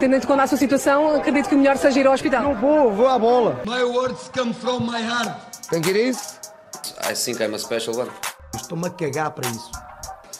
Tendo 0.00 0.14
em 0.14 0.20
conta 0.20 0.44
a 0.44 0.46
sua 0.46 0.56
situação, 0.56 1.16
acredito 1.16 1.48
que 1.48 1.56
o 1.56 1.58
melhor 1.58 1.76
seja 1.76 1.98
ir 1.98 2.06
ao 2.06 2.12
hospital. 2.12 2.40
Não 2.44 2.54
vou, 2.54 2.92
vou 2.92 3.08
à 3.08 3.18
bola. 3.18 3.60
My 3.66 3.82
words 3.82 4.30
come 4.32 4.54
from 4.54 4.82
my 4.82 5.02
heart. 5.02 5.36
Que 5.70 5.90
ir 5.90 6.10
isso? 6.10 6.38
I 7.10 7.14
think 7.14 7.42
I'm 7.42 7.52
a 7.52 7.58
special 7.58 7.96
one. 7.96 8.10
Estou-me 8.54 8.86
a 8.86 8.90
cagar 8.90 9.32
para 9.32 9.48
isso. 9.48 9.72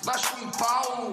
Vais 0.04 0.24
com 0.26 0.44
um 0.44 0.50
pau. 0.52 1.10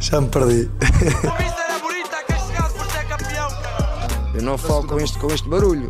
Já 0.00 0.22
me 0.22 0.28
perdi. 0.28 0.70
A 0.80 1.36
vista 1.36 1.62
era 1.62 1.78
bonita, 1.80 2.16
castigado 2.26 2.72
por 2.72 2.86
ser 2.86 3.08
campeão, 3.08 3.48
cara. 3.50 4.32
Eu 4.34 4.42
não 4.42 4.56
falo 4.56 4.86
com 4.86 4.98
este, 4.98 5.18
com 5.18 5.26
este 5.26 5.46
barulho. 5.46 5.86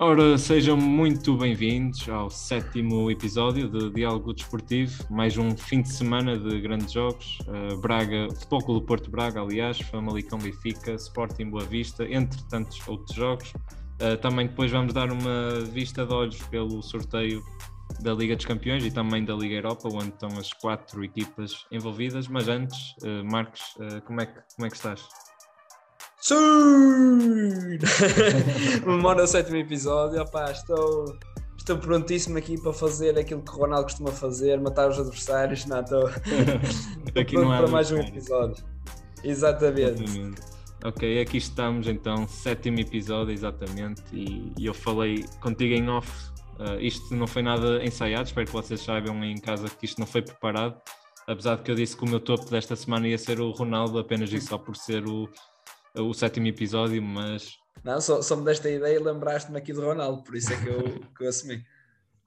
Ora, 0.00 0.38
sejam 0.38 0.76
muito 0.76 1.36
bem-vindos 1.36 2.08
ao 2.08 2.30
sétimo 2.30 3.10
episódio 3.10 3.68
de 3.68 3.90
Diálogo 3.90 4.32
Desportivo, 4.32 5.04
mais 5.10 5.36
um 5.36 5.56
fim 5.56 5.82
de 5.82 5.88
semana 5.88 6.38
de 6.38 6.60
grandes 6.60 6.92
jogos, 6.92 7.40
uh, 7.48 7.76
Braga, 7.80 8.28
Futebol 8.32 8.62
Clube 8.62 8.86
Porto 8.86 9.10
Braga, 9.10 9.40
aliás, 9.40 9.80
Famalicão 9.80 10.38
Benfica, 10.38 10.94
Sporting 10.94 11.50
Boa 11.50 11.64
Vista, 11.64 12.04
entre 12.08 12.40
tantos 12.44 12.80
outros 12.86 13.12
jogos. 13.16 13.52
Uh, 14.00 14.16
também 14.22 14.46
depois 14.46 14.70
vamos 14.70 14.94
dar 14.94 15.10
uma 15.10 15.64
vista 15.64 16.06
de 16.06 16.14
olhos 16.14 16.40
pelo 16.42 16.80
sorteio 16.80 17.42
da 17.98 18.14
Liga 18.14 18.36
dos 18.36 18.46
Campeões 18.46 18.84
e 18.84 18.92
também 18.92 19.24
da 19.24 19.34
Liga 19.34 19.56
Europa, 19.56 19.88
onde 19.92 20.10
estão 20.10 20.28
as 20.38 20.52
quatro 20.52 21.02
equipas 21.02 21.66
envolvidas, 21.72 22.28
mas 22.28 22.46
antes, 22.46 22.94
uh, 23.02 23.28
Marcos, 23.28 23.74
como, 24.06 24.20
é 24.20 24.26
que, 24.26 24.40
como 24.54 24.64
é 24.64 24.70
que 24.70 24.76
estás? 24.76 25.27
Sim! 26.28 27.78
Memória 28.84 29.22
do 29.22 29.26
sétimo 29.26 29.56
episódio. 29.56 30.20
Opá, 30.20 30.50
estou, 30.50 31.16
estou 31.56 31.78
prontíssimo 31.78 32.36
aqui 32.36 32.60
para 32.60 32.74
fazer 32.74 33.18
aquilo 33.18 33.40
que 33.40 33.50
o 33.50 33.54
Ronaldo 33.54 33.84
costuma 33.84 34.10
fazer, 34.10 34.60
matar 34.60 34.90
os 34.90 34.98
adversários. 34.98 35.64
Não, 35.64 35.80
estou, 35.80 36.06
estou 37.06 37.22
Aqui 37.22 37.32
pronto 37.32 37.46
não 37.46 37.52
há 37.52 37.58
para 37.60 37.68
mais 37.68 37.90
um 37.90 37.96
episódio. 37.96 38.62
Exatamente. 39.24 40.04
Exatamente. 40.04 40.42
Ok, 40.84 41.18
aqui 41.22 41.38
estamos 41.38 41.88
então, 41.88 42.28
sétimo 42.28 42.78
episódio, 42.78 43.32
exatamente, 43.32 44.02
e, 44.12 44.52
e 44.56 44.66
eu 44.66 44.74
falei 44.74 45.24
contigo 45.40 45.74
em 45.74 45.88
off. 45.88 46.08
uh, 46.60 46.78
isto 46.78 47.16
não 47.16 47.26
foi 47.26 47.42
nada 47.42 47.82
ensaiado, 47.82 48.28
espero 48.28 48.46
que 48.46 48.52
vocês 48.52 48.80
saibam 48.82 49.22
aí 49.22 49.32
em 49.32 49.40
casa 49.40 49.66
que 49.66 49.86
isto 49.86 49.98
não 49.98 50.06
foi 50.06 50.20
preparado. 50.20 50.78
Apesar 51.26 51.56
de 51.56 51.62
que 51.62 51.70
eu 51.70 51.74
disse 51.74 51.96
que 51.96 52.04
o 52.04 52.08
meu 52.08 52.20
topo 52.20 52.48
desta 52.50 52.76
semana 52.76 53.08
ia 53.08 53.18
ser 53.18 53.40
o 53.40 53.50
Ronaldo, 53.50 53.98
apenas 53.98 54.32
e 54.32 54.40
só 54.40 54.56
por 54.56 54.76
ser 54.76 55.06
o, 55.06 55.28
o 55.96 56.12
sétimo 56.14 56.46
episódio, 56.46 57.02
mas 57.02 57.56
Não, 57.84 58.00
só, 58.00 58.20
só 58.22 58.36
me 58.36 58.44
desta 58.44 58.68
ideia 58.70 58.96
e 58.96 59.02
lembraste-me 59.02 59.58
aqui 59.58 59.72
do 59.72 59.82
Ronaldo, 59.84 60.22
por 60.22 60.34
isso 60.36 60.52
é 60.52 60.56
que 60.62 60.68
eu, 60.68 60.82
que 61.16 61.24
eu 61.24 61.28
assumi. 61.28 61.62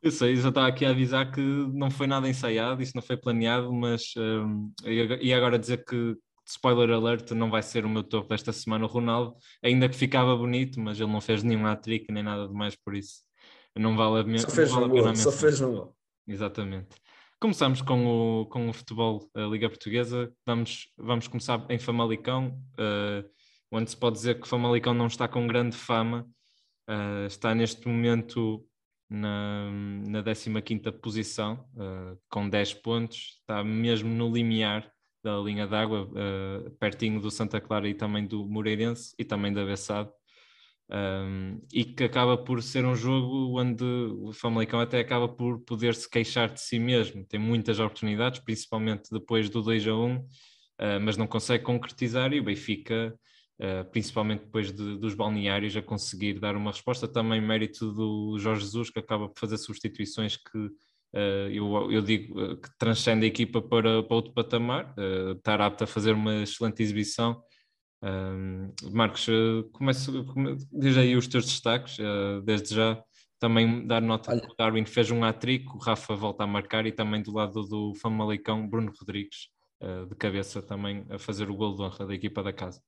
eu 0.01 0.11
sei, 0.11 0.35
já 0.35 0.49
estava 0.49 0.67
aqui 0.67 0.85
a 0.85 0.89
avisar 0.89 1.31
que 1.31 1.41
não 1.41 1.91
foi 1.91 2.07
nada 2.07 2.27
ensaiado, 2.27 2.81
isto 2.81 2.95
não 2.95 3.01
foi 3.01 3.17
planeado, 3.17 3.71
mas 3.73 4.01
um, 4.17 4.71
e 4.85 5.33
agora 5.33 5.59
dizer 5.59 5.83
que 5.85 6.15
spoiler 6.47 6.89
alert 6.91 7.31
não 7.31 7.49
vai 7.49 7.61
ser 7.61 7.85
o 7.85 7.89
meu 7.89 8.03
topo 8.03 8.27
desta 8.29 8.51
semana 8.51 8.83
o 8.83 8.87
Ronaldo, 8.87 9.35
ainda 9.63 9.87
que 9.87 9.95
ficava 9.95 10.35
bonito, 10.35 10.79
mas 10.81 10.99
ele 10.99 11.11
não 11.11 11.21
fez 11.21 11.43
nenhum 11.43 11.65
hat-trick 11.65 12.11
nem 12.11 12.23
nada 12.23 12.47
de 12.47 12.53
mais 12.53 12.75
por 12.75 12.95
isso. 12.95 13.21
Não 13.75 13.95
vale 13.95 14.19
a, 14.19 14.23
me- 14.23 14.39
Só 14.39 14.47
não 14.47 14.55
fez 14.55 14.71
vale 14.71 14.85
um 14.85 14.97
a 14.97 15.01
gol, 15.01 15.15
só 15.15 15.31
fez 15.31 15.61
um 15.61 15.71
gol. 15.71 15.95
Exatamente. 16.27 16.89
Começamos 17.39 17.81
com 17.81 18.41
o, 18.41 18.45
com 18.47 18.69
o 18.69 18.73
futebol, 18.73 19.29
a 19.33 19.41
Liga 19.43 19.69
Portuguesa. 19.69 20.31
Vamos, 20.45 20.89
vamos 20.97 21.27
começar 21.27 21.65
em 21.69 21.79
Famalicão, 21.79 22.61
eh, 22.77 23.23
onde 23.71 23.89
se 23.89 23.97
pode 23.97 24.17
dizer 24.17 24.39
que 24.39 24.47
Famalicão 24.47 24.93
não 24.93 25.07
está 25.07 25.27
com 25.27 25.47
grande 25.47 25.75
fama. 25.75 26.27
Eh, 26.87 27.25
está 27.27 27.55
neste 27.55 27.87
momento 27.87 28.65
na, 29.09 29.69
na 30.07 30.21
15ª 30.23 30.91
posição, 30.91 31.65
eh, 31.79 32.17
com 32.29 32.49
10 32.49 32.73
pontos. 32.75 33.37
Está 33.39 33.63
mesmo 33.63 34.09
no 34.09 34.31
limiar 34.33 34.91
da 35.23 35.37
linha 35.37 35.67
d'água, 35.67 36.09
eh, 36.15 36.69
pertinho 36.79 37.21
do 37.21 37.31
Santa 37.31 37.61
Clara 37.61 37.87
e 37.87 37.93
também 37.93 38.25
do 38.25 38.45
Moreirense 38.47 39.13
e 39.17 39.23
também 39.25 39.53
da 39.53 39.65
Bessade. 39.65 40.09
Um, 40.93 41.61
e 41.71 41.85
que 41.85 42.03
acaba 42.03 42.37
por 42.37 42.61
ser 42.61 42.83
um 42.83 42.93
jogo 42.93 43.57
onde 43.57 43.81
o 43.85 44.33
Famalicão 44.33 44.77
até 44.81 44.99
acaba 44.99 45.29
por 45.29 45.61
poder 45.61 45.95
se 45.95 46.09
queixar 46.09 46.51
de 46.51 46.59
si 46.59 46.77
mesmo. 46.79 47.25
Tem 47.25 47.39
muitas 47.39 47.79
oportunidades, 47.79 48.41
principalmente 48.41 49.09
depois 49.09 49.49
do 49.49 49.61
2 49.61 49.87
a 49.87 49.95
1, 49.95 50.17
uh, 50.17 50.25
mas 51.01 51.15
não 51.15 51.27
consegue 51.27 51.63
concretizar. 51.63 52.33
E 52.33 52.41
o 52.41 52.43
Benfica, 52.43 53.17
uh, 53.59 53.89
principalmente 53.91 54.45
depois 54.45 54.71
de- 54.71 54.97
dos 54.97 55.13
balneários, 55.13 55.75
a 55.75 55.81
conseguir 55.81 56.39
dar 56.39 56.55
uma 56.55 56.71
resposta. 56.71 57.07
Também 57.07 57.41
mérito 57.41 57.91
do 57.91 58.37
Jorge 58.39 58.61
Jesus, 58.61 58.89
que 58.89 58.99
acaba 58.99 59.27
por 59.27 59.39
fazer 59.39 59.57
substituições 59.57 60.37
que 60.37 60.57
uh, 60.57 61.49
eu, 61.51 61.91
eu 61.91 62.01
digo 62.01 62.39
uh, 62.39 62.57
que 62.57 62.69
transcende 62.77 63.25
a 63.25 63.27
equipa 63.27 63.61
para, 63.61 64.03
para 64.03 64.15
outro 64.15 64.33
patamar. 64.33 64.93
Estar 65.35 65.61
apto 65.61 65.83
a 65.83 65.87
fazer 65.87 66.13
uma 66.13 66.43
excelente 66.43 66.81
exibição. 66.81 67.41
Marcos, 68.91 69.27
começo, 69.73 70.25
come, 70.25 70.57
diz 70.73 70.97
aí 70.97 71.15
os 71.15 71.27
teus 71.27 71.45
destaques, 71.45 71.97
desde 72.43 72.73
já 72.73 72.99
também 73.39 73.85
dar 73.85 74.01
nota 74.01 74.31
Olha. 74.31 74.41
que 74.41 74.51
o 74.51 74.55
Darwin 74.55 74.85
fez 74.85 75.11
um 75.11 75.23
hat-trick, 75.23 75.67
o 75.67 75.77
Rafa 75.77 76.15
volta 76.15 76.43
a 76.43 76.47
marcar 76.47 76.87
e 76.87 76.91
também 76.91 77.21
do 77.21 77.31
lado 77.31 77.61
do 77.61 77.93
Famalicão, 77.93 78.67
Bruno 78.67 78.91
Rodrigues, 78.99 79.49
de 80.09 80.15
cabeça 80.15 80.63
também 80.63 81.05
a 81.11 81.19
fazer 81.19 81.47
o 81.51 81.55
gol 81.55 81.75
de 81.75 81.83
honra 81.83 82.07
da 82.07 82.15
equipa 82.15 82.41
da 82.41 82.51
casa. 82.51 82.81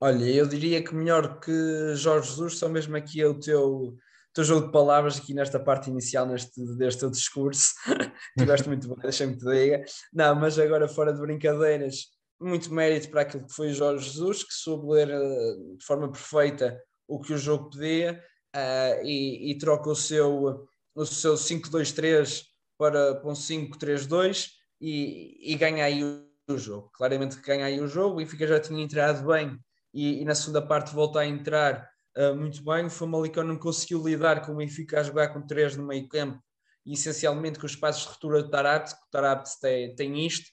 Olha, 0.00 0.24
eu 0.24 0.46
diria 0.46 0.82
que 0.82 0.94
melhor 0.94 1.40
que 1.40 1.50
Jorge 1.96 2.28
Jesus, 2.28 2.58
só 2.58 2.68
mesmo 2.68 2.96
aqui 2.96 3.20
é 3.20 3.26
o 3.26 3.34
teu, 3.34 3.96
teu 4.32 4.44
jogo 4.44 4.66
de 4.66 4.72
palavras 4.72 5.18
aqui 5.18 5.34
nesta 5.34 5.58
parte 5.58 5.90
inicial 5.90 6.24
neste, 6.24 6.64
deste 6.76 7.00
teu 7.00 7.10
discurso. 7.10 7.74
Tiveste 8.38 8.68
muito 8.68 8.86
bem, 8.86 8.98
deixei-me 9.02 9.36
te 9.36 9.44
diga. 9.44 9.84
Não, 10.12 10.36
mas 10.36 10.56
agora 10.56 10.86
fora 10.86 11.12
de 11.12 11.20
brincadeiras, 11.20 12.06
muito 12.40 12.72
mérito 12.72 13.10
para 13.10 13.22
aquilo 13.22 13.44
que 13.44 13.52
foi 13.52 13.72
Jorge 13.72 14.08
Jesus, 14.08 14.44
que 14.44 14.52
soube 14.54 14.86
ler 14.86 15.10
eh, 15.10 15.56
de 15.76 15.84
forma 15.84 16.12
perfeita 16.12 16.80
o 17.08 17.18
que 17.18 17.32
o 17.32 17.38
jogo 17.38 17.68
pedia 17.70 18.22
eh, 18.54 19.02
e, 19.02 19.50
e 19.50 19.58
troca 19.58 19.90
o 19.90 19.96
seu, 19.96 20.68
o 20.94 21.06
seu 21.06 21.34
5-2-3 21.34 22.44
para, 22.78 23.16
para 23.16 23.30
um 23.30 23.34
5-3-2 23.34 24.46
e, 24.80 25.52
e 25.52 25.56
ganha 25.56 25.84
aí 25.84 26.04
o, 26.04 26.24
o 26.48 26.56
jogo. 26.56 26.88
Claramente 26.92 27.40
ganha 27.40 27.66
aí 27.66 27.80
o 27.80 27.88
jogo, 27.88 28.14
o 28.14 28.16
Benfica 28.18 28.46
já 28.46 28.60
tinha 28.60 28.80
entrado 28.80 29.26
bem 29.26 29.58
e, 29.92 30.22
e 30.22 30.24
na 30.24 30.34
segunda 30.34 30.62
parte 30.62 30.94
volta 30.94 31.20
a 31.20 31.26
entrar 31.26 31.88
uh, 32.16 32.34
muito 32.34 32.62
bem. 32.64 32.86
O 32.86 32.90
Famalicão 32.90 33.44
não 33.44 33.58
conseguiu 33.58 34.02
lidar 34.06 34.44
com 34.44 34.52
o 34.52 34.56
Benfica 34.56 35.00
a 35.00 35.02
jogar 35.02 35.28
com 35.28 35.46
três 35.46 35.76
no 35.76 35.86
meio 35.86 36.08
campo 36.08 36.42
e 36.84 36.94
essencialmente 36.94 37.58
com 37.58 37.66
os 37.66 37.76
passos 37.76 38.02
de 38.02 38.08
ruptura 38.08 38.42
do 38.42 38.50
Tarapte, 38.50 38.94
que 38.94 39.02
o 39.02 39.10
Tarapte 39.10 39.60
tem, 39.60 39.94
tem 39.94 40.26
isto, 40.26 40.48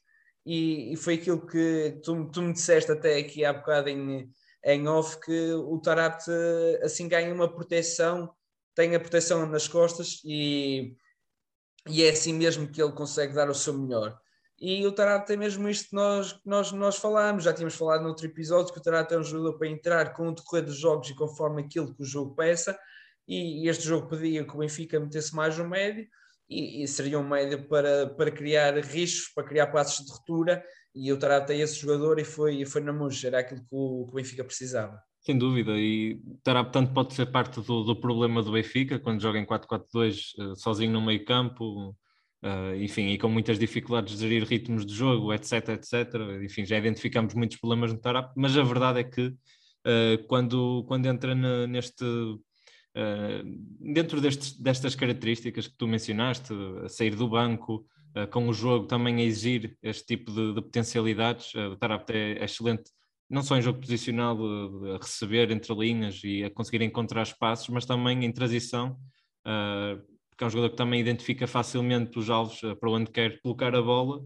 e, 0.45 0.91
e 0.93 0.97
foi 0.97 1.15
aquilo 1.15 1.45
que 1.45 1.99
tu, 2.03 2.29
tu 2.29 2.41
me 2.41 2.51
disseste 2.51 2.91
até 2.91 3.17
aqui 3.17 3.45
há 3.45 3.53
bocado 3.53 3.89
em, 3.89 4.29
em 4.65 4.87
off, 4.87 5.19
que 5.21 5.53
o 5.53 5.79
Tarapte 5.79 6.29
assim 6.83 7.07
ganha 7.07 7.33
uma 7.33 7.51
proteção, 7.51 8.29
tem 8.75 8.93
a 8.93 8.99
proteção 8.99 9.47
nas 9.47 9.67
costas 9.67 10.19
e, 10.25 10.93
e 11.87 12.03
é 12.03 12.09
assim 12.09 12.33
mesmo 12.33 12.67
que 12.67 12.81
ele 12.81 12.91
consegue 12.91 13.33
dar 13.33 13.49
o 13.49 13.55
seu 13.55 13.73
melhor. 13.73 14.19
E 14.59 14.85
o 14.85 14.91
Tarapte 14.91 15.27
tem 15.27 15.37
mesmo 15.37 15.67
isto 15.67 15.89
que 15.89 15.95
nós, 15.95 16.39
nós, 16.45 16.71
nós 16.71 16.95
falámos, 16.95 17.43
já 17.43 17.53
tínhamos 17.53 17.75
falado 17.75 18.01
no 18.01 18.09
outro 18.09 18.25
episódio, 18.25 18.73
que 18.73 18.79
o 18.79 18.81
Tarapte 18.81 19.13
é 19.13 19.17
um 19.17 19.23
jogador 19.23 19.57
para 19.57 19.67
entrar 19.67 20.13
com 20.13 20.29
o 20.29 20.33
decorrer 20.33 20.63
dos 20.63 20.77
jogos 20.77 21.09
e 21.09 21.15
conforme 21.15 21.61
aquilo 21.61 21.93
que 21.93 22.01
o 22.01 22.05
jogo 22.05 22.33
peça, 22.35 22.77
e, 23.27 23.67
este 23.67 23.83
jogo 23.83 24.07
pedia 24.07 24.45
que 24.45 24.55
o 24.55 24.59
Benfica 24.59 24.99
metesse 24.99 25.35
mais 25.35 25.59
um 25.59 25.67
médio, 25.67 26.07
e, 26.49 26.83
e 26.83 26.87
seria 26.87 27.19
um 27.19 27.27
médio 27.27 27.67
para, 27.67 28.07
para 28.07 28.31
criar 28.31 28.77
riscos, 28.77 29.33
para 29.33 29.43
criar 29.43 29.67
passos 29.67 30.05
de 30.05 30.11
ruptura, 30.11 30.63
e 30.93 31.11
o 31.11 31.19
Tarapte 31.19 31.51
é 31.51 31.57
esse 31.57 31.75
jogador 31.75 32.17
e 32.19 32.23
foi, 32.23 32.63
foi 32.65 32.81
na 32.81 32.93
murcha, 32.93 33.27
era 33.27 33.39
aquilo 33.39 33.59
que 33.59 33.67
o, 33.71 34.05
que 34.05 34.11
o 34.11 34.15
Benfica 34.15 34.43
precisava. 34.43 34.97
Sem 35.19 35.37
dúvida, 35.37 35.71
e 35.71 36.21
Tarap 36.43 36.71
tanto 36.71 36.93
pode 36.93 37.13
ser 37.13 37.25
parte 37.25 37.59
do, 37.59 37.83
do 37.83 37.99
problema 37.99 38.41
do 38.41 38.51
Benfica, 38.51 38.99
quando 38.99 39.19
joga 39.19 39.39
em 39.39 39.45
4-4-2 39.45 40.15
eh, 40.39 40.55
sozinho 40.55 40.93
no 40.93 41.01
meio 41.01 41.25
campo, 41.25 41.95
eh, 42.45 42.83
enfim, 42.83 43.07
e 43.09 43.17
com 43.17 43.29
muitas 43.29 43.57
dificuldades 43.59 44.13
de 44.17 44.21
gerir 44.21 44.43
ritmos 44.47 44.85
de 44.85 44.93
jogo, 44.93 45.33
etc, 45.33 45.69
etc. 45.69 45.93
Enfim, 46.43 46.65
já 46.65 46.77
identificamos 46.77 47.33
muitos 47.33 47.57
problemas 47.57 47.91
no 47.93 47.99
Tarap, 47.99 48.31
mas 48.37 48.55
a 48.57 48.63
verdade 48.63 48.99
é 48.99 49.03
que 49.03 49.33
eh, 49.85 50.17
quando, 50.27 50.83
quando 50.87 51.05
entra 51.07 51.33
na- 51.35 51.67
neste... 51.67 52.05
eh, 52.95 53.43
dentro 53.79 54.21
destes, 54.21 54.59
destas 54.59 54.95
características 54.95 55.67
que 55.67 55.77
tu 55.77 55.87
mencionaste, 55.87 56.53
a 56.85 56.89
sair 56.89 57.15
do 57.15 57.27
banco, 57.29 57.85
com 58.31 58.47
o 58.47 58.53
jogo 58.53 58.87
também 58.87 59.17
a 59.17 59.23
exigir 59.23 59.77
este 59.83 60.05
tipo 60.05 60.31
de, 60.31 60.53
de 60.53 60.61
potencialidades, 60.61 61.53
o 61.53 61.75
Tarap 61.75 62.09
é, 62.11 62.37
é 62.39 62.45
excelente 62.45 62.89
não 63.29 63.41
só 63.41 63.57
em 63.57 63.61
jogo 63.61 63.79
posicional, 63.81 64.37
a 64.93 64.97
receber 64.97 65.51
entre 65.51 65.73
linhas 65.73 66.21
e 66.23 66.43
a 66.43 66.49
conseguir 66.49 66.81
encontrar 66.83 67.23
espaços, 67.23 67.67
mas 67.69 67.85
também 67.85 68.23
em 68.23 68.31
transição, 68.31 68.97
eh, 69.45 69.97
porque 70.35 70.43
é 70.43 70.47
um 70.47 70.49
jogador 70.49 70.69
que 70.71 70.77
também 70.77 70.99
identifica 70.99 71.47
facilmente 71.47 72.19
os 72.19 72.29
alvos 72.29 72.61
eh, 72.63 72.75
para 72.75 72.91
onde 72.91 73.09
quer 73.09 73.39
colocar 73.41 73.73
a 73.75 73.81
bola, 73.81 74.21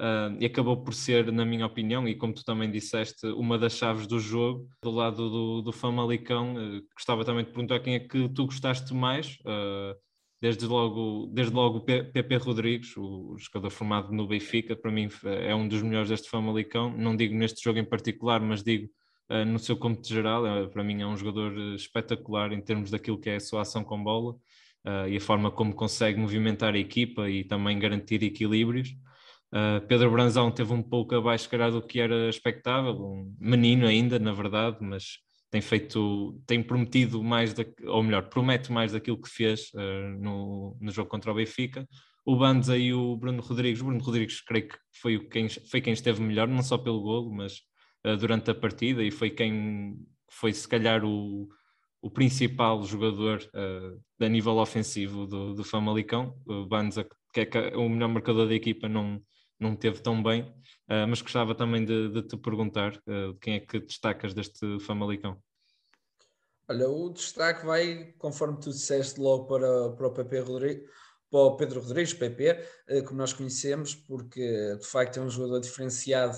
eh, 0.00 0.36
e 0.40 0.46
acabou 0.46 0.82
por 0.82 0.92
ser, 0.94 1.30
na 1.32 1.44
minha 1.44 1.66
opinião, 1.66 2.06
e 2.08 2.14
como 2.14 2.34
tu 2.34 2.44
também 2.44 2.70
disseste, 2.70 3.26
uma 3.28 3.56
das 3.58 3.74
chaves 3.74 4.06
do 4.06 4.18
jogo, 4.18 4.68
do 4.82 4.90
lado 4.90 5.30
do, 5.30 5.62
do 5.62 5.72
Famalicão. 5.72 6.58
eh, 6.58 6.80
gostava 6.94 7.24
também 7.24 7.44
de 7.44 7.50
perguntar 7.50 7.80
quem 7.80 7.94
é 7.94 8.00
que 8.00 8.28
tu 8.28 8.46
gostaste 8.46 8.92
mais, 8.92 9.38
eh, 9.46 9.96
desde 10.40 10.66
logo, 10.66 11.26
desde 11.32 11.54
logo 11.54 11.78
o 11.78 11.80
PP 11.80 12.36
Rodrigues, 12.36 12.96
o 12.96 13.36
jogador 13.38 13.70
formado 13.70 14.12
no 14.12 14.26
Benfica, 14.26 14.76
para 14.76 14.90
mim 14.90 15.08
é 15.24 15.54
um 15.54 15.66
dos 15.66 15.82
melhores 15.82 16.10
deste 16.10 16.28
Famalicão, 16.28 16.94
não 16.96 17.16
digo 17.16 17.34
neste 17.34 17.62
jogo 17.64 17.78
em 17.78 17.84
particular, 17.84 18.40
mas 18.40 18.62
digo 18.62 18.90
uh, 19.30 19.44
no 19.46 19.58
seu 19.58 19.76
cômputo 19.76 20.08
geral, 20.08 20.46
é, 20.46 20.66
para 20.68 20.84
mim 20.84 21.00
é 21.00 21.06
um 21.06 21.16
jogador 21.16 21.56
espetacular 21.74 22.52
em 22.52 22.60
termos 22.60 22.90
daquilo 22.90 23.18
que 23.18 23.30
é 23.30 23.36
a 23.36 23.40
sua 23.40 23.62
ação 23.62 23.82
com 23.84 24.02
bola 24.04 24.36
uh, 24.86 25.08
e 25.08 25.16
a 25.16 25.20
forma 25.20 25.50
como 25.50 25.74
consegue 25.74 26.18
movimentar 26.18 26.74
a 26.74 26.78
equipa 26.78 27.28
e 27.28 27.44
também 27.44 27.78
garantir 27.78 28.22
equilíbrios. 28.22 28.90
Uh, 29.52 29.86
Pedro 29.86 30.10
Branzão 30.10 30.50
teve 30.50 30.72
um 30.72 30.82
pouco 30.82 31.14
abaixo, 31.14 31.48
calhar, 31.48 31.70
do 31.70 31.80
que 31.80 32.00
era 32.00 32.28
expectável, 32.28 32.92
um 32.92 33.34
menino 33.38 33.86
ainda, 33.86 34.18
na 34.18 34.32
verdade, 34.32 34.78
mas 34.80 35.18
tem 35.50 35.60
feito, 35.60 36.42
tem 36.46 36.62
prometido 36.62 37.22
mais, 37.22 37.54
da, 37.54 37.64
ou 37.86 38.02
melhor, 38.02 38.28
promete 38.28 38.72
mais 38.72 38.92
daquilo 38.92 39.20
que 39.20 39.28
fez 39.28 39.70
uh, 39.74 40.18
no, 40.20 40.76
no 40.80 40.90
jogo 40.90 41.08
contra 41.08 41.30
o 41.30 41.34
Benfica. 41.34 41.86
O 42.26 42.36
Banza 42.36 42.76
e 42.76 42.92
o 42.92 43.16
Bruno 43.16 43.40
Rodrigues, 43.40 43.80
o 43.80 43.84
Bruno 43.84 44.02
Rodrigues 44.02 44.40
creio 44.40 44.68
que 44.68 44.76
foi 45.00 45.18
quem, 45.28 45.48
foi 45.48 45.80
quem 45.80 45.92
esteve 45.92 46.20
melhor, 46.22 46.48
não 46.48 46.62
só 46.62 46.76
pelo 46.76 47.00
golo, 47.00 47.32
mas 47.32 47.58
uh, 48.04 48.16
durante 48.16 48.50
a 48.50 48.54
partida, 48.54 49.04
e 49.04 49.12
foi 49.12 49.30
quem 49.30 49.96
foi 50.28 50.52
se 50.52 50.66
calhar 50.66 51.04
o, 51.04 51.48
o 52.04 52.10
principal 52.10 52.82
jogador 52.82 53.40
uh, 53.54 53.98
a 54.22 54.28
nível 54.28 54.58
ofensivo 54.58 55.26
do, 55.26 55.54
do 55.54 55.64
Famalicão. 55.64 56.38
O 56.46 56.66
Banza, 56.66 57.08
que 57.32 57.40
é 57.40 57.74
o 57.74 57.88
melhor 57.88 58.08
marcador 58.08 58.46
da 58.46 58.54
equipa, 58.54 58.86
não, 58.86 59.22
não 59.58 59.74
teve 59.74 60.02
tão 60.02 60.22
bem, 60.22 60.42
uh, 60.42 61.08
mas 61.08 61.22
gostava 61.22 61.54
também 61.54 61.82
de, 61.82 62.10
de 62.10 62.22
te 62.22 62.36
perguntar 62.36 62.94
uh, 63.08 63.34
quem 63.40 63.54
é 63.54 63.60
que 63.60 63.80
destacas 63.80 64.34
deste 64.34 64.78
Famalicão. 64.80 65.42
Olha, 66.68 66.90
o 66.90 67.08
destaque 67.08 67.64
vai, 67.64 68.12
conforme 68.18 68.60
tu 68.60 68.68
disseste, 68.68 69.18
logo 69.18 69.46
para, 69.46 69.92
para 69.92 70.06
o 70.06 70.12
PP 70.12 70.40
Rodrigues, 70.40 70.90
Pedro 71.58 71.80
Rodrigues, 71.80 72.12
PP, 72.12 72.68
como 73.06 73.18
nós 73.18 73.32
conhecemos, 73.32 73.94
porque 73.94 74.76
de 74.76 74.86
facto 74.86 75.18
é 75.18 75.22
um 75.22 75.28
jogador 75.28 75.58
diferenciado 75.58 76.36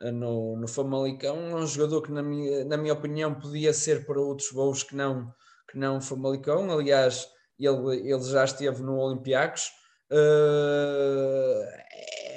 no, 0.00 0.56
no 0.56 0.68
Famalicão, 0.68 1.50
é 1.50 1.54
um 1.54 1.66
jogador 1.66 2.02
que 2.02 2.12
na 2.12 2.22
minha, 2.22 2.64
na 2.64 2.76
minha 2.76 2.92
opinião 2.92 3.34
podia 3.34 3.72
ser 3.72 4.04
para 4.04 4.20
outros 4.20 4.50
voos 4.52 4.82
que 4.82 4.94
não, 4.94 5.32
que 5.70 5.78
não 5.78 6.00
Famalicão, 6.00 6.70
aliás 6.70 7.26
ele, 7.58 8.10
ele 8.10 8.22
já 8.22 8.44
esteve 8.44 8.82
no 8.82 8.98
Olympiacos, 8.98 9.70
Uh, 10.10 11.64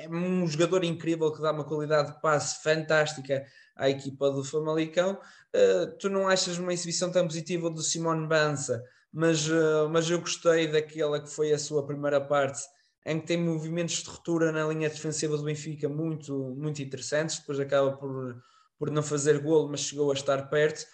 um 0.10 0.48
jogador 0.48 0.84
incrível 0.84 1.32
que 1.32 1.42
dá 1.42 1.52
uma 1.52 1.64
qualidade 1.64 2.14
de 2.14 2.22
passe 2.22 2.64
fantástica 2.64 3.46
à 3.76 3.90
equipa 3.90 4.32
do 4.32 4.44
Famalicão. 4.44 5.20
Uh, 5.56 5.98
tu 6.00 6.10
não 6.10 6.28
achas 6.28 6.58
uma 6.58 6.74
exibição 6.74 7.12
tão 7.12 7.28
positiva 7.28 7.70
do 7.70 7.82
Simone 7.82 8.28
Banza, 8.28 8.84
mas, 9.12 9.48
mas 9.92 10.10
eu 10.10 10.20
gostei 10.20 10.68
daquela 10.68 11.20
que 11.20 11.30
foi 11.30 11.52
a 11.52 11.58
sua 11.60 11.86
primeira 11.86 12.22
parte, 12.22 12.62
em 13.10 13.20
que 13.20 13.26
tem 13.26 13.38
movimentos 13.38 14.04
de 14.04 14.10
ruptura 14.10 14.52
na 14.52 14.68
linha 14.68 14.88
defensiva 14.88 15.36
do 15.36 15.44
Benfica 15.44 15.90
muito, 15.90 16.56
muito 16.56 16.80
interessantes. 16.80 17.40
Depois 17.40 17.60
acaba 17.60 17.94
por, 17.94 18.40
por 18.78 18.92
não 18.92 19.02
fazer 19.02 19.40
golo, 19.40 19.68
mas 19.68 19.80
chegou 19.80 20.12
a 20.12 20.14
estar 20.14 20.48
perto. 20.48 20.86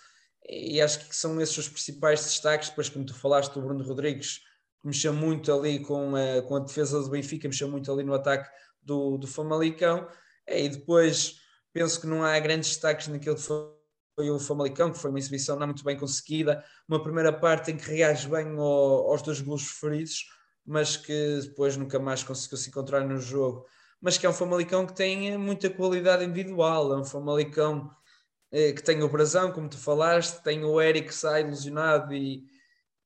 E 0.47 0.79
acho 0.79 1.09
que 1.09 1.13
são 1.13 1.41
esses 1.41 1.57
os 1.57 1.67
principais 1.67 2.23
destaques. 2.23 2.69
Depois, 2.69 2.87
como 2.87 3.05
tu 3.05 3.13
falaste, 3.13 3.53
do 3.53 3.61
Bruno 3.61 3.83
Rodrigues 3.83 4.39
mexeu 4.81 5.13
muito 5.13 5.51
ali 5.51 5.79
com 5.79 6.15
a, 6.15 6.41
com 6.43 6.55
a 6.55 6.59
defesa 6.59 7.01
do 7.01 7.09
Benfica, 7.09 7.49
mexeu 7.49 7.67
muito 7.67 7.91
ali 7.91 8.03
no 8.03 8.13
ataque 8.13 8.49
do, 8.81 9.17
do 9.17 9.27
Famalicão. 9.27 10.07
E 10.47 10.69
depois 10.69 11.41
penso 11.73 11.99
que 11.99 12.07
não 12.07 12.23
há 12.23 12.39
grandes 12.39 12.69
destaques 12.69 13.09
naquele 13.09 13.35
que 13.35 13.41
foi 13.41 14.29
o 14.29 14.39
Famalicão, 14.39 14.89
que 14.89 14.99
foi 14.99 15.09
uma 15.09 15.19
exibição 15.19 15.59
não 15.59 15.67
muito 15.67 15.83
bem 15.83 15.97
conseguida. 15.97 16.63
Uma 16.87 17.03
primeira 17.03 17.33
parte 17.33 17.71
em 17.71 17.77
que 17.77 17.89
reage 17.89 18.29
bem 18.29 18.47
ao, 18.55 19.11
aos 19.11 19.21
dois 19.21 19.41
gols 19.41 19.63
preferidos, 19.63 20.23
mas 20.65 20.97
que 20.97 21.39
depois 21.41 21.77
nunca 21.77 21.99
mais 21.99 22.23
conseguiu 22.23 22.57
se 22.57 22.69
encontrar 22.69 23.05
no 23.05 23.19
jogo. 23.19 23.65
Mas 24.01 24.17
que 24.17 24.25
é 24.25 24.29
um 24.29 24.33
Famalicão 24.33 24.85
que 24.85 24.93
tem 24.93 25.37
muita 25.37 25.69
qualidade 25.69 26.23
individual, 26.25 26.93
é 26.93 26.97
um 26.97 27.05
Famalicão 27.05 27.89
eh, 28.51 28.73
que 28.73 28.81
tem 28.83 29.01
o 29.03 29.09
Brasão, 29.09 29.51
como 29.51 29.69
tu 29.69 29.77
falaste, 29.77 30.41
tem 30.43 30.63
o 30.63 30.81
Eric 30.81 31.09
que 31.09 31.15
sai 31.15 31.41
ilusionado 31.41 32.13
e, 32.13 32.43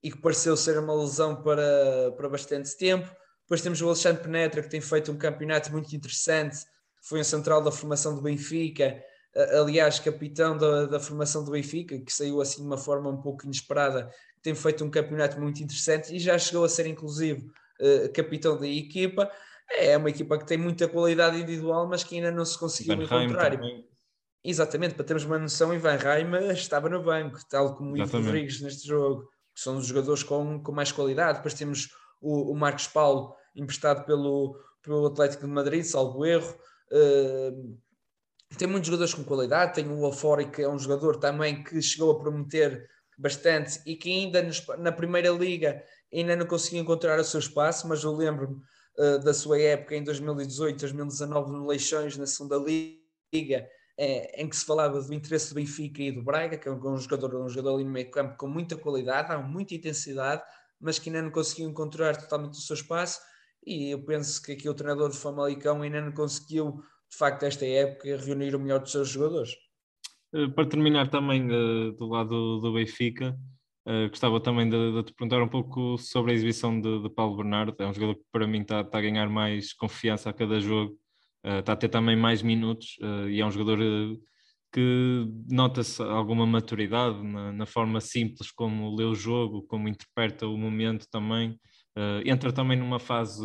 e 0.01 0.11
que 0.11 0.21
pareceu 0.21 0.55
ser 0.55 0.79
uma 0.79 0.93
lesão 0.93 1.41
para, 1.41 2.11
para 2.15 2.29
bastante 2.29 2.75
tempo. 2.77 3.09
Depois 3.43 3.61
temos 3.61 3.81
o 3.81 3.87
Alexandre 3.87 4.23
Penetra, 4.23 4.61
que 4.61 4.69
tem 4.69 4.81
feito 4.81 5.11
um 5.11 5.17
campeonato 5.17 5.71
muito 5.71 5.95
interessante, 5.95 6.57
foi 7.01 7.19
um 7.19 7.23
central 7.23 7.61
da 7.63 7.71
formação 7.71 8.13
do 8.15 8.21
Benfica, 8.21 9.01
aliás, 9.35 9.99
capitão 9.99 10.57
da, 10.57 10.85
da 10.85 10.99
formação 10.99 11.43
do 11.43 11.51
Benfica, 11.51 11.99
que 11.99 12.11
saiu 12.11 12.41
assim 12.41 12.61
de 12.61 12.67
uma 12.67 12.77
forma 12.77 13.09
um 13.09 13.21
pouco 13.21 13.45
inesperada, 13.45 14.11
tem 14.41 14.55
feito 14.55 14.83
um 14.83 14.89
campeonato 14.89 15.39
muito 15.39 15.61
interessante 15.61 16.15
e 16.15 16.19
já 16.19 16.37
chegou 16.37 16.63
a 16.63 16.69
ser, 16.69 16.87
inclusive, 16.87 17.45
uh, 17.81 18.11
capitão 18.13 18.57
da 18.57 18.67
equipa. 18.67 19.29
É 19.77 19.95
uma 19.97 20.09
equipa 20.09 20.37
que 20.37 20.45
tem 20.45 20.57
muita 20.57 20.87
qualidade 20.87 21.37
individual, 21.37 21.87
mas 21.87 22.03
que 22.03 22.15
ainda 22.15 22.31
não 22.31 22.45
se 22.45 22.57
conseguiu 22.57 22.95
Van 23.07 23.23
encontrar. 23.23 23.59
Exatamente, 24.43 24.95
para 24.95 25.03
termos 25.03 25.25
uma 25.25 25.37
noção, 25.37 25.73
Ivan 25.73 25.95
Raima 25.95 26.39
estava 26.53 26.89
no 26.89 27.03
banco, 27.03 27.39
tal 27.49 27.75
como 27.75 27.91
o 27.91 27.97
Ivo 27.97 28.17
Rodrigues 28.17 28.61
neste 28.61 28.87
jogo 28.87 29.27
que 29.59 29.63
são 29.63 29.77
os 29.77 29.85
jogadores 29.85 30.23
com, 30.23 30.63
com 30.63 30.71
mais 30.71 30.91
qualidade. 30.91 31.39
Depois 31.39 31.53
temos 31.53 31.89
o, 32.21 32.53
o 32.53 32.55
Marcos 32.55 32.87
Paulo, 32.87 33.35
emprestado 33.53 34.05
pelo, 34.05 34.57
pelo 34.81 35.05
Atlético 35.07 35.45
de 35.45 35.51
Madrid, 35.51 35.83
salvo 35.83 36.25
erro. 36.25 36.55
Uh, 36.89 37.77
tem 38.57 38.67
muitos 38.67 38.87
jogadores 38.87 39.13
com 39.13 39.23
qualidade. 39.23 39.73
Tem 39.73 39.87
o 39.87 40.05
Alfori, 40.05 40.49
que 40.49 40.61
é 40.61 40.69
um 40.69 40.79
jogador 40.79 41.17
também 41.17 41.61
que 41.61 41.81
chegou 41.81 42.11
a 42.11 42.19
prometer 42.19 42.89
bastante 43.19 43.81
e 43.85 43.95
que 43.95 44.09
ainda 44.09 44.41
nos, 44.41 44.65
na 44.77 44.91
primeira 44.91 45.29
liga 45.29 45.83
ainda 46.11 46.35
não 46.35 46.45
conseguiu 46.45 46.81
encontrar 46.81 47.19
o 47.19 47.23
seu 47.23 47.39
espaço, 47.39 47.87
mas 47.87 48.03
eu 48.03 48.15
lembro-me 48.15 48.55
uh, 48.97 49.19
da 49.19 49.33
sua 49.33 49.59
época 49.59 49.95
em 49.95 50.03
2018, 50.03 50.79
2019 50.79 51.51
no 51.51 51.67
Leixões, 51.67 52.17
na 52.17 52.25
segunda 52.25 52.55
liga, 52.57 53.67
é, 53.97 54.41
em 54.41 54.47
que 54.47 54.55
se 54.55 54.65
falava 54.65 55.01
do 55.01 55.13
interesse 55.13 55.49
do 55.49 55.55
Benfica 55.55 56.01
e 56.01 56.11
do 56.11 56.23
Braga, 56.23 56.57
que 56.57 56.67
é 56.67 56.71
um, 56.71 56.97
jogador, 56.97 57.35
um 57.35 57.49
jogador 57.49 57.75
ali 57.75 57.83
no 57.83 57.91
meio 57.91 58.09
campo 58.09 58.37
com 58.37 58.47
muita 58.47 58.77
qualidade, 58.77 59.31
há 59.31 59.37
muita 59.37 59.75
intensidade, 59.75 60.41
mas 60.79 60.97
que 60.97 61.09
ainda 61.09 61.21
não 61.21 61.29
conseguiu 61.29 61.69
encontrar 61.69 62.15
totalmente 62.15 62.53
o 62.53 62.61
seu 62.61 62.75
espaço. 62.75 63.19
E 63.65 63.91
eu 63.91 64.01
penso 64.05 64.41
que 64.41 64.53
aqui 64.53 64.69
o 64.69 64.73
treinador 64.73 65.09
de 65.09 65.17
Famalicão 65.17 65.81
ainda 65.81 65.99
não 65.99 66.13
conseguiu, 66.13 66.81
de 67.09 67.17
facto, 67.17 67.43
esta 67.43 67.65
época, 67.65 68.15
reunir 68.15 68.55
o 68.55 68.59
melhor 68.59 68.79
dos 68.79 68.93
seus 68.93 69.09
jogadores. 69.09 69.53
Eh, 70.33 70.47
para 70.49 70.65
terminar 70.65 71.09
também 71.09 71.45
uh, 71.45 71.91
do 71.93 72.07
lado 72.07 72.59
do 72.59 72.73
Benfica, 72.73 73.35
uh, 73.87 74.09
gostava 74.09 74.39
também 74.39 74.69
de, 74.69 74.93
de, 74.93 75.03
te 75.03 75.13
perguntar 75.13 75.41
um 75.41 75.47
pouco 75.47 75.97
sobre 75.97 76.31
a 76.31 76.35
exibição 76.35 76.79
de, 76.79 77.01
de 77.01 77.09
Paulo 77.09 77.37
Bernardo. 77.37 77.75
É 77.79 77.87
um 77.87 77.93
jogador 77.93 78.15
que 78.15 78.25
para 78.31 78.47
mim 78.47 78.61
está, 78.61 78.81
está 78.81 78.99
a 78.99 79.01
ganhar 79.01 79.29
mais 79.29 79.73
confiança 79.73 80.29
a 80.29 80.33
cada 80.33 80.59
jogo 80.59 80.97
está 81.41 81.71
a 81.71 81.75
ter 81.75 81.87
também 81.87 82.17
mais 82.17 82.41
minutos 82.41 82.97
e 83.29 83.39
é 83.39 83.45
um 83.45 83.51
jogador 83.51 83.79
que 84.73 85.25
nota-se 85.49 86.01
alguma 86.03 86.45
maturidade 86.45 87.23
na, 87.23 87.53
na, 87.53 87.65
forma 87.65 88.01
simples 88.01 88.51
como 88.51 88.93
lê 88.93 89.05
o 89.05 89.15
jogo, 89.15 89.63
como 89.63 89.87
interpreta 89.87 90.45
o 90.47 90.57
momento 90.57 91.07
também. 91.09 91.57
entra 92.25 92.51
também 92.51 92.77
numa 92.77 92.99
fase 92.99 93.41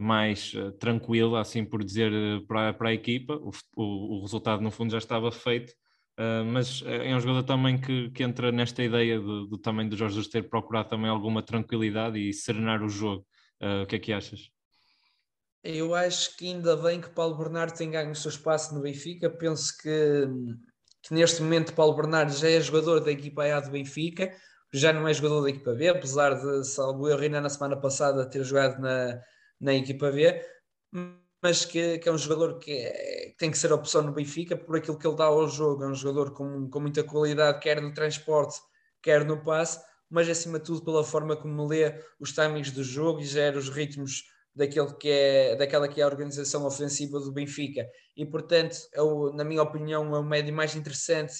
mais 0.00 0.52
tranquila, 0.78 1.40
assim 1.40 1.64
por 1.64 1.82
dizer, 1.82 2.12
para, 2.46 2.74
para 2.74 2.90
a 2.90 2.94
equipa. 2.94 3.34
O, 3.34 3.50
o, 3.76 4.18
o 4.18 4.20
resultado, 4.22 4.62
no 4.62 4.70
fundo, 4.70 4.92
já 4.92 4.98
estava 4.98 5.32
feito. 5.32 5.72
Uh, 6.20 6.44
mas 6.44 6.82
é 6.84 7.16
um 7.16 7.20
jogador 7.20 7.44
também 7.44 7.80
que, 7.80 8.10
que 8.10 8.22
entra 8.22 8.52
nesta 8.52 8.82
ideia 8.82 9.18
do, 9.18 9.46
do 9.46 9.56
também 9.56 9.88
do 9.88 9.96
Jorge 9.96 10.16
Jesus 10.16 10.30
ter 10.30 10.50
procurado 10.50 10.90
também 10.90 11.08
alguma 11.08 11.42
tranquilidade 11.42 12.18
e 12.18 12.30
serenar 12.30 12.82
o 12.82 12.90
jogo. 12.90 13.26
Uh, 13.58 13.84
o 13.84 13.86
que 13.86 13.96
é 13.96 13.98
que 13.98 14.12
achas? 14.12 14.50
Eu 15.64 15.94
acho 15.94 16.36
que 16.36 16.46
ainda 16.46 16.76
bem 16.76 17.00
que 17.00 17.08
Paulo 17.08 17.38
Bernardo 17.38 17.74
tem 17.74 17.90
ganho 17.90 18.10
o 18.10 18.14
seu 18.14 18.30
espaço 18.30 18.74
no 18.74 18.82
Benfica. 18.82 19.30
Penso 19.30 19.74
que, 19.78 20.26
que 21.02 21.14
neste 21.14 21.42
momento 21.42 21.74
Paulo 21.74 21.96
Bernardo 21.96 22.32
já 22.32 22.50
é 22.50 22.60
jogador 22.60 23.00
da 23.00 23.12
equipa 23.12 23.44
A 23.44 23.60
do 23.60 23.70
Benfica, 23.70 24.30
já 24.74 24.92
não 24.92 25.08
é 25.08 25.14
jogador 25.14 25.42
da 25.42 25.50
equipa 25.50 25.72
B, 25.72 25.88
apesar 25.88 26.34
de, 26.34 26.64
salvo 26.64 27.06
ainda 27.06 27.40
na 27.40 27.48
semana 27.48 27.78
passada 27.78 28.28
ter 28.28 28.44
jogado 28.44 28.78
na, 28.78 29.18
na 29.60 29.74
equipa 29.74 30.10
B, 30.10 30.40
mas 31.42 31.64
que, 31.64 31.98
que 31.98 32.08
é 32.08 32.12
um 32.12 32.18
jogador 32.18 32.58
que, 32.58 32.70
é, 32.72 33.30
que, 33.30 33.36
tem 33.38 33.50
que 33.50 33.58
ser 33.58 33.72
opção 33.72 34.02
no 34.02 34.12
Benfica 34.12 34.56
por 34.56 34.76
aquilo 34.76 34.98
que 34.98 35.06
ele 35.06 35.16
dá 35.16 35.24
ao 35.24 35.48
jogo. 35.48 35.84
É 35.84 35.86
um 35.86 35.94
jogador 35.94 36.32
com, 36.32 36.68
com 36.68 36.80
muita 36.80 37.02
qualidade, 37.02 37.60
quer 37.60 37.80
no 37.80 37.94
transporte, 37.94 38.58
quer 39.02 39.24
no 39.24 39.42
passe, 39.42 39.80
mas 40.08 40.28
acima 40.28 40.58
de 40.58 40.64
tudo 40.64 40.84
pela 40.84 41.04
forma 41.04 41.36
como 41.36 41.66
lê 41.66 42.02
os 42.18 42.32
timings 42.32 42.70
do 42.70 42.82
jogo 42.84 43.20
e 43.20 43.24
gera 43.24 43.58
os 43.58 43.68
ritmos 43.68 44.24
daquele 44.54 44.92
que 44.94 45.08
é, 45.08 45.56
daquela 45.56 45.88
que 45.88 46.00
é 46.00 46.04
a 46.04 46.08
organização 46.08 46.66
ofensiva 46.66 47.18
do 47.20 47.32
Benfica. 47.32 47.88
E, 48.16 48.26
portanto, 48.26 48.76
é 48.92 49.00
o, 49.00 49.32
na 49.32 49.44
minha 49.44 49.62
opinião, 49.62 50.14
é 50.14 50.18
o 50.18 50.24
médio 50.24 50.52
mais 50.52 50.74
interessante 50.74 51.34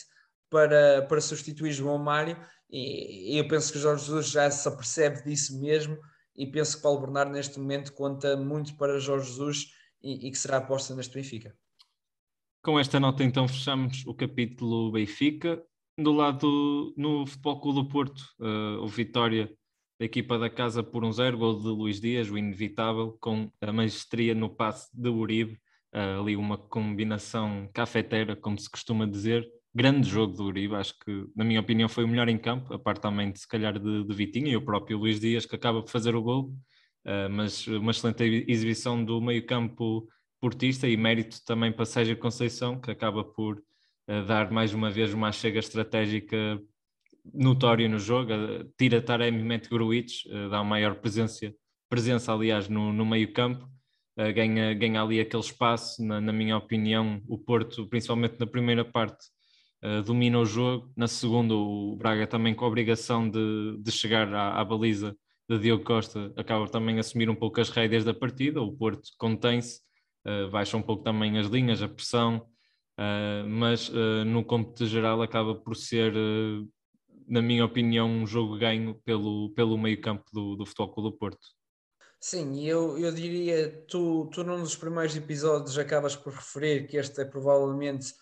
para, 0.49 1.03
para 1.03 1.21
substituir 1.21 1.73
João 1.73 1.99
Mário. 1.99 2.37
E, 2.71 3.39
eu 3.39 3.49
penso 3.49 3.73
que 3.73 3.79
Jorge 3.79 4.05
Jesus 4.05 4.29
já 4.29 4.51
se 4.51 4.67
apercebe 4.69 5.23
disso 5.25 5.61
mesmo. 5.61 5.99
E 6.37 6.47
penso 6.47 6.77
que 6.77 6.83
Paulo 6.83 7.01
Bernardo, 7.01 7.33
neste 7.33 7.59
momento, 7.59 7.93
conta 7.93 8.37
muito 8.37 8.77
para 8.77 8.99
Jorge 8.99 9.29
Jesus 9.29 9.75
e, 10.03 10.29
e 10.29 10.31
que 10.31 10.39
será 10.39 10.59
aposta 10.59 10.95
neste 10.95 11.15
Benfica. 11.15 11.57
Com 12.63 12.79
esta 12.79 13.01
nota, 13.01 13.25
então, 13.25 13.49
fechamos 13.49 14.05
o 14.07 14.15
capítulo 14.15 14.93
Benfica. 14.93 15.63
Do 15.99 16.13
lado 16.13 16.95
no 16.97 17.27
Futebol 17.27 17.61
Clube 17.61 17.81
do 17.81 17.89
Porto, 17.89 18.21
uh, 18.39 18.83
o 18.83 18.87
Vitória 18.87 19.51
da 19.99 20.07
equipa 20.07 20.39
da 20.39 20.49
casa 20.49 20.83
por 20.83 21.05
um 21.05 21.13
zero, 21.13 21.37
gol 21.37 21.59
de 21.59 21.67
Luís 21.67 22.01
Dias, 22.01 22.31
o 22.31 22.39
inevitável, 22.39 23.19
com 23.21 23.51
a 23.61 23.73
magistria 23.73 24.35
no 24.35 24.49
passe 24.49 24.89
de 24.95 25.09
Uribe, 25.11 25.61
uh, 25.95 26.21
ali 26.21 26.37
uma 26.37 26.57
combinação 26.57 27.69
cafeteira, 27.75 28.35
como 28.35 28.59
se 28.59 28.71
costuma 28.71 29.07
dizer. 29.07 29.47
Grande 29.73 30.09
jogo 30.09 30.37
do 30.37 30.45
Uribe, 30.47 30.75
acho 30.75 30.99
que, 30.99 31.27
na 31.37 31.45
minha 31.45 31.61
opinião, 31.61 31.89
foi 31.89 32.03
o 32.03 32.09
melhor 32.09 32.29
em 32.29 32.37
campo, 32.37 32.75
a 32.75 32.79
parte 32.79 33.03
também 33.03 33.33
se 33.37 33.47
calhar 33.47 33.79
de, 33.79 34.05
de 34.05 34.15
Vitinho 34.15 34.49
e 34.49 34.57
o 34.57 34.65
próprio 34.65 34.99
Luís 34.99 35.21
Dias, 35.21 35.47
que 35.47 35.55
acaba 35.55 35.81
por 35.81 35.89
fazer 35.89 36.17
o 36.17 36.23
gol, 36.23 36.53
uh, 37.07 37.31
mas 37.31 37.69
uma 37.69 37.93
excelente 37.93 38.45
exibição 38.49 39.05
do 39.05 39.21
meio-campo 39.21 40.09
portista 40.41 40.89
e 40.89 40.97
mérito 40.97 41.45
também 41.45 41.71
para 41.71 41.85
Sérgio 41.85 42.17
Conceição, 42.17 42.81
que 42.81 42.91
acaba 42.91 43.23
por 43.23 43.59
uh, 43.59 44.25
dar 44.27 44.51
mais 44.51 44.75
uma 44.75 44.91
vez 44.91 45.15
uma 45.15 45.31
chega 45.31 45.61
estratégica 45.61 46.61
notório 47.33 47.89
no 47.89 47.99
jogo, 48.01 48.33
tira 48.77 49.01
Taremi, 49.01 49.45
mete 49.45 49.69
Gruitch, 49.69 50.25
dá 50.51 50.65
maior 50.65 50.97
presença, 50.97 51.55
presença 51.89 52.33
aliás, 52.33 52.69
no, 52.69 52.93
no 52.93 53.05
meio 53.05 53.33
campo, 53.33 53.69
ganha, 54.35 54.73
ganha 54.73 55.03
ali 55.03 55.21
aquele 55.21 55.43
espaço, 55.43 56.03
na, 56.03 56.19
na, 56.19 56.33
minha 56.33 56.57
opinião, 56.57 57.23
o 57.29 57.39
Porto, 57.39 57.87
principalmente 57.87 58.41
na 58.41 58.47
primeira 58.47 58.85
parte, 58.85 59.27
domina 60.05 60.39
o 60.39 60.45
jogo, 60.45 60.93
na 60.97 61.09
segunda 61.09 61.55
o 61.55 61.97
Braga 61.97 62.27
também 62.27 62.55
com 62.55 62.65
a 62.65 62.69
obrigação 62.69 63.29
de, 63.29 63.79
de 63.79 63.91
chegar 63.91 64.33
à, 64.35 64.61
à 64.61 64.65
baliza 64.65 65.17
de 65.49 65.59
Diogo 65.59 65.85
Costa, 65.85 66.33
acaba 66.37 66.69
também 66.69 66.97
a 66.99 67.01
assumir 67.01 67.31
um 67.31 67.35
pouco 67.35 67.61
as 67.61 67.71
rédeas 67.71 68.05
da 68.05 68.15
partida, 68.15 68.61
o 68.61 68.73
Porto 68.73 69.09
contém-se, 69.19 69.81
baixa 70.53 70.77
um 70.77 70.83
pouco 70.83 71.03
também 71.03 71.39
as 71.39 71.47
linhas, 71.47 71.83
a 71.83 71.89
pressão, 71.89 72.47
Uh, 72.99 73.49
mas 73.49 73.89
uh, 73.89 74.27
no 74.27 74.45
cômputo 74.45 74.85
geral 74.85 75.23
acaba 75.23 75.55
por 75.55 75.75
ser 75.75 76.13
uh, 76.15 76.69
na 77.31 77.41
minha 77.41 77.65
opinião, 77.65 78.09
um 78.11 78.27
jogo 78.27 78.59
ganho 78.59 79.01
pelo, 79.05 79.51
pelo 79.55 79.79
meio-campo 79.79 80.25
do, 80.33 80.57
do 80.57 80.67
Futebol 80.67 80.93
Clube 80.93 81.11
do 81.11 81.17
Porto. 81.17 81.47
Sim, 82.21 82.67
eu, 82.67 82.99
eu 82.99 83.13
diria, 83.13 83.85
tu, 83.89 84.29
tu 84.35 84.43
num 84.43 84.61
dos 84.61 84.75
primeiros 84.75 85.17
episódios 85.17 85.79
acabas 85.79 86.17
por 86.17 86.35
referir 86.35 86.89
que 86.89 86.99
esta 86.99 87.23
é 87.23 87.25
provavelmente 87.25 88.11
uh, 88.11 88.15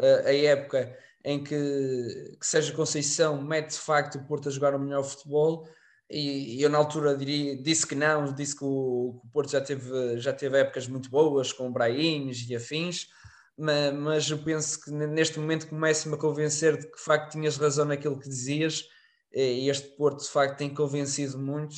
a 0.00 0.32
época 0.32 0.96
em 1.24 1.42
que, 1.42 2.36
que 2.38 2.72
Conceição 2.72 3.42
mete 3.42 3.70
de 3.70 3.78
facto 3.78 4.16
o 4.16 4.24
Porto 4.24 4.48
a 4.48 4.52
jogar 4.52 4.74
o 4.74 4.78
melhor 4.78 5.02
futebol 5.02 5.66
e, 6.10 6.58
e 6.58 6.62
eu 6.62 6.68
na 6.68 6.78
altura 6.78 7.16
diria, 7.16 7.56
disse 7.56 7.86
que 7.86 7.94
não, 7.94 8.32
disse 8.34 8.56
que 8.56 8.64
o, 8.64 9.18
que 9.20 9.26
o 9.26 9.30
Porto 9.32 9.50
já 9.50 9.60
teve, 9.60 10.18
já 10.18 10.32
teve 10.32 10.58
épocas 10.58 10.86
muito 10.86 11.08
boas 11.08 11.52
com 11.52 11.72
Brahins 11.72 12.46
e 12.48 12.54
afins, 12.54 13.08
mas 13.56 14.28
eu 14.30 14.38
penso 14.38 14.80
que 14.80 14.90
neste 14.90 15.38
momento 15.38 15.68
começa-me 15.68 16.14
a 16.14 16.18
convencer 16.18 16.76
de 16.76 16.86
que 16.86 16.96
de 16.96 17.02
facto 17.02 17.32
tinhas 17.32 17.56
razão 17.56 17.84
naquilo 17.86 18.18
que 18.18 18.28
dizias 18.28 18.84
e 19.32 19.68
este 19.68 19.88
Porto 19.96 20.22
de 20.22 20.30
facto 20.30 20.58
tem 20.58 20.72
convencido 20.72 21.38
muito 21.38 21.76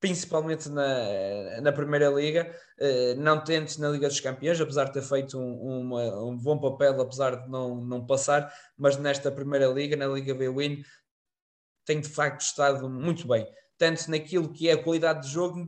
principalmente 0.00 0.68
na, 0.68 1.60
na 1.60 1.72
Primeira 1.72 2.08
Liga, 2.08 2.54
eh, 2.78 3.14
não 3.14 3.42
tentes 3.42 3.78
na 3.78 3.88
Liga 3.88 4.08
dos 4.08 4.20
Campeões, 4.20 4.60
apesar 4.60 4.84
de 4.84 4.92
ter 4.92 5.02
feito 5.02 5.38
um, 5.38 6.28
um 6.28 6.36
bom 6.36 6.58
papel, 6.58 7.00
apesar 7.00 7.36
de 7.36 7.48
não, 7.48 7.76
não 7.84 8.04
passar, 8.06 8.52
mas 8.76 8.96
nesta 8.96 9.30
Primeira 9.30 9.66
Liga, 9.66 9.96
na 9.96 10.06
Liga 10.06 10.34
B-Win, 10.34 10.84
tem 11.84 12.00
de 12.00 12.08
facto 12.08 12.42
estado 12.42 12.90
muito 12.90 13.26
bem, 13.26 13.46
tanto 13.78 14.10
naquilo 14.10 14.52
que 14.52 14.68
é 14.68 14.72
a 14.72 14.82
qualidade 14.82 15.26
de 15.26 15.32
jogo, 15.32 15.66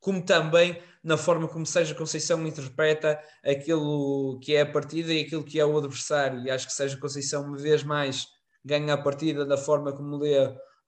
como 0.00 0.22
também 0.22 0.82
na 1.02 1.16
forma 1.16 1.48
como 1.48 1.64
Sérgio 1.64 1.96
Conceição 1.96 2.44
interpreta 2.46 3.20
aquilo 3.44 4.38
que 4.40 4.54
é 4.54 4.60
a 4.60 4.66
partida 4.66 5.12
e 5.12 5.22
aquilo 5.22 5.44
que 5.44 5.58
é 5.58 5.64
o 5.64 5.76
adversário. 5.76 6.40
E 6.42 6.50
acho 6.50 6.66
que 6.66 6.72
Sérgio 6.72 7.00
Conceição, 7.00 7.44
uma 7.44 7.56
vez 7.56 7.82
mais, 7.82 8.26
ganha 8.64 8.94
a 8.94 8.98
partida 8.98 9.44
da 9.44 9.56
forma 9.56 9.92
como 9.92 10.18
lê 10.18 10.36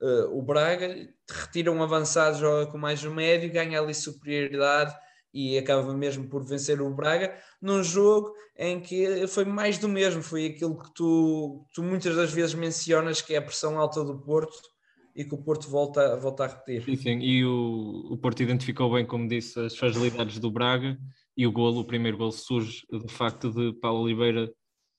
uh, 0.00 0.36
o 0.36 0.42
Braga, 0.42 1.08
retira 1.30 1.70
um 1.70 1.82
avançado, 1.82 2.38
joga 2.38 2.70
com 2.70 2.78
mais 2.78 3.04
um 3.04 3.14
médio, 3.14 3.52
ganha 3.52 3.80
ali 3.80 3.94
superioridade 3.94 4.94
e 5.32 5.58
acaba 5.58 5.92
mesmo 5.94 6.28
por 6.28 6.44
vencer 6.44 6.80
o 6.80 6.94
Braga 6.94 7.36
num 7.60 7.82
jogo 7.82 8.32
em 8.56 8.80
que 8.80 9.26
foi 9.26 9.44
mais 9.44 9.78
do 9.78 9.88
mesmo, 9.88 10.22
foi 10.22 10.46
aquilo 10.46 10.78
que 10.78 10.94
tu, 10.94 11.66
tu 11.74 11.82
muitas 11.82 12.14
das 12.14 12.32
vezes 12.32 12.54
mencionas 12.54 13.20
que 13.20 13.34
é 13.34 13.38
a 13.38 13.42
pressão 13.42 13.78
alta 13.78 14.04
do 14.04 14.20
Porto 14.20 14.74
e 15.14 15.24
que 15.24 15.34
o 15.34 15.38
Porto 15.38 15.68
volta, 15.68 16.16
volta 16.16 16.44
a 16.44 16.46
repetir. 16.48 16.84
Sim, 16.84 16.96
sim. 16.96 17.18
e 17.20 17.44
o, 17.44 18.08
o 18.12 18.16
Porto 18.16 18.42
identificou 18.42 18.92
bem, 18.92 19.04
como 19.04 19.28
disse, 19.28 19.58
as 19.58 19.76
fragilidades 19.76 20.38
do 20.38 20.50
Braga 20.50 20.96
e 21.36 21.46
o 21.46 21.52
golo, 21.52 21.80
o 21.80 21.84
primeiro 21.84 22.16
golo 22.16 22.32
surge 22.32 22.84
do 22.90 23.08
facto 23.08 23.50
de 23.50 23.72
Paulo 23.80 24.02
Oliveira. 24.02 24.52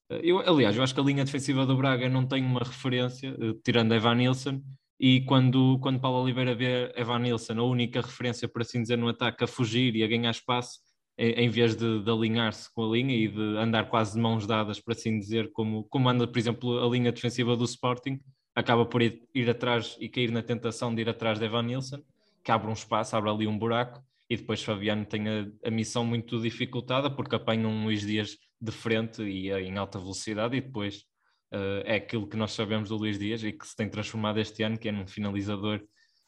Eu, 0.09 0.39
aliás, 0.39 0.75
eu 0.75 0.83
acho 0.83 0.93
que 0.93 0.99
a 0.99 1.03
linha 1.03 1.25
defensiva 1.25 1.65
do 1.65 1.77
Braga 1.77 2.09
não 2.09 2.27
tem 2.27 2.43
uma 2.43 2.59
referência, 2.59 3.29
eh, 3.29 3.53
tirando 3.63 3.93
Evan 3.93 4.15
Nilsson, 4.15 4.61
e 4.99 5.21
quando, 5.21 5.77
quando 5.79 5.99
Paulo 5.99 6.23
Oliveira 6.23 6.55
vê 6.55 6.91
Evan 6.95 7.19
Nilsson, 7.19 7.59
a 7.59 7.63
única 7.63 8.01
referência, 8.01 8.47
por 8.47 8.61
assim 8.61 8.81
dizer, 8.81 8.97
no 8.97 9.09
ataque, 9.09 9.43
a 9.43 9.47
fugir 9.47 9.95
e 9.95 10.03
a 10.03 10.07
ganhar 10.07 10.31
espaço, 10.31 10.79
em 11.17 11.49
vez 11.49 11.75
de, 11.75 12.01
de 12.03 12.11
alinhar-se 12.11 12.73
com 12.73 12.83
a 12.83 12.93
linha 12.93 13.15
e 13.15 13.27
de 13.27 13.57
andar 13.57 13.89
quase 13.89 14.13
de 14.13 14.19
mãos 14.19 14.45
dadas, 14.45 14.79
por 14.79 14.91
assim 14.91 15.17
dizer, 15.17 15.51
como, 15.51 15.85
como 15.85 16.09
anda, 16.09 16.27
por 16.27 16.37
exemplo, 16.37 16.83
a 16.83 16.89
linha 16.89 17.11
defensiva 17.11 17.55
do 17.55 17.63
Sporting, 17.63 18.19
acaba 18.53 18.85
por 18.85 19.01
ir, 19.01 19.21
ir, 19.33 19.49
atrás 19.49 19.97
e 19.99 20.09
cair 20.09 20.31
na 20.31 20.41
tentação 20.41 20.93
de 20.93 21.01
ir 21.01 21.09
atrás 21.09 21.39
de 21.39 21.45
Evan 21.45 21.63
Nilsson, 21.63 22.01
que 22.43 22.51
abre 22.51 22.69
um 22.69 22.73
espaço, 22.73 23.15
abre 23.15 23.29
ali 23.29 23.47
um 23.47 23.57
buraco, 23.57 24.01
e 24.29 24.37
depois 24.37 24.63
Fabiano 24.63 25.05
tem 25.05 25.27
a, 25.27 25.47
a 25.65 25.71
missão 25.71 26.05
muito 26.05 26.41
dificultada 26.41 27.09
porque 27.09 27.35
apanha 27.35 27.67
um 27.67 27.83
Luís 27.83 28.01
Dias 28.01 28.37
de 28.59 28.71
frente 28.71 29.21
e 29.21 29.51
é 29.51 29.61
em 29.61 29.77
alta 29.77 29.99
velocidade, 29.99 30.57
e 30.57 30.61
depois 30.61 31.05
uh, 31.53 31.83
é 31.85 31.95
aquilo 31.95 32.27
que 32.27 32.37
nós 32.37 32.53
sabemos 32.53 32.89
do 32.89 32.97
Luís 32.97 33.19
Dias 33.19 33.43
e 33.43 33.51
que 33.51 33.67
se 33.67 33.75
tem 33.75 33.89
transformado 33.89 34.39
este 34.39 34.63
ano, 34.63 34.77
que 34.77 34.89
é 34.89 34.91
num 34.91 35.07
finalizador, 35.07 35.81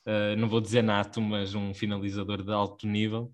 uh, 0.06 0.36
não 0.38 0.48
vou 0.48 0.62
dizer 0.62 0.82
nato, 0.82 1.22
mas 1.22 1.56
um 1.56 1.74
finalizador 1.74 2.44
de 2.44 2.52
alto 2.52 2.88
nível. 2.88 3.34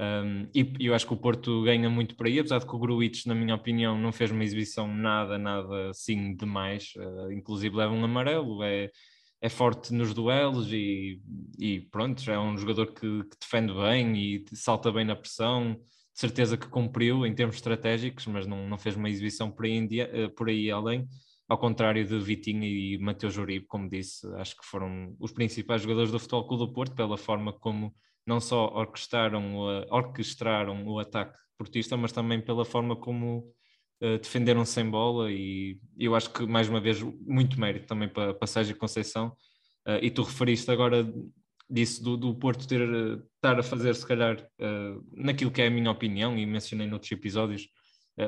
Um, 0.00 0.48
e 0.54 0.86
eu 0.86 0.94
acho 0.94 1.06
que 1.06 1.12
o 1.12 1.16
Porto 1.16 1.64
ganha 1.64 1.90
muito 1.90 2.14
por 2.14 2.26
aí, 2.26 2.38
apesar 2.38 2.60
de 2.60 2.66
que 2.66 2.74
o 2.74 2.78
Gruitch, 2.78 3.26
na 3.26 3.34
minha 3.34 3.54
opinião, 3.54 3.98
não 3.98 4.12
fez 4.12 4.30
uma 4.30 4.44
exibição 4.44 4.86
nada, 4.86 5.36
nada 5.36 5.90
assim 5.90 6.36
demais, 6.36 6.92
uh, 6.96 7.32
inclusive 7.32 7.74
leva 7.74 7.92
um 7.92 8.04
amarelo, 8.04 8.62
é, 8.62 8.90
é 9.40 9.48
forte 9.48 9.92
nos 9.92 10.14
duelos 10.14 10.72
e, 10.72 11.20
e 11.58 11.80
pronto, 11.90 12.30
é 12.30 12.38
um 12.38 12.56
jogador 12.56 12.86
que, 12.86 13.24
que, 13.24 13.36
defende 13.40 13.72
bem 13.74 14.16
e 14.16 14.44
salta 14.52 14.92
bem 14.92 15.04
na 15.04 15.16
pressão, 15.16 15.76
certeza 16.18 16.56
que 16.56 16.66
cumpriu 16.66 17.24
em 17.24 17.32
termos 17.32 17.56
estratégicos, 17.56 18.26
mas 18.26 18.46
não, 18.46 18.68
não 18.68 18.76
fez 18.76 18.96
uma 18.96 19.08
exibição 19.08 19.50
por 19.50 19.64
aí, 19.66 19.78
uh, 19.80 20.30
por 20.34 20.48
aí 20.48 20.68
além, 20.68 21.08
ao 21.48 21.56
contrário 21.56 22.04
de 22.04 22.18
Vitinho 22.18 22.64
e 22.64 22.98
Mateus 22.98 23.36
Uribe, 23.36 23.66
como 23.66 23.88
disse, 23.88 24.26
acho 24.34 24.56
que 24.56 24.66
foram 24.66 25.14
os 25.20 25.30
principais 25.30 25.82
jogadores 25.82 26.10
do 26.10 26.18
Futebol 26.18 26.48
Clube 26.48 26.66
do 26.66 26.72
Porto, 26.72 26.94
pela 26.94 27.16
forma 27.16 27.52
como 27.52 27.94
não 28.26 28.40
só 28.40 28.66
orquestraram, 28.74 29.56
orquestraram 29.90 30.86
o 30.86 30.98
ataque 30.98 31.38
portista, 31.56 31.96
mas 31.96 32.12
também 32.12 32.40
pela 32.40 32.64
forma 32.64 32.96
como 32.96 33.50
uh, 34.02 34.18
defenderam 34.18 34.64
sem 34.64 34.90
bola. 34.90 35.30
E 35.32 35.78
eu 35.96 36.14
acho 36.14 36.30
que 36.30 36.44
mais 36.44 36.68
uma 36.68 36.80
vez 36.80 37.00
muito 37.00 37.58
mérito 37.58 37.86
também 37.86 38.08
para, 38.08 38.34
para 38.34 38.46
Sérgio 38.46 38.76
Conceição. 38.76 39.28
Uh, 39.86 40.02
e 40.02 40.10
tu 40.10 40.22
referiste 40.22 40.70
agora 40.70 41.10
disso 41.68 42.02
do, 42.02 42.16
do 42.16 42.34
Porto 42.34 42.66
ter 42.66 42.80
estar 43.36 43.58
a 43.58 43.62
fazer 43.62 43.94
se 43.94 44.06
calhar 44.06 44.40
uh, 44.40 45.04
naquilo 45.12 45.50
que 45.50 45.62
é 45.62 45.66
a 45.66 45.70
minha 45.70 45.90
opinião 45.90 46.36
e 46.38 46.46
mencionei 46.46 46.86
noutros 46.86 47.12
episódios 47.12 47.68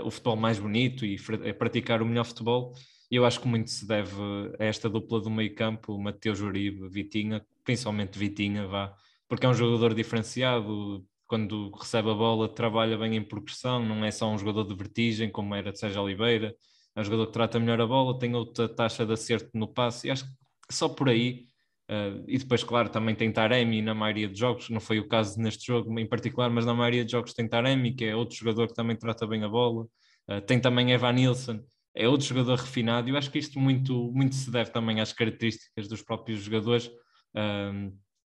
o 0.05 0.11
futebol 0.11 0.37
mais 0.37 0.57
bonito 0.57 1.05
e 1.05 1.19
praticar 1.55 2.01
o 2.01 2.07
melhor 2.07 2.25
futebol. 2.25 2.73
Eu 3.11 3.25
acho 3.25 3.41
que 3.41 3.49
muito 3.49 3.71
se 3.71 3.85
deve 3.89 4.15
a 4.57 4.65
esta 4.65 4.89
dupla 4.89 5.21
do 5.21 5.29
meio 5.29 5.53
campo, 5.53 5.99
Mateus 5.99 6.41
Uribe, 6.41 6.89
Vitinha, 6.89 7.45
principalmente 7.65 8.17
Vitinha, 8.17 8.69
vá, 8.69 8.95
porque 9.29 9.45
é 9.45 9.49
um 9.49 9.55
jogador 9.55 9.93
diferenciado, 9.93 11.05
quando 11.27 11.71
recebe 11.71 12.11
a 12.11 12.15
bola 12.15 12.49
trabalha 12.49 12.97
bem 12.97 13.17
em 13.17 13.23
progressão, 13.23 13.85
não 13.85 14.05
é 14.05 14.11
só 14.11 14.29
um 14.29 14.39
jogador 14.39 14.65
de 14.65 14.75
vertigem 14.77 15.31
como 15.31 15.55
era 15.55 15.73
de 15.73 15.79
Sérgio 15.79 16.03
Oliveira, 16.03 16.55
é 16.95 17.01
um 17.01 17.05
jogador 17.05 17.27
que 17.27 17.33
trata 17.33 17.59
melhor 17.59 17.81
a 17.81 17.87
bola, 17.87 18.19
tem 18.19 18.35
outra 18.35 18.69
taxa 18.69 19.05
de 19.05 19.13
acerto 19.13 19.51
no 19.55 19.67
passe, 19.67 20.07
e 20.07 20.11
acho 20.11 20.25
que 20.25 20.75
só 20.75 20.89
por 20.89 21.09
aí, 21.09 21.47
uh, 21.91 22.25
e 22.27 22.39
depois 22.39 22.63
claro 22.63 22.89
também 22.89 23.15
tem 23.15 23.33
Taremi 23.33 23.83
na 23.83 23.95
maioria 23.95 24.29
dos 24.29 24.39
jogos, 24.39 24.71
não 24.71 24.81
foi 24.81 24.99
o 24.99 25.09
caso 25.09 25.39
neste 25.41 25.67
jogo 25.67 25.99
em 25.99 26.07
particular, 26.07 26.49
mas 26.49 26.65
na 26.65 26.75
maioria 26.75 27.03
dos 27.03 27.13
jogos 27.13 27.35
tem 27.35 27.49
Taremi, 27.49 27.95
que 27.95 28.05
é 28.05 28.15
outro 28.15 28.37
jogador 28.37 28.69
que 28.69 28.75
também 28.75 28.97
trata 28.97 29.27
bem 29.27 29.43
a 29.43 29.49
bola, 29.49 29.85
uh, 30.29 30.41
tem 30.47 30.61
também 30.61 30.93
Evan 30.93 31.13
Nilsson, 31.13 31.61
é 31.95 32.09
outro 32.09 32.27
jogador 32.27 32.57
refinado, 32.59 33.09
e 33.09 33.13
eu 33.13 33.17
acho 33.17 33.31
que 33.31 33.39
isto 33.39 33.59
muito, 33.59 34.13
muito 34.13 34.35
se 34.35 34.51
deve 34.51 34.71
também 34.71 35.01
às 35.01 35.13
características 35.13 35.89
dos 35.89 36.03
próprios 36.03 36.41
jogadores, 36.41 36.87
uh, 36.87 37.93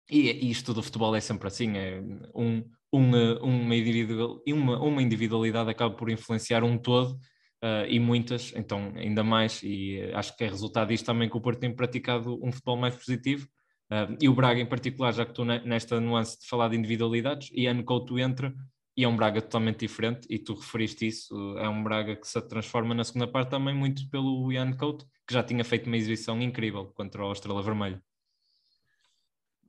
e, 0.09 0.49
isto 0.49 0.73
do 0.73 0.81
futebol 0.81 1.15
é 1.15 1.19
sempre 1.19 1.47
assim, 1.47 1.77
é 1.77 2.01
um, 2.33 2.63
uma, 2.91 3.39
uma, 3.41 3.75
individual, 3.75 4.41
uma, 4.47 4.79
uma 4.81 5.01
individualidade 5.01 5.69
acaba 5.69 5.95
por 5.95 6.09
influenciar 6.09 6.63
um 6.63 6.77
todo 6.77 7.17
uh, 7.63 7.85
e 7.87 7.99
muitas, 7.99 8.53
então 8.55 8.91
ainda 8.95 9.23
mais, 9.23 9.61
e 9.63 10.01
acho 10.13 10.35
que 10.35 10.43
é 10.43 10.47
resultado 10.47 10.89
disto 10.89 11.05
também 11.05 11.29
que 11.29 11.37
o 11.37 11.41
Porto 11.41 11.59
tem 11.59 11.73
praticado 11.73 12.39
um 12.43 12.51
futebol 12.51 12.77
mais 12.77 12.95
positivo, 12.95 13.47
uh, 13.91 14.17
e 14.19 14.27
o 14.27 14.33
Braga 14.33 14.59
em 14.59 14.65
particular, 14.65 15.13
já 15.13 15.25
que 15.25 15.31
estou 15.31 15.45
nesta 15.45 15.99
nuance 15.99 16.39
de 16.39 16.47
falar 16.47 16.69
de 16.69 16.77
individualidades, 16.77 17.49
e 17.53 17.67
Ano 17.67 17.83
Couto 17.83 18.19
entra, 18.19 18.53
e 18.95 19.03
é 19.03 19.07
um 19.07 19.15
Braga 19.15 19.41
totalmente 19.41 19.79
diferente, 19.79 20.27
e 20.29 20.37
tu 20.37 20.53
referiste 20.53 21.07
isso, 21.07 21.57
é 21.57 21.69
um 21.69 21.83
Braga 21.83 22.15
que 22.15 22.27
se 22.27 22.41
transforma 22.41 22.93
na 22.93 23.03
segunda 23.03 23.27
parte 23.27 23.49
também 23.49 23.73
muito 23.73 24.09
pelo 24.09 24.51
Ian 24.51 24.73
Couto, 24.73 25.05
que 25.27 25.33
já 25.33 25.43
tinha 25.43 25.63
feito 25.63 25.87
uma 25.87 25.97
exibição 25.97 26.41
incrível 26.41 26.87
contra 26.87 27.25
o 27.25 27.31
Estrela 27.31 27.63
Vermelha. 27.63 28.03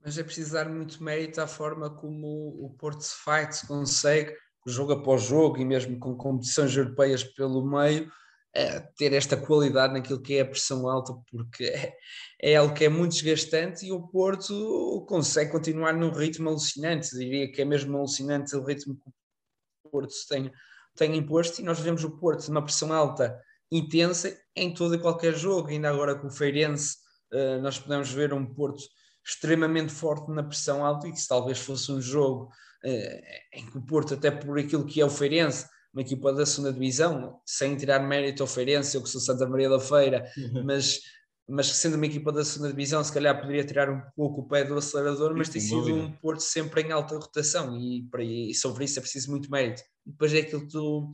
Mas 0.04 0.18
é 0.18 0.24
preciso 0.24 0.54
dar 0.54 0.68
muito 0.68 1.00
mérito 1.02 1.40
à 1.40 1.46
forma 1.46 1.88
como 1.88 2.48
o 2.58 2.70
Porto 2.70 3.02
se 3.02 3.14
faz, 3.22 3.58
se 3.58 3.68
consegue, 3.68 4.36
jogo 4.66 4.92
após 4.92 5.22
jogo 5.22 5.58
e 5.58 5.64
mesmo 5.64 5.98
com 5.98 6.16
competições 6.16 6.76
europeias 6.76 7.24
pelo 7.24 7.64
meio, 7.64 8.10
é, 8.54 8.80
ter 8.96 9.12
esta 9.14 9.36
qualidade 9.36 9.94
naquilo 9.94 10.20
que 10.20 10.34
é 10.34 10.42
a 10.42 10.46
pressão 10.46 10.88
alta, 10.88 11.14
porque 11.30 11.64
é, 11.64 11.94
é 12.40 12.56
algo 12.56 12.74
que 12.74 12.84
é 12.84 12.88
muito 12.88 13.12
desgastante 13.12 13.86
e 13.86 13.92
o 13.92 14.06
Porto 14.08 15.04
consegue 15.08 15.50
continuar 15.50 15.94
num 15.94 16.10
ritmo 16.10 16.48
alucinante. 16.48 17.16
Diria 17.16 17.50
que 17.50 17.62
é 17.62 17.64
mesmo 17.64 17.96
alucinante 17.96 18.54
o 18.54 18.64
ritmo 18.64 18.94
que 18.94 19.08
o 19.08 19.90
Porto 19.90 20.14
tem, 20.28 20.52
tem 20.94 21.16
imposto 21.16 21.60
e 21.60 21.64
nós 21.64 21.80
vemos 21.80 22.04
o 22.04 22.10
Porto 22.10 22.46
numa 22.48 22.62
pressão 22.62 22.92
alta 22.92 23.40
intensa 23.70 24.36
em 24.54 24.72
todo 24.74 24.94
e 24.94 25.00
qualquer 25.00 25.34
jogo. 25.34 25.68
Ainda 25.68 25.88
agora 25.88 26.14
com 26.14 26.26
o 26.26 26.30
Feirense, 26.30 26.98
uh, 27.32 27.60
nós 27.62 27.78
podemos 27.78 28.12
ver 28.12 28.34
um 28.34 28.44
Porto 28.44 28.82
extremamente 29.24 29.92
forte 29.92 30.30
na 30.30 30.42
pressão 30.42 30.84
alta 30.84 31.08
e 31.08 31.12
que 31.12 31.26
talvez 31.26 31.58
fosse 31.58 31.90
um 31.90 32.00
jogo 32.00 32.50
em 32.84 33.66
que 33.66 33.78
o 33.78 33.82
Porto, 33.82 34.14
até 34.14 34.30
por 34.30 34.58
aquilo 34.58 34.84
que 34.84 35.00
é 35.00 35.04
o 35.04 35.10
Feirense, 35.10 35.66
uma 35.92 36.02
equipa 36.02 36.32
da 36.32 36.46
segunda 36.46 36.72
divisão, 36.72 37.40
sem 37.44 37.76
tirar 37.76 38.00
mérito 38.00 38.42
ao 38.42 38.46
Feirense, 38.46 38.96
eu 38.96 39.02
que 39.02 39.08
sou 39.08 39.20
Santa 39.20 39.46
Maria 39.46 39.68
da 39.68 39.78
Feira, 39.78 40.24
uhum. 40.38 40.64
mas, 40.64 41.00
mas 41.46 41.66
sendo 41.66 41.96
uma 41.96 42.06
equipa 42.06 42.32
da 42.32 42.44
segunda 42.44 42.70
divisão, 42.70 43.04
se 43.04 43.12
calhar 43.12 43.38
poderia 43.38 43.64
tirar 43.64 43.90
um 43.90 44.00
pouco 44.16 44.40
o 44.40 44.48
pé 44.48 44.64
do 44.64 44.76
acelerador, 44.76 45.36
mas 45.36 45.50
tem 45.50 45.60
sido 45.60 45.94
um 45.94 46.10
Porto 46.10 46.40
sempre 46.40 46.82
em 46.82 46.92
alta 46.92 47.16
rotação 47.16 47.76
e, 47.76 48.08
para, 48.10 48.24
e 48.24 48.54
sobre 48.54 48.84
isso 48.84 48.98
é 48.98 49.02
preciso 49.02 49.30
muito 49.30 49.50
mérito. 49.50 49.82
Depois 50.04 50.32
é 50.32 50.38
aquilo 50.38 50.62
que 50.62 50.68
tu, 50.68 51.12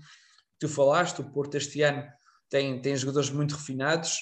tu 0.61 0.69
falaste, 0.69 1.21
o 1.21 1.31
Porto 1.31 1.57
este 1.57 1.83
ano 1.83 2.05
tem, 2.49 2.81
tem 2.81 2.97
jogadores 2.97 3.31
muito 3.31 3.57
refinados, 3.57 4.17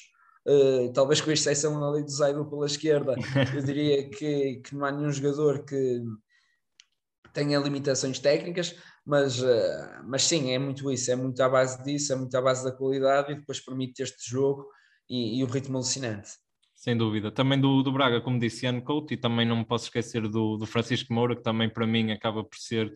uh, 0.49 0.91
talvez 0.95 1.21
com 1.21 1.31
exceção 1.31 1.85
ali 1.85 2.03
do 2.03 2.11
Zaido 2.11 2.49
pela 2.49 2.65
esquerda, 2.65 3.15
eu 3.55 3.63
diria 3.63 4.09
que, 4.09 4.63
que 4.65 4.75
não 4.75 4.87
há 4.87 4.91
nenhum 4.91 5.13
jogador 5.13 5.67
que 5.67 6.03
tenha 7.37 7.59
limitações 7.59 8.19
técnicas, 8.19 8.75
mas, 9.05 9.43
uh, 9.43 10.03
mas 10.05 10.23
sim, 10.23 10.53
é 10.53 10.59
muito 10.59 10.91
isso, 10.91 11.13
é 11.13 11.17
muito 11.17 11.41
à 11.43 11.49
base 11.49 11.83
disso, 11.85 12.15
é 12.15 12.17
muito 12.17 12.35
à 12.35 12.41
base 12.41 12.65
da 12.65 12.73
qualidade 12.73 13.33
e 13.33 13.35
depois 13.37 13.61
permite 13.61 14.03
este 14.03 14.29
jogo 14.29 14.67
e, 15.09 15.39
e 15.39 15.45
o 15.45 15.47
ritmo 15.47 15.77
alucinante. 15.77 16.31
Sem 16.75 16.97
dúvida. 16.97 17.31
Também 17.31 17.61
do, 17.61 17.83
do 17.83 17.93
Braga, 17.93 18.23
como 18.23 18.39
disse 18.39 18.65
Ian 18.65 18.81
Couto, 18.81 19.13
e 19.13 19.17
também 19.17 19.47
não 19.47 19.57
me 19.57 19.67
posso 19.67 19.85
esquecer 19.85 20.23
do, 20.23 20.57
do 20.57 20.67
Francisco 20.67 21.13
Moura, 21.13 21.37
que 21.37 21.43
também 21.43 21.69
para 21.69 21.87
mim 21.87 22.11
acaba 22.11 22.43
por 22.43 22.57
ser, 22.57 22.87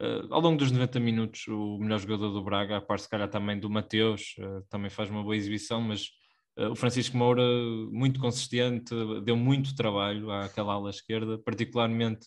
uh, 0.00 0.32
ao 0.32 0.40
longo 0.40 0.56
dos 0.56 0.70
90 0.70 1.00
minutos, 1.00 1.48
o 1.48 1.78
melhor 1.78 1.98
jogador 1.98 2.30
do 2.30 2.44
Braga, 2.44 2.76
a 2.76 2.80
par 2.80 3.00
se 3.00 3.08
calhar 3.08 3.28
também 3.28 3.58
do 3.58 3.68
Mateus, 3.68 4.36
uh, 4.38 4.62
também 4.70 4.88
faz 4.88 5.10
uma 5.10 5.22
boa 5.22 5.36
exibição, 5.36 5.80
mas 5.80 6.08
o 6.56 6.74
Francisco 6.74 7.16
Moura, 7.16 7.42
muito 7.90 8.20
consistente, 8.20 8.94
deu 9.24 9.34
muito 9.34 9.74
trabalho 9.74 10.30
àquela 10.30 10.74
ala 10.74 10.90
esquerda, 10.90 11.38
particularmente 11.38 12.26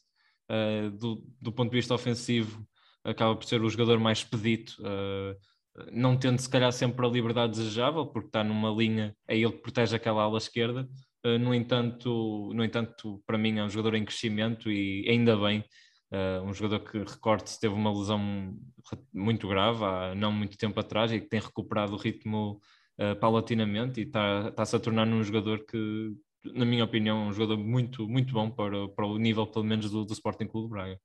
do, 0.97 1.23
do 1.41 1.51
ponto 1.51 1.71
de 1.71 1.77
vista 1.77 1.93
ofensivo, 1.93 2.65
acaba 3.03 3.35
por 3.35 3.45
ser 3.45 3.61
o 3.61 3.69
jogador 3.69 3.99
mais 3.99 4.23
pedido, 4.23 4.71
uh, 4.79 5.37
não 5.91 6.17
tendo 6.17 6.39
se 6.39 6.49
calhar 6.49 6.71
sempre 6.71 7.05
a 7.05 7.09
liberdade 7.09 7.53
desejável, 7.53 8.05
porque 8.05 8.27
está 8.27 8.43
numa 8.43 8.69
linha, 8.69 9.15
é 9.27 9.37
ele 9.37 9.51
que 9.51 9.61
protege 9.61 9.95
aquela 9.95 10.23
ala 10.23 10.37
esquerda. 10.37 10.87
Uh, 11.25 11.37
no, 11.37 11.53
entanto, 11.53 12.51
no 12.53 12.63
entanto, 12.63 13.21
para 13.25 13.37
mim 13.37 13.57
é 13.57 13.63
um 13.63 13.69
jogador 13.69 13.95
em 13.95 14.05
crescimento 14.05 14.71
e 14.71 15.05
ainda 15.09 15.35
bem, 15.37 15.63
uh, 16.11 16.43
um 16.43 16.53
jogador 16.53 16.79
que, 16.79 16.97
recorde-se, 16.99 17.59
teve 17.59 17.73
uma 17.73 17.91
lesão 17.91 18.55
muito 19.13 19.47
grave 19.47 19.83
há 19.83 20.15
não 20.15 20.31
muito 20.31 20.57
tempo 20.57 20.79
atrás 20.79 21.11
e 21.11 21.19
que 21.19 21.27
tem 21.27 21.39
recuperado 21.39 21.93
o 21.93 21.97
ritmo 21.97 22.59
paulatinamente 23.19 24.01
e 24.01 24.03
está-se 24.03 24.49
está 24.49 24.77
a 24.77 24.79
tornar 24.79 25.07
um 25.07 25.23
jogador 25.23 25.65
que, 25.65 26.13
na 26.45 26.65
minha 26.65 26.83
opinião, 26.83 27.27
um 27.27 27.33
jogador 27.33 27.57
muito, 27.57 28.07
muito 28.07 28.33
bom 28.33 28.49
para, 28.49 28.87
para 28.89 29.05
o 29.05 29.17
nível, 29.17 29.47
pelo 29.47 29.65
menos, 29.65 29.89
do, 29.89 30.05
do 30.05 30.13
Sporting 30.13 30.47
Clube 30.47 30.69
Braga. 30.69 30.99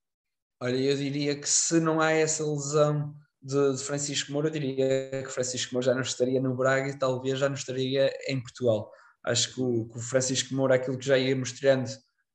Olha, 0.60 0.76
eu 0.76 0.96
diria 0.96 1.38
que 1.38 1.48
se 1.48 1.78
não 1.78 2.00
há 2.00 2.10
essa 2.10 2.44
lesão 2.44 3.14
de, 3.40 3.76
de, 3.76 3.82
Francisco 3.84 4.32
Moura, 4.32 4.48
eu 4.48 4.52
diria 4.52 5.22
que 5.22 5.30
Francisco 5.30 5.72
Moura 5.72 5.86
já 5.86 5.94
não 5.94 6.02
estaria 6.02 6.40
no 6.40 6.56
Braga 6.56 6.88
e 6.88 6.98
talvez 6.98 7.38
já 7.38 7.48
não 7.48 7.54
estaria 7.54 8.12
em 8.26 8.40
Portugal. 8.40 8.90
Acho 9.24 9.54
que 9.54 9.60
o, 9.60 9.88
que 9.88 9.98
o 9.98 10.02
Francisco 10.02 10.54
Moura, 10.54 10.74
aquilo 10.74 10.98
que 10.98 11.06
já 11.06 11.16
ia 11.16 11.36
mostrando 11.36 11.88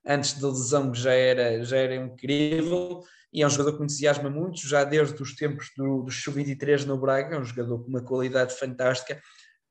antes 0.06 0.39
da 0.39 0.47
lesão, 0.47 0.93
já 0.93 1.12
era, 1.13 1.63
já 1.63 1.77
era 1.77 1.95
incrível 1.95 3.01
e 3.34 3.41
é 3.41 3.47
um 3.47 3.49
jogador 3.49 3.73
que 3.73 3.80
me 3.80 3.86
entusiasma 3.86 4.30
muito, 4.30 4.65
já 4.67 4.84
desde 4.84 5.21
os 5.21 5.36
tempos 5.36 5.71
do, 5.75 6.04
do 6.04 6.12
Sub-23 6.12 6.86
no 6.86 6.99
Braga, 6.99 7.36
é 7.36 7.39
um 7.39 7.43
jogador 7.43 7.80
com 7.80 7.89
uma 7.89 8.04
qualidade 8.04 8.54
fantástica, 8.54 9.19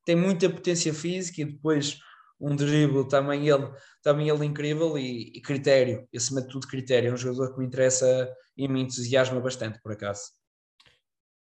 tem 0.04 0.16
muita 0.16 0.50
potência 0.50 0.92
física 0.92 1.42
e 1.42 1.44
depois 1.44 1.98
um 2.42 2.57
drible 2.57 3.09
também 3.09 3.48
ele, 3.48 3.70
também 4.02 4.28
ele 4.28 4.44
incrível 4.44 4.98
e, 4.98 5.33
e 5.37 5.40
critério, 5.40 6.07
acima 6.14 6.42
de 6.42 6.48
tudo 6.48 6.66
critério, 6.66 7.11
é 7.11 7.12
um 7.12 7.16
jogador 7.16 7.52
que 7.52 7.61
me 7.61 7.66
interessa 7.66 8.28
e 8.57 8.66
me 8.66 8.83
entusiasma 8.83 9.40
bastante, 9.40 9.81
por 9.81 9.92
acaso. 9.92 10.22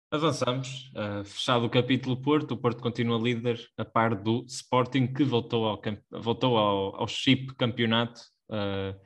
Avançamos, 0.08 0.92
uh, 0.94 1.24
fechado 1.24 1.66
o 1.66 1.70
capítulo 1.70 2.16
Porto, 2.22 2.52
o 2.52 2.56
Porto 2.56 2.80
continua 2.80 3.18
líder 3.18 3.58
a 3.76 3.84
par 3.84 4.14
do 4.14 4.44
Sporting 4.46 5.08
que 5.08 5.24
voltou 5.24 5.66
ao, 5.66 5.82
voltou 6.12 6.56
ao, 6.56 7.00
ao 7.00 7.08
chip 7.08 7.52
campeonato 7.56 8.20
uh, 8.48 8.96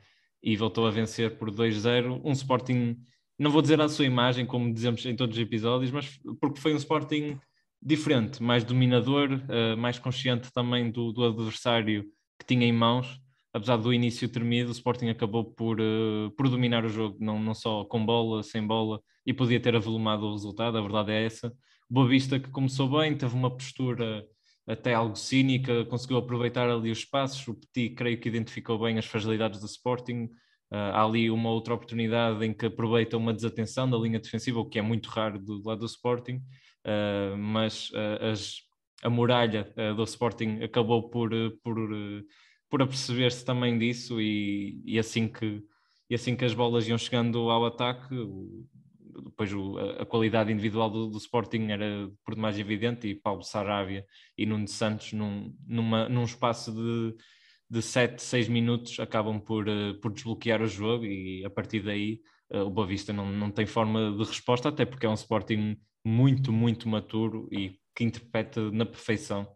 e 0.43 0.55
voltou 0.55 0.85
a 0.85 0.91
vencer 0.91 1.39
por 1.39 1.49
2-0, 1.49 2.21
um 2.23 2.31
Sporting, 2.31 2.95
não 3.39 3.49
vou 3.49 3.63
dizer 3.63 3.81
à 3.81 3.89
sua 3.89 4.05
imagem 4.05 4.45
como 4.45 4.71
dizemos 4.71 5.03
em 5.03 5.15
todos 5.15 5.35
os 5.35 5.41
episódios, 5.41 5.89
mas 5.89 6.19
porque 6.39 6.61
foi 6.61 6.73
um 6.73 6.77
Sporting 6.77 7.39
diferente, 7.81 8.43
mais 8.43 8.63
dominador, 8.63 9.31
uh, 9.31 9.75
mais 9.77 9.97
consciente 9.97 10.51
também 10.53 10.91
do, 10.91 11.11
do, 11.11 11.25
adversário 11.25 12.05
que 12.39 12.45
tinha 12.45 12.65
em 12.65 12.71
mãos. 12.71 13.19
Apesar 13.53 13.77
do 13.77 13.93
início 13.93 14.29
tremido, 14.29 14.69
o 14.69 14.71
Sporting 14.71 15.09
acabou 15.09 15.43
por, 15.43 15.79
uh, 15.81 16.31
por 16.37 16.47
dominar 16.47 16.85
o 16.85 16.89
jogo, 16.89 17.17
não, 17.19 17.39
não 17.39 17.53
só 17.53 17.83
com 17.85 18.05
bola, 18.05 18.43
sem 18.43 18.65
bola, 18.65 19.01
e 19.25 19.33
podia 19.33 19.59
ter 19.59 19.75
avolumado 19.75 20.25
o 20.25 20.31
resultado, 20.31 20.77
a 20.77 20.81
verdade 20.81 21.11
é 21.11 21.25
essa. 21.25 21.51
Boa 21.89 22.07
Vista 22.07 22.39
que 22.39 22.49
começou 22.49 22.87
bem, 22.87 23.17
teve 23.17 23.35
uma 23.35 23.49
postura 23.49 24.25
até 24.65 24.93
algo 24.93 25.15
cínica, 25.15 25.83
conseguiu 25.85 26.17
aproveitar 26.17 26.69
ali 26.69 26.91
os 26.91 26.99
espaços. 26.99 27.45
O 27.47 27.55
Petit, 27.55 27.95
creio 27.95 28.19
que 28.19 28.29
identificou 28.29 28.79
bem 28.79 28.97
as 28.97 29.05
fragilidades 29.05 29.59
do 29.59 29.65
Sporting. 29.65 30.25
Uh, 30.71 30.93
há 30.93 31.03
ali 31.03 31.29
uma 31.29 31.49
outra 31.49 31.73
oportunidade 31.73 32.45
em 32.45 32.53
que 32.53 32.67
aproveita 32.67 33.17
uma 33.17 33.33
desatenção 33.33 33.89
da 33.89 33.97
linha 33.97 34.19
defensiva, 34.19 34.59
o 34.59 34.65
que 34.65 34.79
é 34.79 34.81
muito 34.81 35.09
raro 35.09 35.37
do 35.37 35.61
lado 35.67 35.79
do 35.79 35.85
Sporting 35.85 36.41
uh, 36.85 37.37
mas 37.37 37.89
uh, 37.91 38.31
as, 38.31 38.61
a 39.03 39.09
muralha 39.09 39.73
uh, 39.77 39.95
do 39.95 40.03
Sporting 40.03 40.61
acabou 40.63 41.09
por, 41.09 41.31
por, 41.63 41.77
por 42.69 42.81
aperceber-se 42.81 43.45
também 43.45 43.77
disso 43.77 44.21
e, 44.21 44.81
e, 44.85 44.99
assim 44.99 45.27
que, 45.27 45.63
e 46.09 46.15
assim 46.15 46.35
que 46.35 46.45
as 46.45 46.53
bolas 46.53 46.87
iam 46.87 46.97
chegando 46.97 47.49
ao 47.49 47.65
ataque, 47.65 48.13
o, 48.15 48.65
depois 49.25 49.53
o, 49.53 49.77
a, 49.77 50.03
a, 50.03 50.05
qualidade 50.05 50.51
individual 50.51 50.89
do, 50.89 51.07
do, 51.07 51.17
Sporting 51.17 51.67
era 51.69 52.09
por 52.23 52.35
demais 52.35 52.57
evidente 52.57 53.07
e 53.07 53.15
Paulo 53.15 53.43
Sarabia 53.43 54.05
e 54.37 54.45
Nuno 54.45 54.67
Santos 54.67 55.13
num, 55.13 55.55
numa, 55.67 56.07
num 56.07 56.23
espaço 56.23 56.71
de, 56.71 57.15
de 57.69 57.81
7, 57.81 58.21
6 58.21 58.47
minutos 58.47 58.99
acabam 58.99 59.39
por, 59.39 59.65
por 60.01 60.11
desbloquear 60.11 60.61
o 60.61 60.67
jogo 60.67 61.05
e 61.05 61.43
a 61.45 61.49
partir 61.49 61.81
daí 61.81 62.21
o 62.53 62.69
Boa 62.69 62.85
Vista 62.85 63.13
não, 63.13 63.31
não 63.31 63.49
tem 63.49 63.65
forma 63.65 64.11
de 64.11 64.23
resposta, 64.25 64.67
até 64.67 64.85
porque 64.85 65.05
é 65.05 65.09
um 65.09 65.13
Sporting 65.13 65.77
muito, 66.05 66.51
muito 66.51 66.87
maturo 66.89 67.47
e 67.51 67.79
que 67.95 68.03
interpreta 68.03 68.71
na 68.71 68.85
perfeição 68.85 69.47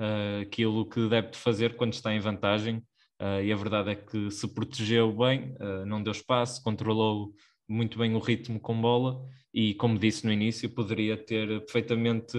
uh, 0.00 0.42
aquilo 0.42 0.88
que 0.88 1.08
deve 1.08 1.34
fazer 1.34 1.76
quando 1.76 1.94
está 1.94 2.14
em 2.14 2.20
vantagem. 2.20 2.82
Uh, 3.20 3.40
e 3.42 3.52
a 3.52 3.56
verdade 3.56 3.90
é 3.90 3.94
que 3.94 4.30
se 4.30 4.46
protegeu 4.52 5.10
bem, 5.10 5.54
uh, 5.60 5.86
não 5.86 6.02
deu 6.02 6.12
espaço, 6.12 6.62
controlou 6.62 7.32
muito 7.68 7.98
bem 7.98 8.14
o 8.14 8.18
ritmo 8.18 8.60
com 8.60 8.80
bola 8.80 9.24
e, 9.52 9.74
como 9.74 9.98
disse 9.98 10.26
no 10.26 10.32
início, 10.32 10.68
poderia 10.68 11.16
ter 11.16 11.60
perfeitamente 11.62 12.38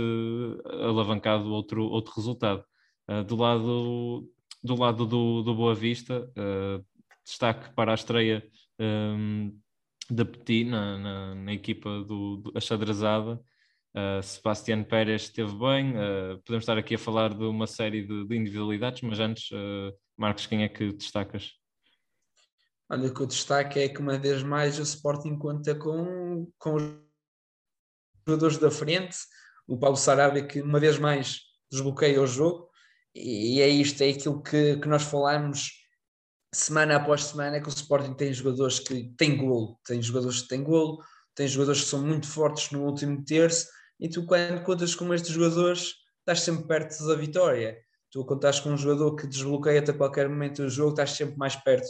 alavancado 0.65 1.51
outro, 1.51 1.83
outro 1.83 2.13
resultado. 2.15 2.63
do 3.27 3.35
lado, 3.35 4.29
do, 4.63 4.75
lado 4.75 5.05
do, 5.05 5.41
do 5.41 5.55
Boa 5.55 5.75
Vista, 5.75 6.31
destaque 7.25 7.73
para 7.73 7.91
a 7.91 7.95
estreia 7.95 8.41
um, 8.79 9.51
da 10.09 10.25
Petit 10.25 10.63
na, 10.63 10.97
na, 10.97 11.35
na 11.35 11.53
equipa 11.53 11.89
do, 12.03 12.37
do 12.37 12.51
Achadrezada. 12.55 13.41
Uh, 13.95 14.21
Sebastián 14.21 14.83
Pérez 14.83 15.23
esteve 15.23 15.53
bem. 15.53 15.91
Uh, 15.91 16.37
podemos 16.45 16.63
estar 16.63 16.77
aqui 16.77 16.95
a 16.95 16.99
falar 16.99 17.33
de 17.33 17.43
uma 17.43 17.65
série 17.65 18.05
de, 18.05 18.27
de 18.27 18.35
individualidades, 18.35 19.01
mas 19.01 19.19
antes, 19.19 19.49
uh, 19.51 19.91
Marcos, 20.15 20.45
quem 20.45 20.63
é 20.63 20.69
que 20.69 20.93
destacas? 20.93 21.53
Olha, 22.89 23.09
o 23.09 23.13
que 23.13 23.21
eu 23.21 23.25
destaco 23.25 23.77
é 23.79 23.89
que 23.89 23.99
uma 23.99 24.17
vez 24.17 24.43
mais 24.43 24.79
o 24.79 24.83
Sporting 24.83 25.37
conta 25.37 25.75
com, 25.75 26.49
com 26.57 26.75
os 26.75 26.83
jogadores 28.25 28.57
da 28.57 28.71
frente, 28.71 29.17
o 29.67 29.77
Paulo 29.77 29.97
Sarabia 29.97 30.45
que 30.45 30.61
uma 30.61 30.79
vez 30.79 30.97
mais 30.97 31.41
desbloqueia 31.69 32.21
o 32.21 32.27
jogo, 32.27 32.69
e 33.13 33.59
é 33.61 33.67
isto, 33.67 34.01
é 34.03 34.09
aquilo 34.09 34.41
que, 34.41 34.77
que 34.77 34.87
nós 34.87 35.03
falamos 35.03 35.71
semana 36.53 36.95
após 36.95 37.25
semana, 37.25 37.57
é 37.57 37.61
que 37.61 37.67
o 37.67 37.69
Sporting 37.69 38.13
tem 38.13 38.33
jogadores 38.33 38.79
que 38.79 39.13
têm 39.17 39.37
golo, 39.37 39.79
tem 39.85 40.01
jogadores 40.01 40.41
que 40.41 40.47
têm 40.47 40.63
golo, 40.63 40.99
tem 41.35 41.47
jogadores 41.47 41.81
que 41.81 41.89
são 41.89 42.01
muito 42.01 42.27
fortes 42.27 42.71
no 42.71 42.83
último 42.83 43.23
terço, 43.23 43.67
e 43.99 44.09
tu 44.09 44.25
quando 44.25 44.63
contas 44.63 44.95
com 44.95 45.13
estes 45.13 45.31
jogadores 45.31 45.95
estás 46.19 46.41
sempre 46.41 46.67
perto 46.67 47.05
da 47.07 47.15
vitória. 47.15 47.77
Tu 48.11 48.25
estás 48.33 48.59
com 48.59 48.69
um 48.69 48.77
jogador 48.77 49.15
que 49.15 49.27
desbloqueia-te 49.27 49.91
a 49.91 49.93
qualquer 49.93 50.29
momento 50.29 50.61
do 50.63 50.69
jogo, 50.69 50.91
estás 50.91 51.11
sempre 51.11 51.37
mais 51.37 51.55
perto 51.55 51.87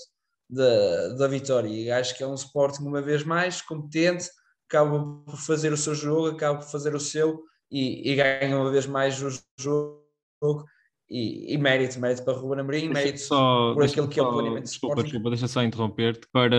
da, 0.49 1.09
da 1.09 1.27
vitória. 1.27 1.69
E 1.69 1.91
acho 1.91 2.15
que 2.15 2.23
é 2.23 2.27
um 2.27 2.33
Sporting, 2.33 2.83
uma 2.83 3.01
vez 3.01 3.23
mais, 3.23 3.61
competente, 3.61 4.29
acaba 4.67 4.99
por 5.25 5.37
fazer 5.37 5.71
o 5.71 5.77
seu 5.77 5.93
jogo, 5.95 6.35
acaba 6.35 6.59
por 6.59 6.69
fazer 6.69 6.95
o 6.95 6.99
seu 6.99 7.43
e, 7.71 8.11
e 8.11 8.15
ganha 8.15 8.57
uma 8.57 8.71
vez 8.71 8.85
mais 8.85 9.21
o 9.21 9.29
jogo. 9.59 10.03
E, 11.09 11.53
e 11.53 11.57
mérito, 11.57 11.97
mérito 12.01 12.25
para 12.25 12.33
Ruben 12.33 12.59
Amorim, 12.59 12.89
mérito 12.89 13.19
só, 13.19 13.73
por 13.73 13.85
aquilo 13.85 14.09
que 14.09 14.19
é 14.19 14.23
o 14.23 14.29
planeamento 14.29 14.65
desculpa, 14.65 15.01
desculpa, 15.01 15.29
deixa 15.29 15.47
só 15.47 15.63
interromper-te 15.63 16.27
para, 16.33 16.57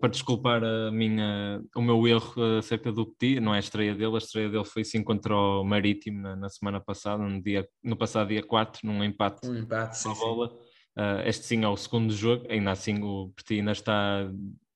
para 0.00 0.08
desculpar 0.08 0.64
a 0.64 0.90
minha, 0.90 1.60
o 1.76 1.82
meu 1.82 2.08
erro 2.08 2.58
acerca 2.58 2.90
do 2.90 3.04
Petit, 3.04 3.40
não 3.40 3.54
é 3.54 3.58
a 3.58 3.60
estreia 3.60 3.94
dele, 3.94 4.14
a 4.14 4.18
estreia 4.18 4.48
dele 4.48 4.64
foi 4.64 4.84
sim 4.84 5.02
contra 5.02 5.36
o 5.36 5.62
Marítimo 5.64 6.22
na, 6.22 6.34
na 6.34 6.48
semana 6.48 6.80
passada, 6.80 7.22
no, 7.22 7.42
dia, 7.42 7.68
no 7.84 7.94
passado 7.94 8.28
dia 8.28 8.42
4, 8.42 8.80
num 8.84 9.04
empate, 9.04 9.46
um 9.46 9.54
empate 9.54 9.98
sim, 9.98 10.14
bola. 10.14 10.48
Uh, 10.96 11.20
este 11.26 11.44
sim 11.44 11.62
é 11.62 11.68
o 11.68 11.76
segundo 11.76 12.10
jogo, 12.10 12.46
ainda 12.48 12.70
assim 12.70 13.02
o 13.02 13.30
Petit 13.36 13.58
ainda 13.58 13.72
está, 13.72 14.26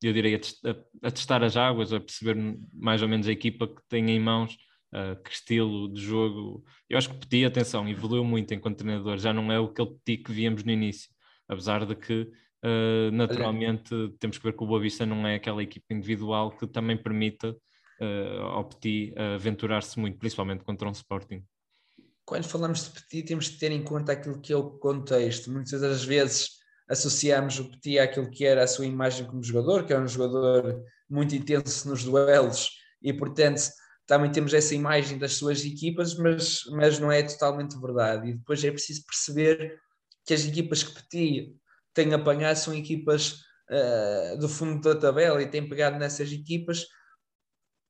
eu 0.02 0.12
diria, 0.12 0.38
a, 0.66 1.08
a, 1.08 1.10
testar 1.10 1.42
as 1.42 1.56
águas, 1.56 1.94
a 1.94 1.98
perceber 1.98 2.36
mais 2.74 3.00
ou 3.00 3.08
menos 3.08 3.26
a 3.26 3.32
equipa 3.32 3.66
que 3.68 3.80
tem 3.88 4.10
em 4.10 4.20
mãos 4.20 4.54
uh, 4.94 5.20
que 5.22 5.30
estilo 5.30 5.92
de 5.92 6.00
jogo. 6.00 6.64
Eu 6.88 6.96
acho 6.96 7.10
que 7.10 7.16
Petit, 7.16 7.44
atenção, 7.44 7.88
evoluiu 7.88 8.24
muito 8.24 8.54
enquanto 8.54 8.78
treinador, 8.78 9.18
já 9.18 9.32
não 9.32 9.50
é 9.50 9.58
aquele 9.58 9.90
Petit 10.04 10.22
que 10.22 10.32
víamos 10.32 10.62
no 10.62 10.70
início, 10.70 11.10
apesar 11.48 11.84
de 11.84 11.94
que 11.94 12.22
uh, 12.22 13.10
naturalmente 13.12 13.90
temos 14.18 14.38
que 14.38 14.44
ver 14.44 14.56
que 14.56 14.62
o 14.62 14.66
Boa 14.66 14.80
Vista 14.80 15.04
não 15.04 15.26
é 15.26 15.34
aquela 15.34 15.62
equipa 15.62 15.92
individual 15.92 16.56
que 16.56 16.66
também 16.66 16.96
permita 16.96 17.50
uh, 17.50 18.42
ao 18.42 18.64
Petit 18.68 19.12
aventurar-se 19.34 19.98
muito, 19.98 20.18
principalmente 20.18 20.64
contra 20.64 20.88
um 20.88 20.92
Sporting. 20.92 21.44
Quando 22.24 22.44
falamos 22.44 22.84
de 22.84 22.90
Petit, 22.90 23.22
temos 23.26 23.48
que 23.48 23.58
ter 23.58 23.70
em 23.70 23.82
conta 23.82 24.12
aquilo 24.12 24.40
que 24.40 24.52
é 24.52 24.56
o 24.56 24.70
contexto. 24.78 25.50
Muitas 25.50 25.80
das 25.82 26.04
vezes 26.04 26.48
associamos 26.88 27.58
o 27.58 27.70
Petit 27.70 27.98
àquilo 27.98 28.30
que 28.30 28.46
era 28.46 28.64
a 28.64 28.66
sua 28.66 28.86
imagem 28.86 29.26
como 29.26 29.42
jogador, 29.42 29.84
que 29.84 29.92
é 29.92 29.98
um 29.98 30.08
jogador 30.08 30.82
muito 31.08 31.34
intenso 31.34 31.88
nos 31.88 32.02
duelos 32.02 32.70
e, 33.02 33.12
portanto, 33.12 33.60
também 34.06 34.30
temos 34.30 34.52
essa 34.52 34.74
imagem 34.74 35.18
das 35.18 35.34
suas 35.34 35.64
equipas, 35.64 36.14
mas, 36.16 36.62
mas 36.72 36.98
não 36.98 37.10
é 37.10 37.22
totalmente 37.22 37.78
verdade. 37.80 38.30
E 38.30 38.34
depois 38.34 38.62
é 38.62 38.70
preciso 38.70 39.04
perceber 39.06 39.78
que 40.26 40.34
as 40.34 40.44
equipas 40.44 40.82
que 40.82 40.94
Petit 40.94 41.56
tem 41.94 42.12
apanhado 42.12 42.56
são 42.56 42.74
equipas 42.74 43.40
uh, 43.70 44.38
do 44.38 44.48
fundo 44.48 44.80
da 44.80 44.98
tabela 44.98 45.40
e 45.42 45.48
tem 45.48 45.68
pegado 45.68 45.98
nessas 45.98 46.30
equipas 46.32 46.86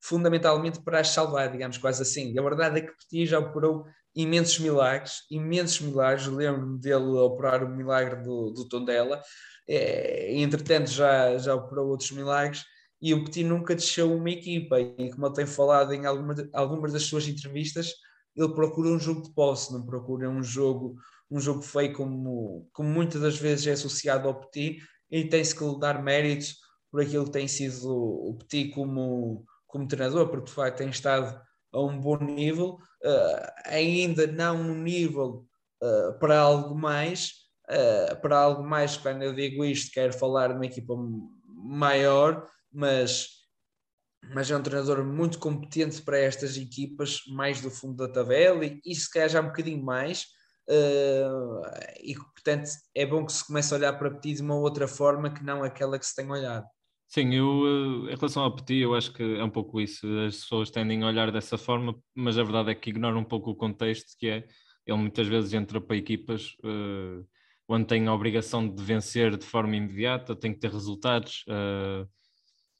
fundamentalmente 0.01 0.83
para 0.83 1.01
as 1.01 1.09
salvar, 1.09 1.51
digamos 1.51 1.79
quase 1.79 2.03
assim. 2.03 2.33
E 2.33 2.39
a 2.39 2.43
verdade 2.43 2.79
é 2.79 2.83
que 2.83 2.93
Petit 2.93 3.27
já 3.27 3.39
operou 3.39 3.87
imensos 4.15 4.59
milagres, 4.59 5.23
imensos 5.31 5.81
milagres. 5.81 6.27
Lembro-me 6.27 6.79
dele 6.79 7.17
operar 7.19 7.65
o 7.65 7.69
milagre 7.69 8.23
do, 8.23 8.51
do 8.51 8.69
Tondela, 8.69 9.21
é, 9.67 10.37
entretanto 10.37 10.91
já, 10.91 11.39
já 11.39 11.55
operou 11.55 11.89
outros 11.89 12.11
milagres 12.11 12.65
e 13.01 13.13
o 13.13 13.25
Petit 13.25 13.45
nunca 13.45 13.75
deixou 13.75 14.17
uma 14.17 14.31
equipa. 14.31 14.81
E 14.81 15.11
como 15.11 15.27
ele 15.27 15.35
tem 15.35 15.47
falado 15.47 15.93
em 15.93 16.07
alguma, 16.07 16.35
algumas 16.53 16.93
das 16.93 17.03
suas 17.05 17.29
entrevistas 17.29 17.93
ele 18.37 18.53
procura 18.53 18.89
um 18.89 18.99
jogo 18.99 19.23
de 19.23 19.33
posse, 19.33 19.73
não 19.73 19.87
procura 19.87 20.29
um 20.29 20.43
jogo 20.43 20.97
um 21.31 21.41
jogo 21.41 21.63
feio 21.63 21.93
como, 21.93 22.69
como 22.73 22.89
muitas 22.89 23.21
das 23.21 23.37
vezes 23.37 23.67
é 23.67 23.73
associado 23.73 24.29
ao 24.29 24.41
Petit. 24.41 24.79
E 25.11 25.25
tem-se 25.25 25.55
que 25.55 25.65
lhe 25.65 25.79
dar 25.79 26.03
méritos 26.03 26.57
por 26.91 27.03
aquilo 27.03 27.25
que 27.25 27.33
tem 27.33 27.49
sido 27.49 27.91
o 27.91 28.37
Petit 28.39 28.71
como, 28.71 29.45
como 29.67 29.89
treinador, 29.89 30.29
porque 30.29 30.47
de 30.47 30.53
facto 30.53 30.79
tem 30.79 30.89
estado 30.91 31.41
a 31.73 31.81
um 31.81 32.01
bom 32.01 32.17
nível, 32.19 32.79
uh, 33.05 33.53
ainda 33.65 34.29
não 34.29 34.63
no 34.63 34.75
nível 34.77 35.45
uh, 35.83 36.17
para 36.21 36.39
algo 36.39 36.75
mais, 36.75 37.33
uh, 37.69 38.21
para 38.21 38.39
algo 38.39 38.63
mais, 38.63 38.97
quando 38.97 39.23
eu 39.23 39.35
digo 39.35 39.65
isto, 39.65 39.93
quero 39.93 40.13
falar 40.13 40.49
de 40.49 40.55
uma 40.55 40.67
equipa 40.67 40.95
maior, 41.49 42.47
mas, 42.75 43.29
mas 44.33 44.51
é 44.51 44.57
um 44.57 44.63
treinador 44.63 45.05
muito 45.05 45.39
competente 45.39 46.03
para 46.03 46.19
estas 46.19 46.57
equipas, 46.57 47.21
mais 47.29 47.61
do 47.61 47.71
fundo 47.71 47.97
da 47.97 48.13
tabela, 48.13 48.65
e, 48.65 48.81
e 48.85 48.95
se 48.95 49.11
calhar 49.11 49.29
já 49.29 49.41
um 49.41 49.47
bocadinho 49.47 49.83
mais. 49.83 50.27
Uh, 50.69 51.61
e 52.03 52.15
portanto 52.15 52.71
é 52.95 53.05
bom 53.05 53.27
que 53.27 53.33
se 53.35 53.47
comece 53.47 53.75
a 53.75 53.77
olhar 53.77 53.93
para 53.99 54.11
Petit 54.11 54.37
de 54.37 54.41
uma 54.41 54.55
outra 54.55 54.89
forma 54.89 55.29
que 55.29 55.45
não 55.45 55.63
aquela 55.63 55.99
que 55.99 56.07
se 56.07 56.15
tem 56.15 56.31
olhado. 56.31 56.65
Sim, 57.07 57.35
eu 57.35 58.09
eh, 58.09 58.13
em 58.13 58.17
relação 58.17 58.43
ao 58.43 58.57
Petit, 58.57 58.81
eu 58.81 58.95
acho 58.95 59.13
que 59.13 59.23
é 59.23 59.45
um 59.45 59.51
pouco 59.51 59.81
isso. 59.81 60.07
As 60.27 60.37
pessoas 60.37 60.71
tendem 60.71 61.03
a 61.03 61.07
olhar 61.07 61.31
dessa 61.31 61.59
forma, 61.59 61.95
mas 62.15 62.39
a 62.39 62.43
verdade 62.43 62.71
é 62.71 62.75
que 62.75 62.91
ignoram 62.91 63.21
um 63.21 63.25
pouco 63.25 63.51
o 63.51 63.55
contexto, 63.55 64.17
que 64.19 64.27
é 64.27 64.49
ele 64.87 64.99
muitas 64.99 65.27
vezes 65.29 65.53
entra 65.53 65.81
para 65.81 65.97
equipas 65.97 66.57
uh, 66.65 67.25
onde 67.69 67.87
tem 67.87 68.07
a 68.07 68.15
obrigação 68.15 68.69
de 68.69 68.83
vencer 68.83 69.37
de 69.37 69.47
forma 69.47 69.77
imediata, 69.77 70.35
tem 70.35 70.53
que 70.53 70.61
ter 70.61 70.71
resultados. 70.71 71.45
Uh, 71.49 72.09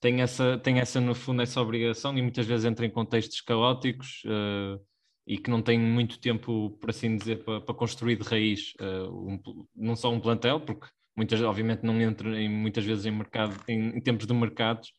tem 0.05 0.21
essa, 0.21 0.59
tem 0.59 0.81
essa, 0.81 1.01
no 1.01 1.15
fundo, 1.15 1.41
essa 1.41 1.63
obrigação 1.63 2.17
e 2.19 2.21
muitas 2.21 2.45
vezes 2.45 2.67
entra 2.67 2.85
em 2.85 2.91
contextos 2.91 3.41
caóticos 3.41 4.23
uh, 4.27 4.79
e 5.27 5.39
que 5.39 5.49
não 5.49 5.63
tem 5.63 5.81
muito 5.81 6.21
tempo, 6.21 6.77
por 6.79 6.91
assim 6.91 7.17
dizer, 7.17 7.43
para, 7.43 7.63
para 7.63 7.75
construir 7.75 8.17
de 8.17 8.23
raiz 8.23 8.75
uh, 8.83 9.09
um, 9.11 9.41
não 9.75 9.97
só 9.97 10.13
um 10.13 10.21
plantel, 10.21 10.61
porque 10.61 10.87
muitas, 11.17 11.41
obviamente 11.41 11.85
não 11.85 11.99
entra 12.03 12.39
em, 12.39 12.51
muitas 12.51 12.85
vezes 12.85 13.07
em 13.07 13.13
mercado, 13.13 13.59
em, 13.67 13.97
em 13.97 14.01
tempos 14.03 14.27
de 14.27 14.35
mercados, 14.35 14.93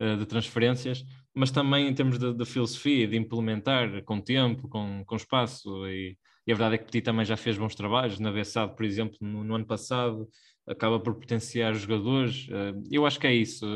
uh, 0.00 0.16
de 0.16 0.24
transferências, 0.24 1.04
mas 1.34 1.50
também 1.50 1.86
em 1.88 1.92
termos 1.92 2.18
de, 2.18 2.32
de, 2.32 2.44
filosofia, 2.46 3.06
de 3.06 3.14
implementar 3.14 4.02
com 4.04 4.22
tempo, 4.22 4.66
com, 4.70 5.04
com 5.04 5.16
espaço 5.16 5.86
e, 5.86 6.16
e, 6.46 6.52
a 6.52 6.54
verdade 6.54 6.76
é 6.76 6.78
que 6.78 6.86
Petit 6.86 7.02
também 7.02 7.26
já 7.26 7.36
fez 7.36 7.58
bons 7.58 7.74
trabalhos, 7.74 8.18
na 8.18 8.32
Bessade, 8.32 8.74
por 8.74 8.86
exemplo, 8.86 9.18
no, 9.20 9.44
no, 9.44 9.54
ano 9.54 9.66
passado, 9.66 10.26
acaba 10.66 10.98
por 10.98 11.14
potenciar 11.14 11.74
jogadores, 11.74 12.48
eu 12.90 13.04
acho 13.04 13.20
que 13.20 13.26
é 13.26 13.34
isso 13.34 13.66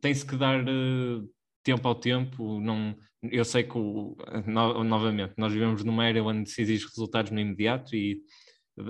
tem-se 0.00 0.26
que 0.26 0.36
dar 0.36 0.62
uh, 0.62 1.28
tempo 1.62 1.86
ao 1.86 1.94
tempo. 1.94 2.60
Não, 2.60 2.96
eu 3.22 3.44
sei 3.44 3.62
que, 3.62 3.76
o, 3.76 4.16
no, 4.46 4.84
novamente, 4.84 5.34
nós 5.36 5.52
vivemos 5.52 5.84
numa 5.84 6.06
era 6.06 6.22
onde 6.22 6.50
se 6.50 6.62
exige 6.62 6.86
resultados 6.86 7.30
no 7.30 7.40
imediato 7.40 7.94
e 7.94 8.20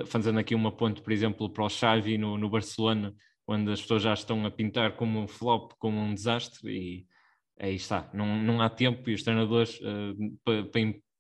fazendo 0.07 0.39
aqui 0.39 0.55
uma 0.55 0.75
ponte, 0.75 1.03
por 1.03 1.13
exemplo, 1.13 1.51
para 1.51 1.65
o 1.65 1.69
Xavi 1.69 2.17
no, 2.17 2.39
no 2.39 2.49
Barcelona, 2.49 3.15
onde 3.47 3.73
as 3.73 3.81
pessoas 3.81 4.03
já 4.03 4.15
estão 4.15 4.45
a 4.47 4.51
pintar 4.51 4.97
como 4.97 5.21
um 5.21 5.29
flop, 5.29 5.73
como 5.79 5.99
um 5.99 6.15
desastre 6.15 6.71
e 6.71 7.07
aí 7.59 7.75
está, 7.75 8.11
não, 8.15 8.41
não 8.43 8.61
há 8.61 8.71
tempo 8.71 9.11
e 9.11 9.15
os 9.15 9.23
treinadores 9.23 9.79
uh, 9.81 10.39
para, 10.45 10.65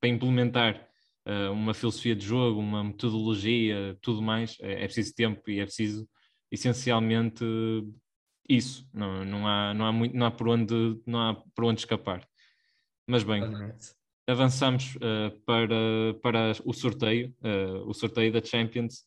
para 0.00 0.08
implementar 0.08 0.88
uh, 1.26 1.52
uma 1.52 1.74
filosofia 1.74 2.16
de 2.16 2.24
jogo, 2.24 2.60
uma 2.60 2.84
metodologia, 2.84 3.96
tudo 4.00 4.22
mais, 4.22 4.56
é, 4.60 4.84
é 4.84 4.84
preciso 4.84 5.14
tempo 5.14 5.50
e 5.50 5.60
é 5.60 5.64
preciso 5.64 6.08
essencialmente 6.50 7.44
isso, 8.56 8.88
não, 8.92 9.24
não, 9.24 9.46
há, 9.46 9.74
não, 9.74 9.86
há 9.86 9.92
muito, 9.92 10.16
não, 10.16 10.26
há 10.26 10.30
por 10.30 10.48
onde, 10.48 11.00
não 11.06 11.20
há 11.20 11.34
por 11.54 11.64
onde 11.64 11.80
escapar. 11.80 12.26
Mas 13.06 13.22
bem, 13.22 13.42
avançamos 14.26 14.96
uh, 14.96 15.38
para, 15.44 16.14
para 16.22 16.52
o 16.64 16.72
sorteio, 16.72 17.34
uh, 17.40 17.88
o 17.88 17.94
sorteio 17.94 18.32
da 18.32 18.42
Champions. 18.42 19.04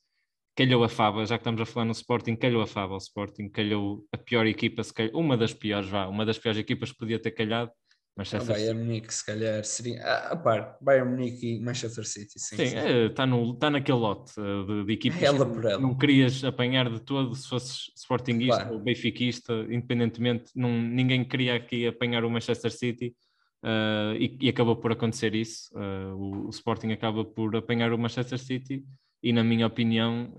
Calhou 0.57 0.83
a 0.83 0.89
Fava, 0.89 1.25
já 1.25 1.37
que 1.37 1.41
estamos 1.41 1.59
a 1.59 1.65
falar 1.65 1.85
no 1.85 1.91
Sporting, 1.91 2.35
calhou 2.35 2.61
a 2.61 2.67
Fava 2.67 2.93
ao 2.93 2.97
Sporting, 2.97 3.49
calhou 3.49 4.05
a 4.13 4.17
pior 4.17 4.47
equipa, 4.47 4.81
calhou, 4.93 5.19
uma 5.19 5.35
das 5.35 5.53
piores, 5.53 5.89
vá, 5.89 6.07
uma 6.07 6.25
das 6.25 6.39
piores 6.39 6.57
equipas 6.57 6.91
que 6.91 6.97
podia 6.97 7.19
ter 7.19 7.31
calhado, 7.31 7.71
Manchester 8.17 8.55
Bayern 8.55 8.79
Munique, 8.79 9.13
se 9.13 9.25
calhar, 9.25 9.63
seria. 9.65 10.01
Ah, 10.01 10.31
a 10.31 10.35
par, 10.37 10.77
Bayern 10.79 11.09
Munique 11.09 11.55
e 11.55 11.59
Manchester 11.59 12.05
City, 12.05 12.39
sim. 12.39 12.55
Sim, 12.55 12.63
está 12.63 12.79
é, 12.79 13.09
tá 13.09 13.27
tá 13.59 13.69
naquele 13.69 13.97
lote 13.97 14.39
uh, 14.39 14.65
de, 14.65 14.85
de 14.85 14.93
equipas 14.93 15.21
ela 15.21 15.45
por 15.45 15.65
ela. 15.65 15.81
não 15.81 15.97
querias 15.97 16.41
apanhar 16.45 16.89
de 16.89 17.01
todo 17.01 17.35
se 17.35 17.47
fosses 17.47 17.91
Sportingista 17.93 18.61
claro. 18.61 18.75
ou 18.75 18.79
Benfiquista, 18.79 19.53
independentemente, 19.69 20.51
não, 20.55 20.69
ninguém 20.81 21.25
queria 21.25 21.55
aqui 21.55 21.85
apanhar 21.87 22.23
o 22.23 22.29
Manchester 22.29 22.71
City 22.71 23.13
uh, 23.61 24.15
e, 24.17 24.37
e, 24.39 24.47
acabou 24.47 24.77
por 24.77 24.93
acontecer 24.93 25.35
isso. 25.35 25.69
Uh, 25.77 26.15
o, 26.15 26.47
o, 26.47 26.49
Sporting 26.51 26.93
acaba 26.93 27.25
por 27.25 27.53
apanhar 27.53 27.91
o 27.91 27.97
Manchester 27.97 28.39
City 28.39 28.85
e, 29.21 29.33
na 29.33 29.43
minha 29.43 29.67
opinião, 29.67 30.33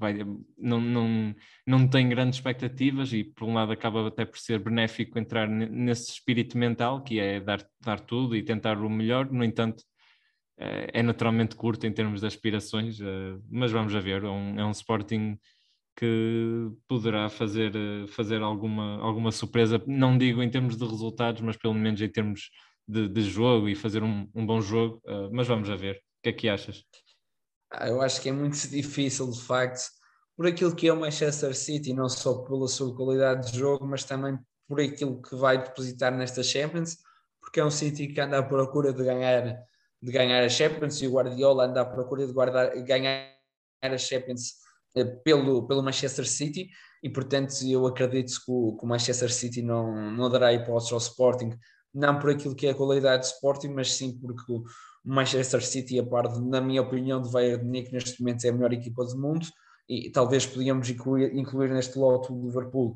vai, 0.00 0.18
não, 0.58 0.80
não, 0.80 1.34
não 1.66 1.88
tem 1.88 2.08
grandes 2.08 2.38
expectativas 2.38 3.12
e 3.12 3.22
por 3.22 3.46
um 3.46 3.54
lado 3.54 3.70
acaba 3.70 4.08
até 4.08 4.24
por 4.24 4.38
ser 4.38 4.58
benéfico 4.58 5.18
entrar 5.18 5.46
nesse 5.48 6.10
espírito 6.10 6.56
mental 6.58 7.02
que 7.04 7.20
é 7.20 7.38
dar, 7.38 7.64
dar 7.80 8.00
tudo 8.00 8.34
e 8.34 8.42
tentar 8.42 8.78
o 8.78 8.88
melhor, 8.88 9.30
no 9.30 9.44
entanto 9.44 9.84
eh, 10.58 10.90
é 10.94 11.02
naturalmente 11.02 11.56
curto 11.56 11.86
em 11.86 11.92
termos 11.92 12.20
de 12.20 12.26
aspirações, 12.26 13.00
eh, 13.00 13.38
mas 13.50 13.72
vamos 13.72 13.94
a 13.94 14.00
ver, 14.00 14.24
é 14.24 14.28
um, 14.28 14.60
é 14.60 14.64
um 14.64 14.70
Sporting 14.72 15.38
que 15.96 16.70
poderá 16.88 17.28
fazer, 17.28 17.74
eh, 17.76 18.06
fazer 18.08 18.42
alguma, 18.42 18.98
alguma 19.00 19.32
surpresa, 19.32 19.82
não 19.86 20.18
digo 20.18 20.42
em 20.42 20.50
termos 20.50 20.76
de 20.76 20.84
resultados, 20.86 21.42
mas 21.42 21.56
pelo 21.56 21.74
menos 21.74 22.00
em 22.02 22.08
termos 22.08 22.50
de, 22.88 23.08
de 23.08 23.22
jogo 23.22 23.68
e 23.68 23.74
fazer 23.74 24.02
um, 24.02 24.28
um 24.34 24.46
bom 24.46 24.60
jogo, 24.60 25.00
mas 25.32 25.46
vamos 25.48 25.70
a 25.70 25.76
ver. 25.76 25.96
O 25.96 26.22
que 26.22 26.28
é 26.30 26.32
que 26.32 26.48
achas? 26.48 26.84
Ah, 27.70 27.88
eu 27.88 28.00
acho 28.02 28.20
que 28.20 28.28
é 28.28 28.32
muito 28.32 28.56
difícil, 28.68 29.30
de 29.30 29.40
facto, 29.40 29.88
por 30.36 30.46
aquilo 30.46 30.74
que 30.74 30.88
é 30.88 30.92
o 30.92 30.98
Manchester 30.98 31.54
City, 31.54 31.92
não 31.92 32.08
só 32.08 32.38
pela 32.42 32.66
sua 32.66 32.94
qualidade 32.94 33.52
de 33.52 33.58
jogo, 33.58 33.86
mas 33.86 34.04
também 34.04 34.38
por 34.66 34.80
aquilo 34.80 35.20
que 35.20 35.34
vai 35.36 35.62
depositar 35.62 36.16
nesta 36.16 36.42
Champions, 36.42 36.96
porque 37.40 37.60
é 37.60 37.64
um 37.64 37.70
City 37.70 38.08
que 38.08 38.20
anda 38.20 38.38
à 38.38 38.42
procura 38.42 38.92
de 38.92 39.02
ganhar, 39.02 39.56
de 40.00 40.12
ganhar 40.12 40.44
a 40.44 40.48
Champions 40.48 41.00
e 41.02 41.06
o 41.06 41.12
Guardiola 41.12 41.66
anda 41.66 41.80
à 41.80 41.84
procura 41.84 42.26
de 42.26 42.32
guardar, 42.32 42.70
ganhar 42.84 43.34
a 43.82 43.98
Champions 43.98 44.54
eh, 44.94 45.04
pelo, 45.04 45.66
pelo 45.66 45.82
Manchester 45.82 46.26
City. 46.26 46.70
E 47.02 47.10
portanto 47.10 47.54
eu 47.66 47.86
acredito 47.86 48.32
que 48.44 48.50
o, 48.50 48.76
que 48.76 48.84
o 48.84 48.88
Manchester 48.88 49.32
City 49.32 49.62
não, 49.62 50.10
não 50.12 50.28
dará 50.28 50.52
hipóteses 50.52 50.92
ao 50.92 50.98
Sporting, 50.98 51.58
não 51.92 52.18
por 52.18 52.30
aquilo 52.30 52.54
que 52.54 52.66
é 52.66 52.70
a 52.70 52.74
qualidade 52.74 53.22
do 53.22 53.32
Sporting, 53.32 53.68
mas 53.68 53.92
sim 53.92 54.18
porque 54.18 54.52
o 54.52 54.62
Manchester 55.04 55.64
City, 55.64 55.98
a 55.98 56.04
par 56.04 56.28
de, 56.28 56.40
na 56.40 56.60
minha 56.60 56.82
opinião, 56.82 57.20
de 57.20 57.30
Bayern 57.30 57.58
de 57.58 57.64
Munique, 57.64 57.92
neste 57.92 58.20
momento 58.20 58.44
é 58.44 58.48
a 58.48 58.52
melhor 58.52 58.72
equipa 58.72 59.04
do 59.04 59.18
mundo, 59.18 59.46
e 59.88 60.10
talvez 60.10 60.46
podíamos 60.46 60.88
incluir, 60.88 61.34
incluir 61.34 61.70
neste 61.70 61.98
lote 61.98 62.32
o 62.32 62.46
Liverpool. 62.46 62.94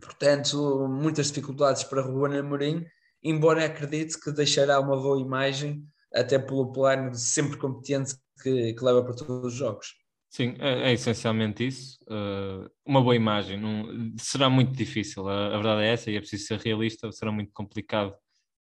Portanto, 0.00 0.88
muitas 0.88 1.28
dificuldades 1.28 1.84
para 1.84 2.02
Ruben 2.02 2.38
Amorim, 2.38 2.84
embora 3.22 3.64
acredite 3.64 4.18
que 4.18 4.32
deixará 4.32 4.80
uma 4.80 4.96
boa 4.96 5.20
imagem, 5.20 5.86
até 6.14 6.38
pelo 6.38 6.72
plano 6.72 7.14
sempre 7.14 7.56
competente 7.56 8.14
que, 8.42 8.74
que 8.74 8.84
leva 8.84 9.04
para 9.04 9.14
todos 9.14 9.52
os 9.52 9.54
jogos. 9.54 10.02
Sim, 10.28 10.56
é, 10.58 10.90
é 10.90 10.92
essencialmente 10.94 11.66
isso. 11.66 11.98
Uh, 12.04 12.66
uma 12.86 13.02
boa 13.02 13.14
imagem. 13.14 13.60
Não, 13.60 14.14
será 14.18 14.48
muito 14.48 14.72
difícil, 14.72 15.28
a, 15.28 15.48
a, 15.48 15.56
verdade 15.56 15.82
é 15.82 15.92
essa, 15.92 16.10
e 16.10 16.16
é 16.16 16.20
preciso 16.20 16.46
ser 16.46 16.58
realista, 16.58 17.12
será 17.12 17.30
muito 17.30 17.52
complicado 17.52 18.16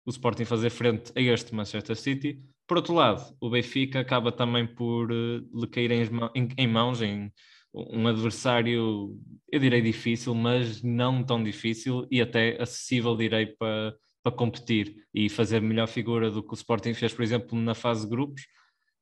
o 0.05 0.09
Sporting 0.09 0.45
fazer 0.45 0.69
frente 0.69 1.11
a 1.15 1.21
este 1.21 1.53
Manchester 1.53 1.95
City. 1.95 2.39
Por 2.67 2.77
outro 2.77 2.93
lado, 2.93 3.35
o 3.39 3.49
Benfica 3.49 3.99
acaba 3.99 4.31
também 4.31 4.65
por 4.65 5.11
uh, 5.11 5.37
lhe 5.53 5.67
cair 5.67 5.91
em, 5.91 6.67
mãos 6.67 7.01
em 7.01 7.31
um 7.73 8.07
adversário, 8.07 9.19
eu 9.51 9.59
direi 9.59 9.81
difícil, 9.81 10.33
mas 10.33 10.81
não 10.81 11.23
tão 11.23 11.43
difícil 11.43 12.07
e 12.09 12.21
até 12.21 12.61
acessível, 12.61 13.17
direi, 13.17 13.47
para, 13.47 13.93
para 14.23 14.31
competir 14.31 14.95
e 15.13 15.29
fazer 15.29 15.61
melhor 15.61 15.87
figura 15.87 16.31
do 16.31 16.41
que 16.41 16.53
o 16.53 16.55
Sporting 16.55 16.93
fez, 16.93 17.13
por 17.13 17.23
exemplo, 17.23 17.59
na 17.59 17.75
fase 17.75 18.03
de 18.03 18.09
grupos. 18.09 18.43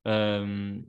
Um, 0.05 0.83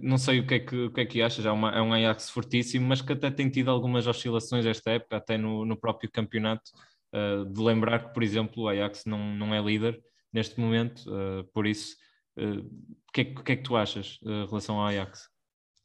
não 0.00 0.16
sei 0.16 0.40
o 0.40 0.46
que 0.46 0.54
é 0.54 0.58
que, 0.58 0.76
o 0.76 0.90
que, 0.90 1.00
é 1.02 1.06
que 1.06 1.22
achas, 1.22 1.44
é, 1.44 1.50
uma, 1.50 1.70
é 1.70 1.82
um 1.82 1.92
Ajax 1.92 2.30
fortíssimo, 2.30 2.86
mas 2.86 3.02
que 3.02 3.12
até 3.12 3.30
tem 3.30 3.50
tido 3.50 3.70
algumas 3.70 4.06
oscilações 4.06 4.64
esta 4.64 4.92
época, 4.92 5.16
até 5.18 5.36
no, 5.36 5.66
no 5.66 5.76
próprio 5.76 6.10
campeonato, 6.10 6.70
uh, 7.12 7.44
de 7.44 7.60
lembrar 7.60 8.06
que, 8.06 8.14
por 8.14 8.22
exemplo, 8.22 8.62
o 8.62 8.68
Ajax 8.68 9.04
não, 9.04 9.18
não 9.34 9.54
é 9.54 9.60
líder 9.60 10.02
neste 10.32 10.58
momento, 10.58 11.02
uh, 11.08 11.44
por 11.52 11.66
isso, 11.66 11.96
uh, 12.38 12.58
o, 12.58 13.12
que 13.12 13.20
é, 13.20 13.24
que 13.24 13.52
é 13.52 13.56
que 13.56 13.62
tu 13.62 13.76
achas 13.76 14.18
em 14.22 14.46
relação 14.46 14.76
ao 14.80 14.86
Ajax? 14.86 15.28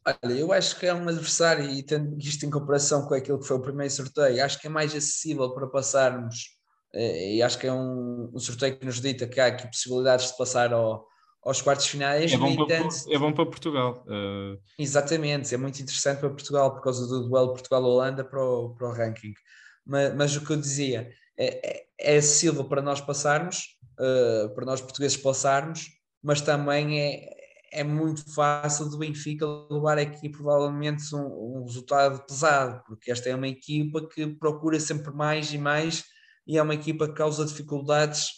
Olha, 0.06 0.34
eu 0.34 0.54
acho 0.54 0.80
que 0.80 0.86
é 0.86 0.94
um 0.94 1.08
adversário, 1.08 1.70
e 1.70 1.84
tendo 1.84 2.18
isto 2.18 2.46
em 2.46 2.50
comparação 2.50 3.06
com 3.06 3.14
aquilo 3.14 3.40
que 3.40 3.48
foi 3.48 3.58
o 3.58 3.62
primeiro 3.62 3.92
sorteio, 3.92 4.44
acho 4.44 4.60
que 4.60 4.68
é 4.68 4.70
mais 4.70 4.96
acessível 4.96 5.54
para 5.54 5.68
passarmos, 5.68 6.56
e 6.94 7.44
acho 7.44 7.60
que 7.60 7.68
é 7.68 7.74
um, 7.74 8.32
um 8.34 8.40
sorteio 8.40 8.80
que 8.80 8.86
nos 8.86 9.02
dita 9.02 9.28
que 9.28 9.40
há 9.40 9.48
aqui 9.48 9.68
possibilidades 9.68 10.32
de 10.32 10.38
passar 10.38 10.72
ao, 10.72 11.06
aos 11.48 11.62
quartos 11.62 11.88
finais. 11.88 12.34
É 12.34 12.38
bom, 12.38 12.66
para, 12.66 12.76
é 12.76 13.18
bom 13.18 13.32
para 13.32 13.46
Portugal. 13.46 14.04
Uh... 14.06 14.60
Exatamente, 14.78 15.54
é 15.54 15.58
muito 15.58 15.82
interessante 15.82 16.20
para 16.20 16.30
Portugal 16.30 16.74
por 16.74 16.82
causa 16.82 17.08
do 17.08 17.28
duelo 17.28 17.54
Portugal-Holanda 17.54 18.24
para 18.24 18.44
o, 18.44 18.76
para 18.76 18.88
o 18.90 18.94
ranking. 18.94 19.34
Mas, 19.88 20.16
mas, 20.16 20.36
o 20.36 20.46
que 20.46 20.52
eu 20.52 20.58
dizia 20.58 21.10
é, 21.38 21.46
é, 21.48 21.86
é 22.00 22.18
acessível 22.18 22.66
para 22.66 22.82
nós 22.82 23.00
passarmos, 23.00 23.78
uh, 24.00 24.54
para 24.54 24.66
nós 24.66 24.82
portugueses 24.82 25.18
passarmos, 25.18 25.88
mas 26.22 26.42
também 26.42 27.00
é, 27.00 27.38
é 27.72 27.84
muito 27.84 28.34
fácil 28.34 28.90
do 28.90 28.98
Benfica 28.98 29.46
levar 29.70 29.98
aqui 29.98 30.30
provavelmente 30.30 31.16
um, 31.16 31.60
um 31.60 31.64
resultado 31.64 32.26
pesado, 32.26 32.84
porque 32.86 33.12
esta 33.12 33.30
é 33.30 33.36
uma 33.36 33.48
equipa 33.48 34.08
que 34.08 34.28
procura 34.28 34.80
sempre 34.80 35.14
mais 35.14 35.54
e 35.54 35.58
mais 35.58 36.04
e 36.46 36.58
é 36.58 36.62
uma 36.62 36.74
equipa 36.74 37.08
que 37.08 37.14
causa 37.14 37.46
dificuldades 37.46 38.30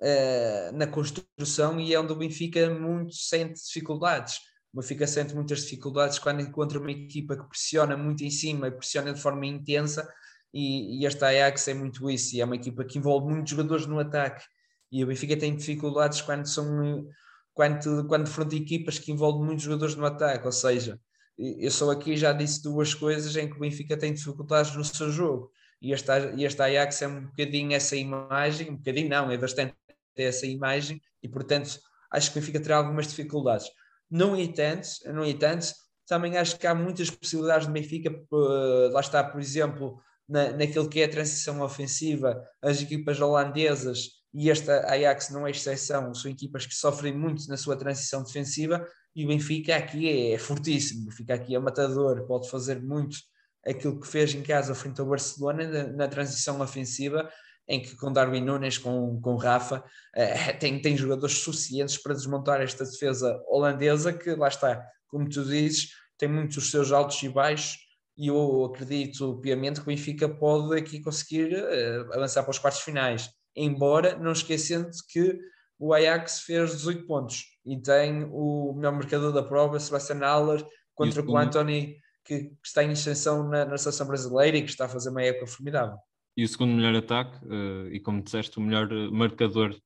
uh, 0.00 0.76
na 0.76 0.86
construção 0.86 1.78
e 1.78 1.92
é 1.92 2.00
onde 2.00 2.12
o 2.12 2.16
Benfica 2.16 2.70
muito 2.70 3.14
sente 3.14 3.62
dificuldades. 3.62 4.38
O 4.72 4.80
Benfica 4.80 5.06
sente 5.06 5.34
muitas 5.34 5.62
dificuldades 5.62 6.18
quando 6.18 6.40
encontra 6.40 6.78
uma 6.78 6.90
equipa 6.90 7.36
que 7.36 7.48
pressiona 7.48 7.96
muito 7.96 8.24
em 8.24 8.30
cima 8.30 8.68
e 8.68 8.72
pressiona 8.72 9.12
de 9.12 9.20
forma 9.20 9.46
intensa 9.46 10.08
e, 10.54 11.00
e 11.00 11.06
esta 11.06 11.26
Ajax 11.26 11.66
é 11.66 11.74
muito 11.74 12.08
isso 12.08 12.36
e 12.36 12.40
é 12.40 12.44
uma 12.44 12.54
equipa 12.54 12.84
que 12.84 12.96
envolve 12.96 13.26
muitos 13.26 13.50
jogadores 13.50 13.86
no 13.86 13.98
ataque. 13.98 14.44
E 14.90 15.02
o 15.02 15.08
Benfica 15.08 15.36
tem 15.36 15.56
dificuldades 15.56 16.22
quando 16.22 16.46
são 16.46 17.04
quando, 17.52 18.06
quando 18.06 18.24
defronta 18.24 18.54
equipas 18.54 18.98
que 18.98 19.12
envolvem 19.12 19.44
muitos 19.44 19.64
jogadores 19.64 19.94
no 19.94 20.04
ataque, 20.04 20.44
ou 20.44 20.52
seja, 20.52 21.00
eu 21.36 21.70
só 21.70 21.90
aqui 21.90 22.16
já 22.16 22.32
disse 22.32 22.62
duas 22.62 22.94
coisas 22.94 23.36
em 23.36 23.48
que 23.48 23.56
o 23.56 23.60
Benfica 23.60 23.96
tem 23.96 24.12
dificuldades 24.12 24.74
no 24.74 24.84
seu 24.84 25.10
jogo. 25.10 25.50
E 25.80 25.92
esta, 25.92 26.32
e 26.36 26.44
esta 26.44 26.64
Ajax 26.64 27.02
é 27.02 27.08
um 27.08 27.26
bocadinho 27.26 27.72
essa 27.72 27.96
imagem, 27.96 28.70
um 28.70 28.76
bocadinho 28.76 29.08
não, 29.08 29.30
é 29.30 29.36
bastante 29.36 29.74
essa 30.16 30.46
imagem 30.46 31.00
e, 31.22 31.28
portanto, 31.28 31.78
acho 32.10 32.32
que 32.32 32.38
o 32.38 32.40
Benfica 32.40 32.60
terá 32.60 32.76
algumas 32.76 33.08
dificuldades. 33.08 33.68
No 34.10 34.36
entanto, 34.36 34.88
no 35.12 35.24
entanto, 35.24 35.66
também 36.06 36.36
acho 36.36 36.58
que 36.58 36.66
há 36.66 36.74
muitas 36.74 37.10
possibilidades 37.10 37.66
do 37.66 37.72
Benfica, 37.72 38.10
uh, 38.10 38.92
lá 38.92 39.00
está, 39.00 39.22
por 39.24 39.40
exemplo, 39.40 40.00
na, 40.28 40.52
naquilo 40.52 40.88
que 40.88 41.00
é 41.00 41.04
a 41.04 41.10
transição 41.10 41.60
ofensiva, 41.62 42.42
as 42.62 42.80
equipas 42.80 43.20
holandesas 43.20 44.22
e 44.32 44.50
esta 44.50 44.90
Ajax 44.90 45.30
não 45.30 45.46
é 45.46 45.50
exceção, 45.50 46.12
são 46.14 46.30
equipas 46.30 46.66
que 46.66 46.74
sofrem 46.74 47.16
muito 47.16 47.46
na 47.48 47.56
sua 47.56 47.76
transição 47.76 48.22
defensiva 48.22 48.84
e 49.14 49.24
o 49.24 49.28
Benfica 49.28 49.76
aqui 49.76 50.08
é, 50.08 50.32
é 50.32 50.38
fortíssimo, 50.38 51.02
o 51.02 51.04
Benfica 51.06 51.34
aqui 51.34 51.54
é 51.54 51.58
matador, 51.58 52.26
pode 52.26 52.50
fazer 52.50 52.82
muito 52.82 53.16
aquilo 53.64 54.00
que 54.00 54.08
fez 54.08 54.34
em 54.34 54.42
casa 54.42 54.74
frente 54.74 55.00
ao 55.00 55.06
Barcelona 55.06 55.66
na, 55.66 55.86
na 55.92 56.08
transição 56.08 56.60
ofensiva 56.60 57.30
em 57.66 57.80
que 57.80 57.96
com 57.96 58.12
Darwin 58.12 58.42
Nunes, 58.42 58.78
com, 58.78 59.20
com 59.20 59.36
Rafa, 59.36 59.82
eh, 60.14 60.52
tem, 60.58 60.80
tem 60.80 60.96
jogadores 60.96 61.38
suficientes 61.38 61.96
para 61.96 62.14
desmontar 62.14 62.60
esta 62.60 62.84
defesa 62.84 63.40
holandesa, 63.48 64.12
que 64.12 64.34
lá 64.34 64.48
está, 64.48 64.84
como 65.06 65.28
tu 65.28 65.44
dizes, 65.44 65.90
tem 66.18 66.28
muitos 66.28 66.58
os 66.58 66.70
seus 66.70 66.92
altos 66.92 67.22
e 67.22 67.28
baixos, 67.28 67.78
e 68.16 68.28
eu 68.28 68.64
acredito 68.64 69.38
piamente 69.40 69.80
que 69.80 69.86
o 69.86 69.88
Benfica 69.88 70.28
pode 70.28 70.78
aqui 70.78 71.00
conseguir 71.00 71.54
uh, 71.54 72.12
avançar 72.12 72.42
para 72.42 72.50
os 72.50 72.58
quartos 72.58 72.82
finais, 72.82 73.28
embora 73.56 74.16
não 74.18 74.32
esquecendo 74.32 74.90
que 75.08 75.38
o 75.78 75.92
Ajax 75.92 76.40
fez 76.40 76.72
18 76.76 77.06
pontos 77.06 77.44
e 77.64 77.80
tem 77.80 78.24
o 78.30 78.72
melhor 78.76 78.92
marcador 78.92 79.32
da 79.32 79.42
prova, 79.42 79.80
Sebastian 79.80 80.20
Haller, 80.20 80.64
contra 80.94 81.24
o 81.24 81.36
Anthony, 81.36 81.96
que, 82.24 82.44
que, 82.44 82.56
está 82.64 82.84
em 82.84 82.92
extensão 82.92 83.48
na, 83.48 83.64
na 83.64 83.76
seleção 83.76 84.06
brasileira 84.06 84.56
e 84.56 84.62
que 84.62 84.70
está 84.70 84.84
a 84.84 84.88
fazer 84.88 85.10
uma 85.10 85.22
época 85.22 85.46
formidável 85.46 85.98
e 86.36 86.44
o 86.44 86.48
segundo 86.48 86.74
melhor 86.74 86.96
ataque, 86.96 87.44
uh, 87.46 87.88
e 87.92 88.00
como 88.00 88.22
disseste, 88.22 88.58
o 88.58 88.60
melhor 88.60 88.90
eh, 88.90 89.10
marcador 89.10 89.76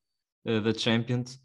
uh, 0.47 0.61
da 0.61 0.73
Champions. 0.73 1.41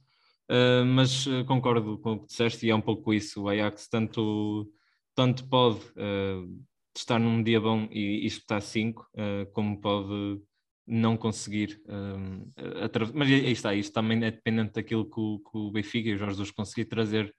Uh, 0.49 0.85
mas 0.85 1.25
concordo 1.47 1.97
com 1.99 2.13
o 2.13 2.19
que 2.19 2.27
disseste, 2.27 2.65
e 2.65 2.69
é 2.69 2.75
um 2.75 2.81
pouco 2.81 3.13
isso. 3.13 3.43
O 3.43 3.49
Ajax 3.49 3.87
tanto, 3.87 4.71
tanto 5.15 5.47
pode 5.47 5.79
estar 6.99 7.19
num 7.19 7.41
dia 7.41 7.59
bom 7.59 7.87
e, 7.91 8.23
e 8.23 8.25
espetar 8.25 8.61
5, 8.61 9.07
como 9.53 9.79
pode 9.79 10.41
não 10.85 11.15
conseguir. 11.15 11.81
mas 13.13 13.29
aí 13.29 13.51
está, 13.51 13.73
isto 13.73 13.93
também 13.93 14.23
é 14.23 14.31
dependente 14.31 14.73
daquilo 14.73 15.09
que 15.09 15.19
o, 15.19 15.39
que 15.39 15.57
o 15.57 15.71
Benfica 15.71 16.09
e 16.09 16.13
o 16.13 16.17
Jorge 16.17 16.33
Jesus 16.33 16.51
conseguir 16.51 16.85
trazer 16.85 17.33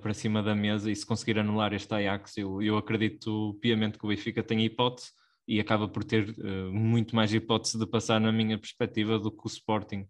para 0.00 0.14
cima 0.14 0.42
da 0.42 0.54
mesa 0.54 0.90
e 0.90 0.96
se 0.96 1.04
conseguir 1.04 1.38
anular 1.38 1.72
este 1.72 1.94
Ajax, 1.94 2.38
eu, 2.38 2.62
eu 2.62 2.76
acredito 2.76 3.58
piamente 3.60 3.98
que 3.98 4.04
o 4.06 4.08
Benfica 4.08 4.42
tem 4.42 4.64
hipótese 4.64 5.10
e 5.46 5.60
acaba 5.60 5.86
por 5.86 6.02
ter 6.02 6.28
uh, 6.38 6.72
muito 6.72 7.14
mais 7.14 7.32
hipótese 7.32 7.78
de 7.78 7.86
passar 7.86 8.20
na 8.20 8.32
minha 8.32 8.58
perspectiva 8.58 9.18
do 9.18 9.30
que 9.30 9.46
o 9.46 9.48
Sporting. 9.48 10.06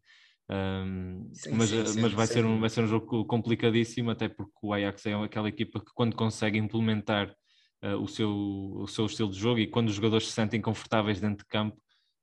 Um, 0.48 1.28
sim, 1.32 1.50
mas 1.52 1.68
sim, 1.68 1.86
sim, 1.86 2.00
mas 2.00 2.12
vai, 2.12 2.26
ser 2.26 2.44
um, 2.44 2.60
vai 2.60 2.70
ser 2.70 2.84
um 2.84 2.86
jogo 2.86 3.24
complicadíssimo, 3.26 4.10
até 4.10 4.28
porque 4.28 4.54
o 4.62 4.72
Ajax 4.72 5.06
é 5.06 5.14
aquela 5.14 5.48
equipa 5.48 5.80
que, 5.80 5.90
quando 5.94 6.16
consegue 6.16 6.58
implementar 6.58 7.34
uh, 7.82 7.96
o, 8.02 8.06
seu, 8.06 8.30
o 8.30 8.86
seu 8.86 9.06
estilo 9.06 9.30
de 9.30 9.38
jogo 9.38 9.58
e 9.58 9.66
quando 9.66 9.88
os 9.88 9.94
jogadores 9.94 10.26
se 10.26 10.32
sentem 10.32 10.60
confortáveis 10.60 11.20
dentro 11.20 11.38
de 11.38 11.46
campo, 11.46 11.76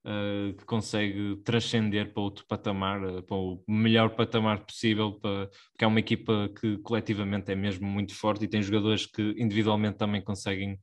uh, 0.05 0.53
que 0.55 0.65
consegue 0.65 1.37
transcender 1.43 2.13
para 2.13 2.23
outro 2.23 2.45
patamar, 2.47 3.03
uh, 3.03 3.23
para 3.23 3.35
o 3.35 3.63
melhor 3.67 4.15
patamar 4.15 4.65
possível, 4.65 5.13
para, 5.19 5.47
porque 5.71 5.83
é 5.83 5.87
uma 5.87 5.99
equipa 5.99 6.49
que 6.59 6.77
coletivamente 6.79 7.51
é 7.51 7.55
mesmo 7.55 7.87
muito 7.87 8.13
forte 8.15 8.45
e 8.45 8.47
tem 8.47 8.61
jogadores 8.61 9.05
que 9.05 9.21
individualmente 9.37 9.97
também 9.97 10.21
conseguem 10.21 10.79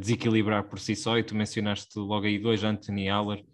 desequilibrar 0.00 0.68
por 0.68 0.80
si 0.80 0.96
só, 0.96 1.16
e 1.16 1.22
tu 1.22 1.36
mencionaste 1.36 1.96
logo 2.00 2.26
aí 2.26 2.36
dois, 2.36 2.64
Anthony 2.64 3.08
Haller, 3.08 3.44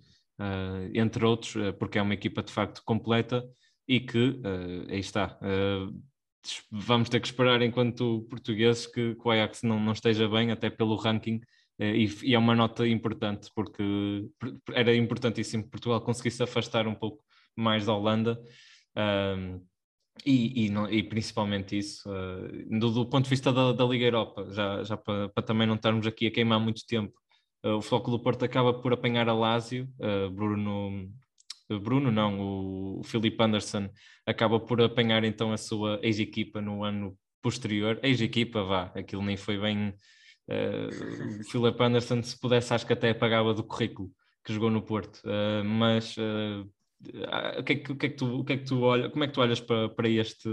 entre 0.95 1.23
outros, 1.23 1.55
porque 1.79 1.99
é 1.99 2.03
uma 2.03 2.15
equipa 2.15 2.43
de 2.43 2.51
facto 2.51 2.83
completa 2.83 3.45
e 3.87 4.01
que, 4.01 4.41
aí 4.89 5.01
está, 5.01 5.39
vamos 6.71 7.09
ter 7.09 7.21
que 7.21 7.27
esperar 7.27 7.63
enquanto 7.63 8.27
portugueses 8.29 8.87
que, 8.87 9.15
que 9.15 9.29
o 9.29 9.31
Ajax 9.31 9.63
não, 9.63 9.81
não 9.81 9.93
esteja 9.93 10.29
bem, 10.29 10.51
até 10.51 10.71
pelo 10.71 10.97
ranking, 10.97 11.41
e, 11.79 12.09
e, 12.23 12.35
é 12.35 12.39
uma 12.39 12.55
nota 12.55 12.87
importante, 12.87 13.51
porque 13.55 13.83
era 14.73 14.95
importantíssimo 14.95 15.65
que 15.65 15.71
Portugal 15.71 16.01
conseguisse 16.01 16.43
afastar 16.43 16.87
um 16.87 16.95
pouco 16.95 17.25
mais 17.57 17.87
da 17.87 17.95
Holanda. 17.95 18.41
E, 20.25 20.67
e, 20.67 20.71
não, 20.71 20.89
e, 20.89 21.03
principalmente 21.03 21.77
isso, 21.77 22.09
uh, 22.09 22.79
do, 22.79 22.91
do, 22.91 23.07
ponto 23.07 23.25
de 23.25 23.31
vista 23.31 23.53
da, 23.53 23.73
da 23.73 23.85
Liga 23.85 24.05
Europa, 24.05 24.47
já, 24.51 24.83
já 24.85 24.97
para, 24.97 25.29
para, 25.31 25.43
também 25.45 25.67
não 25.67 25.75
estarmos 25.75 26.07
aqui 26.07 26.29
a 26.29 26.31
queimar 26.31 26.61
muito 26.61 26.87
tempo, 26.87 27.13
uh, 27.65 27.77
o 27.77 27.83
Foco 27.83 28.11
do 28.11 28.21
Porto 28.21 28.45
acaba 28.45 28.73
por 28.73 28.93
apanhar 28.93 29.29
a 29.29 29.35
Lazio, 29.35 29.89
uh, 29.99 30.31
Bruno, 30.31 31.11
Bruno 31.69 32.11
não, 32.11 32.41
o, 32.99 33.03
Filipe 33.05 33.43
Anderson 33.43 33.89
acaba 34.27 34.61
por 34.61 34.81
apanhar 34.83 35.25
então 35.25 35.53
a 35.53 35.57
sua 35.57 35.99
ex-equipa 36.03 36.61
no 36.61 36.85
ano 36.85 37.17
posterior, 37.43 37.99
ex-equipa 38.03 38.63
vá, 38.63 38.93
aquilo 38.95 39.23
nem 39.23 39.37
foi 39.37 39.59
bem 39.59 39.95
Uh, 40.49 41.41
o 41.41 41.45
Philip 41.45 41.83
Anderson, 41.83 42.23
se 42.23 42.39
pudesse, 42.39 42.75
acho 42.75 42.87
que 42.87 42.93
até 42.93 43.11
apagava 43.11 43.55
do 43.55 43.65
currículo 43.65 44.11
que 44.45 44.53
jogou 44.53 44.71
no 44.71 44.83
Porto. 44.83 45.23
Uh, 45.25 45.65
mas 45.65 46.17
uh, 46.17 46.69
o, 47.59 47.63
que 47.63 47.73
é 47.73 47.77
que, 47.77 47.93
o, 47.93 47.97
que 47.97 48.07
é 48.07 48.09
que 48.11 48.17
tu, 48.17 48.41
o 48.41 48.45
que 48.45 48.53
é 48.53 48.57
que 48.59 48.65
tu 48.65 48.83
olha, 48.83 49.11
como 49.11 49.25
é 49.25 49.27
que 49.27 49.33
tu 49.33 49.41
olhas 49.41 49.61
para, 49.61 49.89
para 49.89 50.09
este 50.09 50.49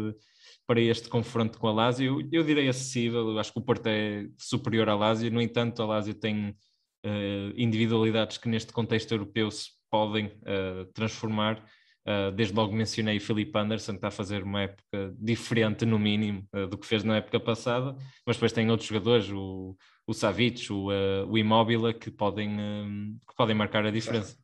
para 0.67 0.79
este 0.79 1.09
confronto 1.09 1.59
com 1.59 1.67
a 1.67 1.73
Lazio? 1.73 2.21
Eu, 2.21 2.29
eu 2.31 2.43
direi 2.43 2.69
acessível, 2.69 3.37
acho 3.37 3.51
que 3.51 3.59
o 3.59 3.63
Porto 3.63 3.87
é 3.87 4.27
superior 4.37 4.87
à 4.87 4.95
Lazio, 4.95 5.29
no 5.31 5.41
entanto, 5.41 5.81
a 5.81 5.85
Lazio 5.85 6.13
tem 6.13 6.55
individualidades 7.57 8.37
que 8.37 8.47
neste 8.47 8.71
contexto 8.71 9.11
europeu 9.11 9.49
se 9.49 9.71
podem 9.91 10.31
transformar 10.93 11.63
Uh, 12.01 12.31
desde 12.31 12.55
logo 12.55 12.73
mencionei 12.73 13.17
o 13.17 13.21
Felipe 13.21 13.57
Anderson, 13.59 13.91
que 13.91 13.97
está 13.99 14.07
a 14.07 14.11
fazer 14.11 14.41
uma 14.41 14.63
época 14.63 15.13
diferente, 15.19 15.85
no 15.85 15.99
mínimo, 15.99 16.47
uh, 16.51 16.65
do 16.65 16.75
que 16.75 16.87
fez 16.87 17.03
na 17.03 17.17
época 17.17 17.39
passada, 17.39 17.95
mas 18.25 18.37
depois 18.37 18.51
tem 18.51 18.71
outros 18.71 18.89
jogadores, 18.89 19.29
o, 19.29 19.77
o 20.07 20.13
Savic, 20.13 20.73
o, 20.73 20.89
uh, 20.89 21.27
o 21.27 21.37
Immobile, 21.37 21.93
que 21.93 22.09
podem, 22.09 22.57
que 23.27 23.35
podem 23.35 23.55
marcar 23.55 23.85
a 23.85 23.91
diferença. 23.91 24.35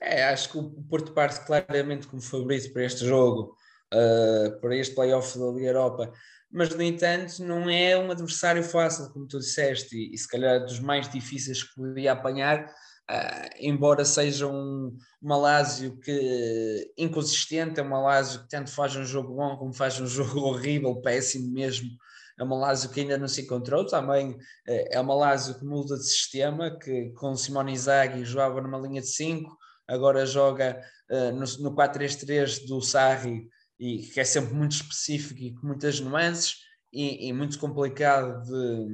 É, 0.00 0.24
acho 0.24 0.50
que 0.50 0.58
o 0.58 0.70
Porto 0.88 1.12
parte 1.12 1.44
claramente 1.46 2.06
como 2.06 2.22
favorito 2.22 2.72
para 2.72 2.84
este 2.84 3.04
jogo, 3.04 3.54
para 4.60 4.76
este 4.76 4.94
playoff 4.94 5.38
da 5.38 5.46
Liga 5.46 5.68
Europa, 5.68 6.12
mas 6.50 6.74
no 6.74 6.82
entanto 6.82 7.42
não 7.44 7.70
é 7.70 7.96
um 7.96 8.10
adversário 8.10 8.62
fácil, 8.62 9.10
como 9.12 9.26
tu 9.26 9.38
disseste, 9.38 9.96
e, 9.96 10.14
e 10.14 10.18
se 10.18 10.28
calhar 10.28 10.60
dos 10.60 10.80
mais 10.80 11.08
difíceis 11.08 11.62
que 11.62 11.74
poderia 11.74 12.12
apanhar, 12.12 12.66
Uh, 13.10 13.50
embora 13.60 14.04
seja 14.04 14.46
um, 14.46 14.96
Malásio 15.20 15.98
que 16.00 16.92
inconsistente, 16.96 17.78
é 17.78 17.82
um 17.82 17.88
Malásio 17.88 18.42
que 18.42 18.48
tanto 18.48 18.70
faz 18.70 18.96
um 18.96 19.04
jogo 19.04 19.34
bom 19.34 19.56
como 19.56 19.74
faz 19.74 20.00
um 20.00 20.06
jogo 20.08 20.40
horrível, 20.40 21.00
péssimo 21.00 21.52
mesmo. 21.52 21.88
É 22.38 22.42
um 22.42 22.48
Malásio 22.48 22.90
que 22.90 23.00
ainda 23.00 23.18
não 23.18 23.28
se 23.28 23.42
encontrou. 23.42 23.86
Também 23.86 24.36
é 24.66 25.00
um 25.00 25.04
Malásio 25.04 25.58
que 25.58 25.64
muda 25.64 25.96
de 25.96 26.04
sistema, 26.04 26.76
que 26.78 27.10
com 27.10 27.36
Simone 27.36 27.72
Inzaghi 27.72 28.24
jogava 28.24 28.60
numa 28.60 28.78
linha 28.78 29.00
de 29.00 29.08
5, 29.08 29.56
agora 29.86 30.26
joga 30.26 30.80
uh, 31.10 31.32
no, 31.32 31.70
no 31.70 31.76
4-3-3 31.76 32.66
do 32.66 32.80
Sarri, 32.80 33.48
e 33.78 33.98
que 33.98 34.20
é 34.20 34.24
sempre 34.24 34.54
muito 34.54 34.72
específico 34.72 35.40
e 35.40 35.54
com 35.54 35.66
muitas 35.66 36.00
nuances 36.00 36.56
e, 36.92 37.28
e 37.28 37.32
muito 37.32 37.58
complicado 37.58 38.42
de, 38.44 38.86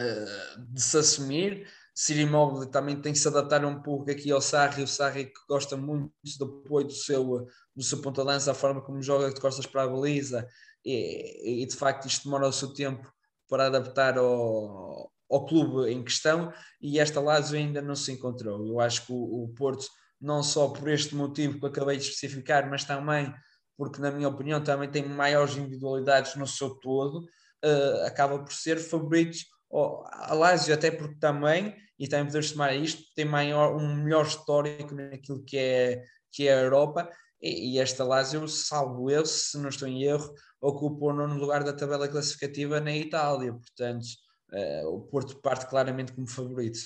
uh, 0.00 0.72
de 0.72 0.80
se 0.80 0.96
assumir. 0.96 1.66
Ciro 2.00 2.20
Immobile 2.20 2.70
também 2.70 2.94
tem 3.00 3.12
que 3.12 3.18
se 3.18 3.26
adaptar 3.26 3.64
um 3.64 3.82
pouco 3.82 4.08
aqui 4.08 4.30
ao 4.30 4.40
Sarri, 4.40 4.84
o 4.84 4.86
Sarri 4.86 5.24
que 5.24 5.40
gosta 5.48 5.76
muito 5.76 6.12
do 6.38 6.44
apoio 6.44 6.86
do 6.86 6.92
seu, 6.92 7.44
do 7.74 7.82
seu 7.82 8.00
ponta 8.00 8.22
lança, 8.22 8.52
a 8.52 8.54
forma 8.54 8.80
como 8.80 9.02
joga 9.02 9.34
de 9.34 9.40
costas 9.40 9.66
para 9.66 9.82
a 9.82 9.88
baliza, 9.88 10.46
e, 10.84 11.62
e, 11.64 11.66
de 11.66 11.74
facto 11.74 12.06
isto 12.06 12.22
demora 12.22 12.46
o 12.46 12.52
seu 12.52 12.72
tempo 12.72 13.12
para 13.48 13.66
adaptar 13.66 14.16
ao, 14.16 15.10
ao 15.28 15.44
clube 15.44 15.90
em 15.90 16.04
questão, 16.04 16.52
e 16.80 17.00
esta 17.00 17.20
Lazio 17.20 17.58
ainda 17.58 17.82
não 17.82 17.96
se 17.96 18.12
encontrou. 18.12 18.64
Eu 18.64 18.78
acho 18.78 19.04
que 19.04 19.12
o, 19.12 19.42
o 19.42 19.48
Porto, 19.48 19.84
não 20.20 20.40
só 20.40 20.68
por 20.68 20.88
este 20.88 21.16
motivo 21.16 21.58
que 21.58 21.66
acabei 21.66 21.96
de 21.96 22.04
especificar, 22.04 22.70
mas 22.70 22.84
também 22.84 23.34
porque, 23.76 24.00
na 24.00 24.12
minha 24.12 24.28
opinião, 24.28 24.62
também 24.62 24.88
tem 24.88 25.04
maiores 25.04 25.56
individualidades 25.56 26.36
no 26.36 26.46
seu 26.46 26.76
todo, 26.76 27.24
uh, 27.64 28.06
acaba 28.06 28.38
por 28.38 28.52
ser 28.52 28.78
favorito 28.78 29.38
a 29.70 30.34
Lazio, 30.34 30.74
até 30.74 30.90
porque 30.90 31.16
também 31.16 31.74
e 31.98 32.06
também 32.06 32.26
podemos 32.26 32.52
tomar 32.52 32.74
isto, 32.74 33.02
tem 33.14 33.24
maior, 33.24 33.76
um 33.76 33.96
melhor 33.96 34.24
histórico 34.24 34.94
naquilo 34.94 35.42
que 35.44 35.58
é, 35.58 36.04
que 36.32 36.46
é 36.46 36.54
a 36.54 36.62
Europa, 36.62 37.10
e, 37.42 37.74
e 37.74 37.78
esta 37.78 38.04
Lazio, 38.04 38.46
salvo 38.46 39.10
eu, 39.10 39.26
se 39.26 39.58
não 39.58 39.68
estou 39.68 39.88
em 39.88 40.04
erro, 40.04 40.32
ocupa 40.60 41.06
o 41.06 41.12
nono 41.12 41.38
lugar 41.38 41.64
da 41.64 41.72
tabela 41.72 42.08
classificativa 42.08 42.80
na 42.80 42.96
Itália, 42.96 43.52
portanto 43.52 44.04
uh, 44.52 44.88
o 44.88 45.00
Porto 45.02 45.40
parte 45.40 45.66
claramente 45.66 46.12
como 46.12 46.28
favorito. 46.28 46.78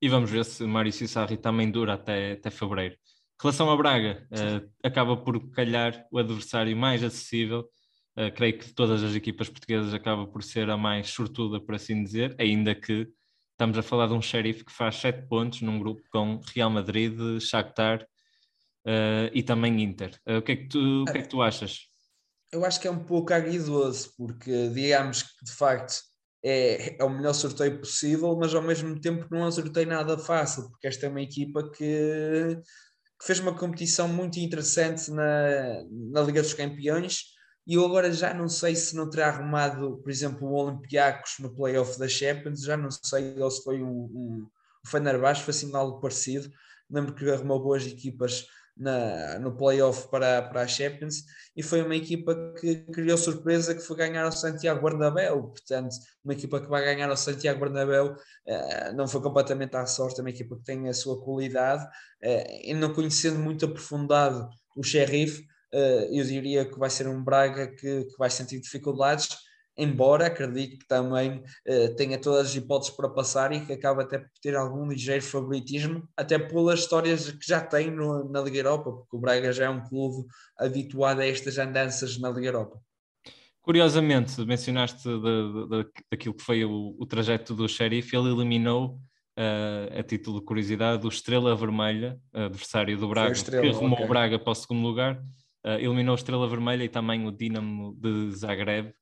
E 0.00 0.08
vamos 0.08 0.30
ver 0.30 0.44
se 0.44 0.64
Maurício 0.64 1.08
Sarri 1.08 1.36
também 1.36 1.70
dura 1.70 1.94
até, 1.94 2.32
até 2.32 2.50
fevereiro. 2.50 2.96
Relação 3.40 3.70
a 3.70 3.76
Braga, 3.76 4.26
uh, 4.30 4.70
acaba 4.82 5.16
por 5.16 5.50
calhar 5.50 6.06
o 6.10 6.18
adversário 6.18 6.76
mais 6.76 7.02
acessível, 7.02 7.68
Uh, 8.16 8.32
creio 8.34 8.58
que 8.58 8.66
de 8.66 8.74
todas 8.74 9.02
as 9.02 9.14
equipas 9.14 9.48
portuguesas 9.48 9.92
acaba 9.92 10.26
por 10.26 10.42
ser 10.42 10.70
a 10.70 10.76
mais 10.76 11.08
sortuda, 11.08 11.60
por 11.60 11.74
assim 11.74 12.02
dizer, 12.02 12.36
ainda 12.38 12.74
que 12.74 13.12
Estamos 13.54 13.78
a 13.78 13.82
falar 13.82 14.08
de 14.08 14.14
um 14.14 14.20
xerife 14.20 14.64
que 14.64 14.72
faz 14.72 14.96
7 14.96 15.28
pontos 15.28 15.62
num 15.62 15.78
grupo 15.78 16.02
com 16.10 16.40
Real 16.52 16.68
Madrid, 16.68 17.16
Shakhtar 17.38 18.02
uh, 18.02 19.30
e 19.32 19.44
também 19.44 19.80
Inter. 19.80 20.20
Uh, 20.26 20.38
o, 20.38 20.42
que 20.42 20.52
é 20.52 20.56
que 20.56 20.66
tu, 20.66 21.02
o 21.02 21.04
que 21.04 21.18
é 21.18 21.22
que 21.22 21.28
tu 21.28 21.40
achas? 21.40 21.82
Eu 22.50 22.64
acho 22.64 22.80
que 22.80 22.88
é 22.88 22.90
um 22.90 23.04
pouco 23.04 23.32
agridoso, 23.32 24.12
porque 24.18 24.68
digamos 24.70 25.22
que 25.22 25.44
de 25.44 25.52
facto 25.52 26.02
é, 26.44 27.00
é 27.00 27.04
o 27.04 27.08
melhor 27.08 27.32
sorteio 27.32 27.78
possível, 27.78 28.36
mas 28.36 28.52
ao 28.52 28.62
mesmo 28.62 29.00
tempo 29.00 29.28
não 29.30 29.44
é 29.44 29.46
um 29.46 29.52
sorteio 29.52 29.86
nada 29.86 30.18
fácil, 30.18 30.68
porque 30.68 30.88
esta 30.88 31.06
é 31.06 31.08
uma 31.08 31.22
equipa 31.22 31.70
que, 31.70 32.58
que 33.20 33.24
fez 33.24 33.38
uma 33.38 33.56
competição 33.56 34.08
muito 34.08 34.40
interessante 34.40 35.12
na, 35.12 35.84
na 36.10 36.22
Liga 36.22 36.42
dos 36.42 36.54
Campeões 36.54 37.33
e 37.66 37.74
eu 37.74 37.84
agora 37.84 38.12
já 38.12 38.34
não 38.34 38.48
sei 38.48 38.76
se 38.76 38.94
não 38.94 39.08
terá 39.08 39.28
arrumado, 39.28 39.98
por 40.02 40.10
exemplo, 40.10 40.48
o 40.48 40.54
Olympiacos 40.54 41.36
no 41.40 41.54
playoff 41.54 41.98
da 41.98 42.08
Champions, 42.08 42.62
já 42.62 42.76
não 42.76 42.90
sei 42.90 43.38
ou 43.40 43.50
se 43.50 43.62
foi 43.62 43.82
o, 43.82 43.88
o, 43.88 44.50
Fenerbahçe, 44.86 45.42
foi 45.42 45.52
assim 45.52 45.74
algo 45.74 45.98
parecido. 45.98 46.50
Lembro 46.90 47.14
que 47.14 47.28
arrumou 47.30 47.62
boas 47.62 47.86
equipas 47.86 48.46
na, 48.76 49.38
no 49.38 49.56
playoff 49.56 50.08
para, 50.08 50.42
para 50.42 50.62
a 50.62 50.66
Champions 50.66 51.24
e 51.56 51.62
foi 51.62 51.82
uma 51.82 51.94
equipa 51.94 52.52
que 52.60 52.76
criou 52.92 53.16
surpresa 53.16 53.74
que 53.74 53.80
foi 53.80 53.96
ganhar 53.96 54.24
ao 54.24 54.32
Santiago 54.32 54.82
Bernabéu, 54.82 55.44
portanto 55.44 55.94
uma 56.24 56.34
equipa 56.34 56.60
que 56.60 56.68
vai 56.68 56.84
ganhar 56.84 57.08
ao 57.08 57.16
Santiago 57.16 57.60
Bernabéu 57.60 58.12
uh, 58.12 58.96
não 58.96 59.06
foi 59.06 59.22
completamente 59.22 59.76
à 59.76 59.86
sorte, 59.86 60.18
é 60.18 60.22
uma 60.22 60.30
equipa 60.30 60.56
que 60.56 60.64
tem 60.64 60.88
a 60.88 60.92
sua 60.92 61.22
qualidade 61.22 61.84
uh, 61.84 62.60
e 62.64 62.74
não 62.74 62.92
conhecendo 62.92 63.38
muito 63.38 63.64
aprofundado 63.64 64.48
o 64.76 64.82
Sheriff, 64.82 65.40
eh, 65.40 65.53
eu 66.10 66.24
diria 66.24 66.64
que 66.64 66.78
vai 66.78 66.90
ser 66.90 67.08
um 67.08 67.22
Braga 67.22 67.68
que, 67.68 68.04
que 68.04 68.18
vai 68.18 68.30
sentir 68.30 68.60
dificuldades, 68.60 69.28
embora 69.76 70.26
acredito 70.26 70.78
que 70.78 70.86
também 70.86 71.42
uh, 71.68 71.94
tenha 71.96 72.18
todas 72.18 72.48
as 72.48 72.54
hipóteses 72.54 72.94
para 72.94 73.08
passar 73.08 73.52
e 73.52 73.64
que 73.64 73.72
acaba 73.72 74.02
até 74.02 74.18
por 74.18 74.30
ter 74.40 74.54
algum 74.56 74.88
ligeiro 74.88 75.22
favoritismo, 75.22 76.08
até 76.16 76.38
pelas 76.38 76.80
histórias 76.80 77.30
que 77.30 77.46
já 77.46 77.60
tem 77.60 77.90
no, 77.90 78.30
na 78.30 78.40
Liga 78.40 78.58
Europa, 78.58 78.92
porque 78.92 79.16
o 79.16 79.20
Braga 79.20 79.52
já 79.52 79.64
é 79.64 79.68
um 79.68 79.82
clube 79.82 80.26
habituado 80.58 81.20
a 81.20 81.26
estas 81.26 81.58
andanças 81.58 82.18
na 82.18 82.30
Liga 82.30 82.48
Europa. 82.48 82.80
Curiosamente, 83.62 84.44
mencionaste 84.44 85.08
de, 85.08 85.68
de, 85.68 85.86
daquilo 86.10 86.34
que 86.34 86.44
foi 86.44 86.64
o, 86.64 86.94
o 86.98 87.06
trajeto 87.06 87.54
do 87.54 87.68
Sheriff, 87.68 88.14
ele 88.14 88.30
eliminou 88.30 88.98
Uh, 89.36 89.98
a 89.98 90.02
título 90.04 90.38
de 90.38 90.46
curiosidade, 90.46 91.04
o 91.04 91.08
Estrela 91.08 91.56
Vermelha, 91.56 92.16
adversário 92.32 92.96
do 92.96 93.08
Braga, 93.08 93.34
que 93.34 93.68
arrumou 93.68 93.94
okay. 93.94 94.04
o 94.04 94.08
Braga 94.08 94.38
para 94.38 94.52
o 94.52 94.54
segundo 94.54 94.86
lugar, 94.86 95.20
uh, 95.64 95.78
eliminou 95.78 96.12
a 96.12 96.16
Estrela 96.16 96.48
Vermelha 96.48 96.84
e 96.84 96.88
também 96.88 97.26
o 97.26 97.32
Dinamo 97.32 97.96
de 98.00 98.30
Zagreb. 98.32 98.92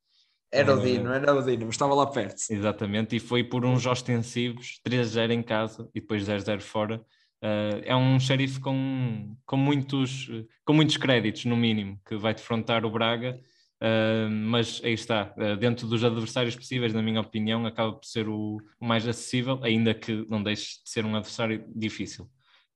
Era 0.51 0.77
o 0.77 0.81
eh, 0.81 0.85
Dinamo, 0.85 1.15
era 1.15 1.35
o 1.35 1.43
Dinamo, 1.43 1.71
estava 1.71 1.95
lá 1.95 2.07
perto. 2.07 2.43
Exatamente, 2.51 3.17
e 3.17 3.21
foi 3.21 3.43
por 3.43 3.65
uns 3.65 3.87
ostensivos, 3.87 4.81
3-0 4.87 5.33
em 5.33 5.43
casa 5.43 5.89
e 5.95 6.01
depois 6.01 6.25
0-0 6.25 6.61
fora. 6.61 7.05
Uh, 7.43 7.83
é 7.85 7.97
um 7.97 8.21
xerife 8.21 8.61
com, 8.61 9.37
com, 9.45 9.57
muitos, 9.57 10.31
com 10.65 10.73
muitos 10.73 10.97
créditos, 10.97 11.45
no 11.45 11.57
mínimo, 11.57 11.99
que 12.07 12.17
vai 12.17 12.33
defrontar 12.33 12.85
o 12.85 12.91
Braga, 12.91 13.41
uh, 13.83 14.31
mas 14.31 14.81
aí 14.85 14.93
está, 14.93 15.35
uh, 15.37 15.57
dentro 15.57 15.89
dos 15.89 16.05
adversários 16.05 16.55
possíveis, 16.55 16.95
na 16.95 17.03
minha 17.03 17.21
opinião, 17.21 17.67
acaba 17.67 17.95
por 17.95 18.07
ser 18.07 18.29
o, 18.29 18.59
o 18.79 18.87
mais 18.87 19.09
acessível, 19.09 19.59
ainda 19.65 19.93
que 19.93 20.25
não 20.29 20.41
deixe 20.41 20.85
de 20.85 20.91
ser 20.91 21.05
um 21.05 21.17
adversário 21.17 21.65
difícil. 21.75 22.31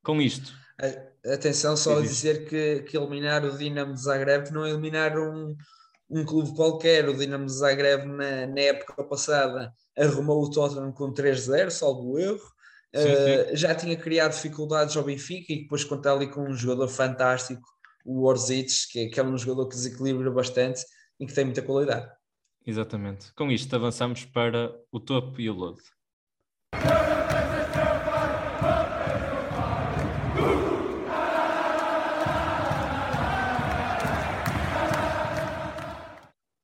Com 0.06 0.22
isto, 0.22 0.54
Atenção 1.32 1.76
só 1.76 1.98
a 1.98 2.00
dizer 2.00 2.48
que, 2.48 2.82
que 2.82 2.96
eliminar 2.96 3.44
o 3.44 3.58
Dinamo 3.58 3.92
de 3.92 4.00
Zagreb 4.00 4.52
não 4.52 4.64
é 4.64 4.70
eliminar 4.70 5.18
um, 5.18 5.56
um 6.08 6.24
clube 6.24 6.54
qualquer. 6.54 7.08
O 7.08 7.16
Dinamo 7.16 7.46
de 7.46 7.52
Zagreb 7.52 8.06
na, 8.06 8.46
na 8.46 8.60
época 8.60 9.02
passada 9.02 9.72
arrumou 9.98 10.44
o 10.44 10.50
Tottenham 10.50 10.92
com 10.92 11.12
3-0, 11.12 11.70
salvo 11.70 12.18
erro. 12.20 12.38
Sim, 12.94 13.02
sim. 13.02 13.52
Uh, 13.52 13.56
já 13.56 13.74
tinha 13.74 13.96
criado 13.96 14.32
dificuldades 14.32 14.96
ao 14.96 15.02
Benfica 15.02 15.52
e 15.52 15.62
depois 15.62 15.82
contar 15.82 16.12
ali 16.12 16.28
com 16.28 16.42
um 16.42 16.54
jogador 16.54 16.86
fantástico, 16.86 17.66
o 18.04 18.24
Orzic, 18.24 18.70
que, 18.92 19.08
que 19.08 19.18
é 19.18 19.24
um 19.24 19.36
jogador 19.36 19.68
que 19.68 19.74
desequilibra 19.74 20.30
bastante 20.30 20.84
e 21.18 21.26
que 21.26 21.34
tem 21.34 21.46
muita 21.46 21.62
qualidade. 21.62 22.08
Exatamente. 22.64 23.32
Com 23.34 23.50
isto 23.50 23.74
avançamos 23.74 24.24
para 24.24 24.72
o 24.92 25.00
topo 25.00 25.40
e 25.40 25.50
o 25.50 25.54
lodo. 25.54 25.82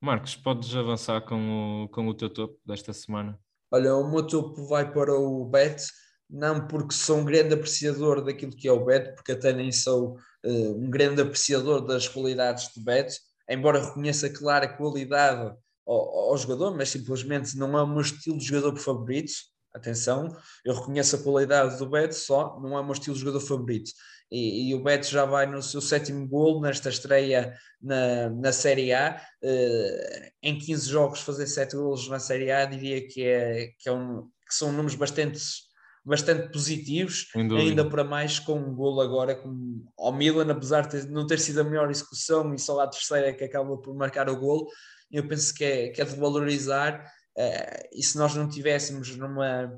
Marcos, 0.03 0.35
podes 0.35 0.75
avançar 0.75 1.21
com 1.21 1.85
o, 1.85 1.89
com 1.89 2.09
o 2.09 2.13
teu 2.13 2.29
topo 2.29 2.59
desta 2.67 2.93
semana? 2.93 3.39
Olha, 3.71 3.95
o 3.95 4.11
meu 4.11 4.27
topo 4.27 4.67
vai 4.67 4.93
para 4.93 5.15
o 5.15 5.45
Bet, 5.45 5.81
não 6.29 6.67
porque 6.67 6.93
sou 6.93 7.19
um 7.19 7.25
grande 7.25 7.55
apreciador 7.55 8.21
daquilo 8.21 8.51
que 8.51 8.67
é 8.67 8.73
o 8.73 8.85
Bet, 8.85 9.15
porque 9.15 9.31
até 9.31 9.53
nem 9.53 9.71
sou 9.71 10.17
uh, 10.45 10.77
um 10.77 10.91
grande 10.91 11.23
apreciador 11.23 11.87
das 11.87 12.09
qualidades 12.09 12.73
de 12.75 12.83
Bet, 12.83 13.17
embora 13.49 13.81
reconheça, 13.81 14.29
claro, 14.29 14.65
a 14.65 14.77
qualidade 14.77 15.55
ao, 15.87 16.31
ao, 16.31 16.37
jogador, 16.37 16.77
mas 16.77 16.89
simplesmente 16.89 17.57
não 17.57 17.79
é 17.79 17.83
o 17.85 17.87
meu 17.87 18.01
estilo 18.01 18.39
de 18.39 18.45
jogador 18.45 18.77
favorito. 18.79 19.33
Atenção, 19.73 20.37
eu 20.65 20.75
reconheço 20.75 21.15
a 21.15 21.23
qualidade 21.23 21.79
do 21.79 21.89
Beto, 21.89 22.17
só 22.17 22.59
não 22.61 22.77
é 22.77 22.81
o 22.81 22.85
meu 22.85 22.93
estilo 22.93 23.15
de 23.15 23.21
jogador 23.21 23.41
favorito. 23.41 23.93
E, 24.33 24.71
e 24.71 24.75
o 24.75 24.83
Beto 24.83 25.07
já 25.09 25.27
vai 25.27 25.45
no 25.45 25.63
seu 25.63 25.83
sétimo 25.83 26.27
gol 26.27 26.63
nesta 26.63 26.89
estreia 26.89 27.55
na, 27.81 28.31
na 28.31 28.51
Série 28.51 28.91
A. 28.95 29.21
Uh, 29.45 30.31
em 30.43 30.59
15 30.59 30.89
jogos, 30.89 31.21
fazer 31.21 31.47
7 31.47 31.77
golos 31.77 32.09
na 32.09 32.19
Série 32.19 32.51
A, 32.51 32.65
diria 32.65 33.07
que, 33.07 33.23
é, 33.23 33.69
que, 33.79 33.91
é 33.91 33.93
um, 33.93 34.23
que 34.49 34.55
são 34.55 34.73
números 34.73 34.95
bastante 34.95 35.39
bastante 36.05 36.51
positivos, 36.51 37.29
ainda 37.37 37.89
para 37.89 38.03
mais 38.03 38.41
com 38.41 38.55
um 38.55 38.75
golo 38.75 39.01
agora 39.01 39.37
com, 39.37 39.85
ao 39.97 40.13
Milan, 40.13 40.51
apesar 40.51 40.89
de 40.89 41.09
não 41.09 41.25
ter 41.29 41.39
sido 41.39 41.61
a 41.61 41.65
melhor 41.65 41.89
execução 41.89 42.53
e 42.53 42.59
só 42.59 42.81
a 42.81 42.89
terceira 42.89 43.33
que 43.33 43.45
acaba 43.45 43.77
por 43.77 43.95
marcar 43.95 44.29
o 44.29 44.37
golo, 44.37 44.67
eu 45.13 45.29
penso 45.29 45.55
que 45.55 45.65
é, 45.65 45.89
que 45.91 46.03
é 46.03 46.05
de 46.05 46.17
valorizar. 46.17 47.05
Uh, 47.39 47.89
e 47.93 48.03
se 48.03 48.19
nós 48.19 48.35
não 48.35 48.49
tivéssemos 48.49 49.17
numa 49.17 49.73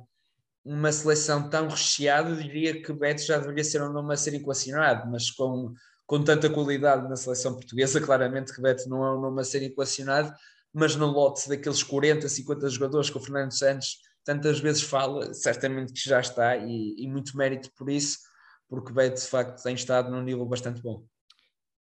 uma 0.64 0.90
seleção 0.90 1.50
tão 1.50 1.68
recheada, 1.68 2.34
diria 2.34 2.80
que 2.80 2.92
Beto 2.92 3.22
já 3.22 3.38
deveria 3.38 3.62
ser 3.62 3.82
um 3.82 3.92
nome 3.92 4.14
a 4.14 4.16
ser 4.16 4.34
equacionado, 4.34 5.10
mas 5.10 5.30
com, 5.30 5.74
com 6.06 6.24
tanta 6.24 6.48
qualidade 6.48 7.06
na 7.08 7.16
seleção 7.16 7.54
portuguesa, 7.54 8.00
claramente 8.00 8.54
que 8.54 8.62
Beto 8.62 8.88
não 8.88 9.04
é 9.04 9.14
um 9.14 9.20
nome 9.20 9.42
a 9.42 9.44
ser 9.44 9.62
equacionado, 9.62 10.32
mas 10.72 10.96
no 10.96 11.06
lote 11.06 11.48
daqueles 11.48 11.82
40, 11.82 12.28
50 12.28 12.68
jogadores 12.70 13.10
que 13.10 13.18
o 13.18 13.20
Fernando 13.20 13.52
Santos 13.52 13.98
tantas 14.24 14.58
vezes 14.58 14.82
fala, 14.82 15.34
certamente 15.34 15.92
que 15.92 16.08
já 16.08 16.18
está 16.18 16.56
e, 16.56 16.94
e 16.96 17.06
muito 17.06 17.36
mérito 17.36 17.70
por 17.76 17.90
isso, 17.90 18.18
porque 18.66 18.92
Beto 18.92 19.20
de 19.20 19.28
facto 19.28 19.62
tem 19.62 19.74
estado 19.74 20.10
num 20.10 20.22
nível 20.22 20.46
bastante 20.46 20.80
bom. 20.80 21.04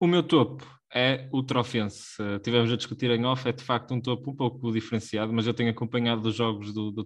O 0.01 0.09
meu 0.09 0.25
topo 0.25 0.67
é 0.93 1.29
o 1.33 1.45
Trofense. 1.45 2.21
Uh, 2.21 2.41
tivemos 2.41 2.73
a 2.73 2.77
discutir 2.77 3.09
em 3.11 3.25
off, 3.25 3.49
é 3.49 3.53
de 3.53 3.63
facto 3.63 3.95
um 3.95 4.01
topo 4.01 4.33
um 4.33 4.35
pouco 4.35 4.73
diferenciado, 4.73 5.33
mas 5.33 5.47
eu 5.47 5.55
tenho 5.55 5.71
acompanhado 5.71 6.29
os 6.29 6.35
jogos 6.35 6.75
do, 6.75 6.91
do 6.91 7.05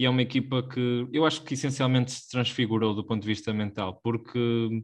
e 0.00 0.06
é 0.06 0.08
uma 0.08 0.22
equipa 0.22 0.62
que 0.62 1.06
eu 1.12 1.26
acho 1.26 1.44
que 1.44 1.52
essencialmente 1.52 2.10
se 2.10 2.26
transfigurou 2.30 2.94
do 2.94 3.04
ponto 3.04 3.20
de 3.20 3.28
vista 3.28 3.52
mental, 3.52 4.00
porque 4.02 4.82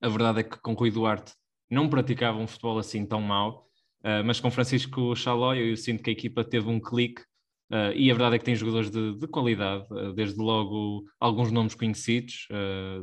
a 0.00 0.08
verdade 0.08 0.40
é 0.40 0.42
que 0.42 0.60
com 0.60 0.72
Rui 0.72 0.90
Duarte 0.90 1.32
não 1.70 1.88
praticava 1.88 2.38
um 2.38 2.48
futebol 2.48 2.76
assim 2.76 3.06
tão 3.06 3.20
mau, 3.20 3.68
uh, 4.00 4.24
mas 4.26 4.40
com 4.40 4.50
Francisco 4.50 5.14
Chalói 5.14 5.70
eu 5.70 5.76
sinto 5.76 6.02
que 6.02 6.10
a 6.10 6.12
equipa 6.12 6.44
teve 6.44 6.68
um 6.68 6.80
clique 6.80 7.22
Uh, 7.70 7.88
e 7.96 8.10
a 8.10 8.14
verdade 8.14 8.36
é 8.36 8.38
que 8.38 8.44
tem 8.44 8.54
jogadores 8.54 8.90
de, 8.90 9.14
de 9.14 9.26
qualidade, 9.26 9.86
uh, 9.90 10.12
desde 10.12 10.38
logo 10.38 11.06
alguns 11.18 11.50
nomes 11.50 11.74
conhecidos 11.74 12.46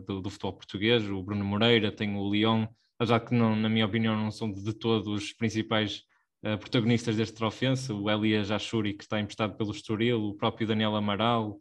do, 0.06 0.22
do, 0.22 0.30
futebol 0.30 0.54
português, 0.54 1.10
o 1.10 1.24
Bruno 1.24 1.44
Moreira, 1.44 1.92
tem 1.92 2.16
o 2.16 2.30
Leão, 2.30 2.70
apesar 3.00 3.20
que 3.22 3.34
não, 3.34 3.56
na 3.56 3.68
minha 3.68 3.88
opinião 3.88 4.16
não 4.16 4.30
são 4.30 4.52
de 4.52 4.72
todos 4.74 5.08
os 5.08 5.34
principais 5.34 6.04
protagonistas 6.42 7.16
deste 7.16 7.36
trofense, 7.36 7.92
o 7.92 8.10
Elias 8.10 8.50
Achuri, 8.52 8.94
que 8.94 9.04
está 9.04 9.20
emprestado 9.20 9.58
pelo 9.58 9.72
Estoril, 9.72 10.24
o 10.24 10.36
próprio 10.36 10.68
Daniel 10.68 10.96
Amaral, 10.96 11.60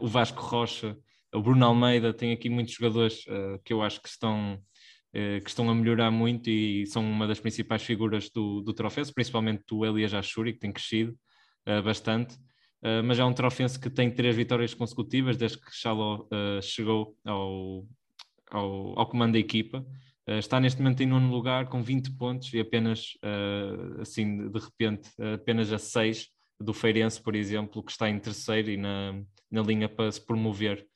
o 0.00 0.06
Vasco 0.06 0.40
Rocha, 0.40 0.96
o 1.34 1.42
Bruno 1.42 1.66
Almeida, 1.66 2.14
tem 2.14 2.32
aqui 2.32 2.48
muitos 2.48 2.74
jogadores 2.74 3.24
que 3.64 3.72
eu 3.72 3.82
acho 3.82 4.00
que 4.00 4.08
estão, 4.08 4.56
que 5.12 5.48
estão 5.48 5.68
a 5.68 5.74
melhorar 5.74 6.12
muito 6.12 6.48
e 6.48 6.86
são 6.86 7.02
uma 7.02 7.26
das 7.26 7.40
principais 7.40 7.82
figuras 7.82 8.30
do, 8.30 8.60
do 8.60 8.72
trofense, 8.72 9.12
principalmente 9.12 9.64
do 9.66 9.84
Elias 9.84 10.14
Achuri, 10.14 10.52
que 10.52 10.60
tem 10.60 10.72
crescido. 10.72 11.18
Eh, 11.68 11.82
bastante. 11.82 12.34
Mas 13.04 13.18
é 13.18 13.24
um 13.24 13.34
trofense 13.34 13.78
que 13.78 13.90
tem 13.90 14.08
três 14.10 14.36
vitórias 14.36 14.72
consecutivas 14.72 15.36
desde 15.36 15.58
que 15.58 15.66
uh, 15.66 16.62
chegou 16.62 17.16
ao, 17.24 17.84
ao, 18.50 18.98
ao, 19.00 19.06
comando 19.08 19.32
da 19.32 19.38
equipa. 19.38 19.84
Uh, 20.28 20.38
está 20.38 20.60
neste 20.60 20.80
momento 20.82 21.02
em 21.02 21.06
nono 21.06 21.30
lugar 21.30 21.68
com 21.68 21.82
20 21.82 22.12
pontos 22.16 22.52
e 22.52 22.60
apenas, 22.60 23.14
assim, 24.00 24.48
de 24.48 24.58
repente, 24.58 25.10
apenas 25.34 25.72
a 25.72 25.78
6 25.78 26.28
do 26.60 26.74
Feirense, 26.74 27.22
por 27.22 27.34
exemplo, 27.34 27.82
que 27.82 27.90
está 27.90 28.10
em 28.10 28.18
terceiro 28.18 28.70
e 28.70 28.76
na, 28.76 29.20
na 29.50 29.62
linha 29.62 29.88
para 29.88 30.10
se 30.10 30.24
promover 30.24 30.86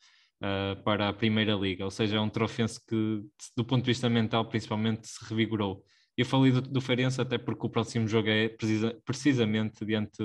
para 0.84 1.08
a 1.08 1.12
Primeira 1.12 1.54
Liga. 1.54 1.84
Ou 1.84 1.90
seja, 1.90 2.16
é 2.16 2.20
um 2.20 2.28
trofense 2.28 2.84
que, 2.84 3.22
do 3.56 3.64
ponto 3.64 3.84
de 3.84 3.90
vista 3.90 4.10
mental, 4.10 4.44
principalmente, 4.48 5.06
se 5.06 5.24
revigorou. 5.24 5.84
Eu 6.16 6.26
falei 6.26 6.52
do, 6.52 6.60
do 6.60 6.80
Feirense 6.80 7.20
até 7.20 7.38
porque 7.38 7.66
o 7.66 7.70
próximo 7.70 8.06
jogo 8.06 8.28
é 8.28 8.48
precisa, 8.48 9.00
precisamente 9.04 9.84
diante 9.84 10.22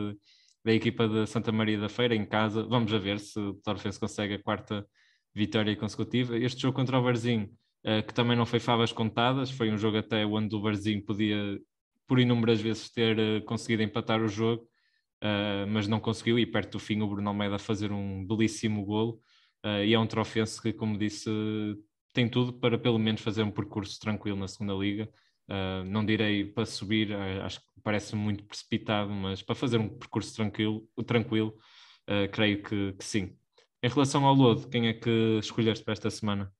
da 0.63 0.73
equipa 0.73 1.07
de 1.07 1.25
Santa 1.27 1.51
Maria 1.51 1.79
da 1.79 1.87
Feira 1.87 2.13
em 2.13 2.25
casa. 2.25 2.63
Vamos 2.63 2.93
a 2.93 2.97
ver 2.97 3.19
se 3.19 3.39
o 3.39 3.53
Torfense 3.53 3.99
consegue 3.99 4.33
a 4.33 4.43
quarta 4.43 4.85
vitória 5.33 5.75
consecutiva. 5.77 6.37
Este 6.37 6.61
jogo 6.61 6.75
contra 6.75 6.99
o 6.99 7.03
Varzim, 7.03 7.43
uh, 7.43 7.49
que 8.05 8.13
também 8.13 8.35
não 8.35 8.45
foi 8.45 8.59
favas 8.59 8.91
contadas, 8.91 9.49
foi 9.49 9.71
um 9.71 9.77
jogo 9.77 9.97
até 9.97 10.25
onde 10.25 10.53
o 10.55 10.61
Varzim 10.61 10.99
podia, 10.99 11.37
por 12.05 12.19
inúmeras 12.19 12.59
vezes, 12.59 12.89
ter 12.89 13.17
uh, 13.17 13.41
conseguido 13.45 13.83
empatar 13.83 14.21
o 14.21 14.27
jogo, 14.27 14.63
uh, 15.23 15.67
mas 15.69 15.87
não 15.87 15.99
conseguiu. 15.99 16.37
E 16.39 16.45
perto 16.45 16.73
do 16.73 16.79
fim, 16.79 17.01
o 17.01 17.07
Bruno 17.07 17.29
Almeida 17.29 17.57
fazer 17.59 17.91
um 17.91 18.25
belíssimo 18.25 18.83
golo. 18.85 19.21
e 19.85 19.93
é 19.93 19.99
um 19.99 20.07
Trofense 20.07 20.61
que, 20.61 20.73
como 20.73 20.97
disse, 20.97 21.29
tem 22.13 22.29
tudo 22.29 22.53
para 22.53 22.77
pelo 22.77 22.99
menos 22.99 23.21
fazer 23.21 23.43
um 23.43 23.51
percurso 23.51 23.99
tranquilo 23.99 24.37
na 24.37 24.47
segunda 24.47 24.73
liga. 24.73 25.09
Não 25.85 26.05
direi 26.05 26.45
para 26.45 26.65
subir, 26.65 27.13
acho 27.13 27.59
que 27.59 27.67
parece 27.83 28.15
muito 28.15 28.43
precipitado, 28.45 29.09
mas 29.09 29.41
para 29.41 29.55
fazer 29.55 29.77
um 29.77 29.89
percurso 29.89 30.35
tranquilo, 30.35 30.87
tranquilo 31.05 31.53
creio 32.31 32.63
que, 32.63 32.93
que, 32.93 33.03
sim. 33.03 33.35
Em 33.83 33.89
relação 33.89 34.25
ao 34.25 34.33
Lodo, 34.33 34.67
quem 34.69 34.87
é 34.87 34.93
que 34.93 35.37
escolheste 35.39 35.83
para 35.83 35.93
esta 35.93 36.09
semana? 36.09 36.51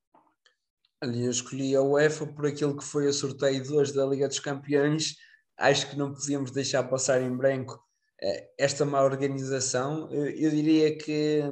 Eu 1.02 1.30
escolhi 1.30 1.76
a 1.76 1.82
UEFA 1.82 2.28
por 2.28 2.46
aquilo 2.46 2.76
que 2.76 2.84
foi 2.84 3.08
o 3.08 3.14
sorteio 3.14 3.62
de 3.62 3.94
da 3.94 4.06
Liga 4.06 4.28
dos 4.28 4.40
Campeões. 4.40 5.16
Acho 5.58 5.90
que 5.90 5.98
não 5.98 6.14
podíamos 6.14 6.52
deixar 6.52 6.84
passar 6.84 7.22
em 7.22 7.36
branco 7.36 7.80
eh, 8.22 8.50
esta 8.58 8.86
má 8.86 9.04
organização. 9.04 10.12
Eu, 10.12 10.50
diria 10.52 10.98
que 10.98 11.44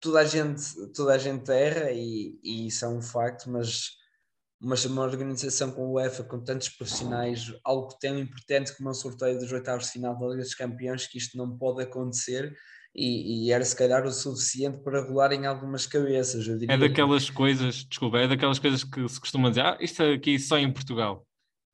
toda 0.00 0.20
a 0.20 0.24
gente, 0.24 0.62
toda 0.92 1.14
a 1.14 1.18
gente 1.18 1.50
erra 1.50 1.90
e, 1.92 2.38
e 2.42 2.66
isso 2.68 2.84
é 2.84 2.88
um 2.88 3.02
facto, 3.02 3.50
mas 3.50 4.02
mas 4.60 4.84
uma 4.86 5.02
organização 5.02 5.70
com 5.70 5.82
o 5.82 5.92
UEFA, 5.94 6.24
com 6.24 6.42
tantos 6.42 6.70
profissionais, 6.70 7.52
algo 7.62 7.94
tão 8.00 8.18
importante 8.18 8.74
como 8.74 8.88
um 8.88 8.94
sorteio 8.94 9.38
dos 9.38 9.52
oitavos 9.52 9.86
de 9.86 9.92
final 9.92 10.18
da 10.18 10.26
Liga 10.26 10.42
dos 10.42 10.54
Campeões, 10.54 11.06
que 11.06 11.18
isto 11.18 11.36
não 11.36 11.58
pode 11.58 11.82
acontecer 11.82 12.50
e, 12.94 13.46
e 13.46 13.52
era 13.52 13.64
se 13.64 13.74
calhar 13.74 14.06
o 14.06 14.12
suficiente 14.12 14.78
para 14.78 15.02
rolar 15.02 15.32
em 15.32 15.46
algumas 15.46 15.86
cabeças. 15.86 16.46
é 16.68 16.76
daquelas 16.76 17.28
que... 17.28 17.36
coisas, 17.36 17.84
desculpa, 17.84 18.18
é 18.18 18.28
daquelas 18.28 18.58
coisas 18.58 18.84
que 18.84 19.08
se 19.08 19.18
costuma 19.18 19.48
dizer, 19.48 19.62
ah, 19.62 19.78
isto 19.80 20.02
aqui 20.02 20.38
só 20.38 20.58
em 20.58 20.72
Portugal. 20.72 21.26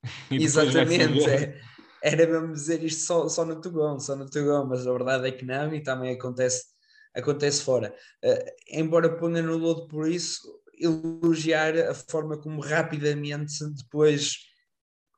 Exatamente, 0.30 1.28
é, 1.28 1.60
era 2.02 2.26
mesmo 2.26 2.54
dizer 2.54 2.82
isto 2.82 3.02
só, 3.02 3.28
só 3.28 3.44
no 3.44 3.60
Tugão, 3.60 4.00
só 4.00 4.16
no 4.16 4.28
Tugão, 4.28 4.66
mas 4.66 4.86
a 4.86 4.92
verdade 4.92 5.28
é 5.28 5.32
que 5.32 5.44
não 5.44 5.74
e 5.74 5.82
também 5.82 6.14
acontece, 6.14 6.64
acontece 7.14 7.62
fora. 7.62 7.94
Uh, 8.24 8.50
embora 8.70 9.16
ponha 9.18 9.42
no 9.42 9.58
lodo 9.58 9.86
por 9.88 10.08
isso, 10.08 10.40
elogiar 10.78 11.76
a 11.76 11.94
forma 11.94 12.38
como 12.38 12.62
rapidamente 12.62 13.62
depois 13.74 14.38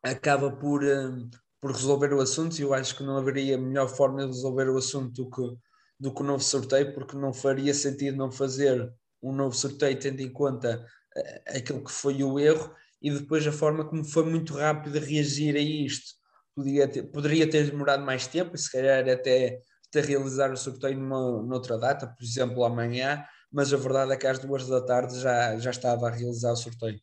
acaba 0.02 0.50
por, 0.50 0.82
um, 0.82 1.30
por 1.60 1.70
resolver 1.70 2.12
o 2.12 2.20
assunto 2.20 2.58
e 2.58 2.62
eu 2.62 2.74
acho 2.74 2.96
que 2.96 3.04
não 3.04 3.16
haveria 3.16 3.56
melhor 3.56 3.88
forma 3.88 4.22
de 4.22 4.26
resolver 4.26 4.68
o 4.68 4.78
assunto 4.78 5.22
do 5.22 5.30
que, 5.30 5.56
do 6.02 6.12
que 6.12 6.20
o 6.20 6.24
novo 6.24 6.42
sorteio, 6.42 6.92
porque 6.92 7.16
não 7.16 7.32
faria 7.32 7.72
sentido 7.72 8.16
não 8.16 8.28
fazer 8.28 8.92
um 9.22 9.32
novo 9.32 9.54
sorteio 9.54 9.96
tendo 9.96 10.20
em 10.20 10.32
conta 10.32 10.84
uh, 11.16 11.56
aquilo 11.56 11.84
que 11.84 11.92
foi 11.92 12.24
o 12.24 12.40
erro 12.40 12.74
e 13.00 13.08
depois 13.12 13.46
a 13.46 13.52
forma 13.52 13.84
como 13.84 14.04
foi 14.04 14.24
muito 14.24 14.52
rápido 14.52 14.98
reagir 14.98 15.54
a 15.54 15.60
isto. 15.60 16.14
Podia 16.56 16.88
ter, 16.88 17.04
poderia 17.04 17.48
ter 17.48 17.70
demorado 17.70 18.04
mais 18.04 18.26
tempo 18.26 18.56
e 18.56 18.58
se 18.58 18.70
calhar 18.72 19.08
até, 19.08 19.60
até 19.88 20.00
realizar 20.00 20.52
o 20.52 20.56
sorteio 20.56 20.98
numa, 20.98 21.40
noutra 21.40 21.78
data, 21.78 22.08
por 22.08 22.24
exemplo 22.24 22.64
amanhã, 22.64 23.24
mas 23.52 23.72
a 23.72 23.76
verdade 23.76 24.10
é 24.12 24.16
que 24.16 24.26
às 24.26 24.40
duas 24.40 24.66
da 24.66 24.84
tarde 24.84 25.20
já, 25.20 25.56
já 25.56 25.70
estava 25.70 26.08
a 26.08 26.10
realizar 26.10 26.50
o 26.50 26.56
sorteio. 26.56 27.00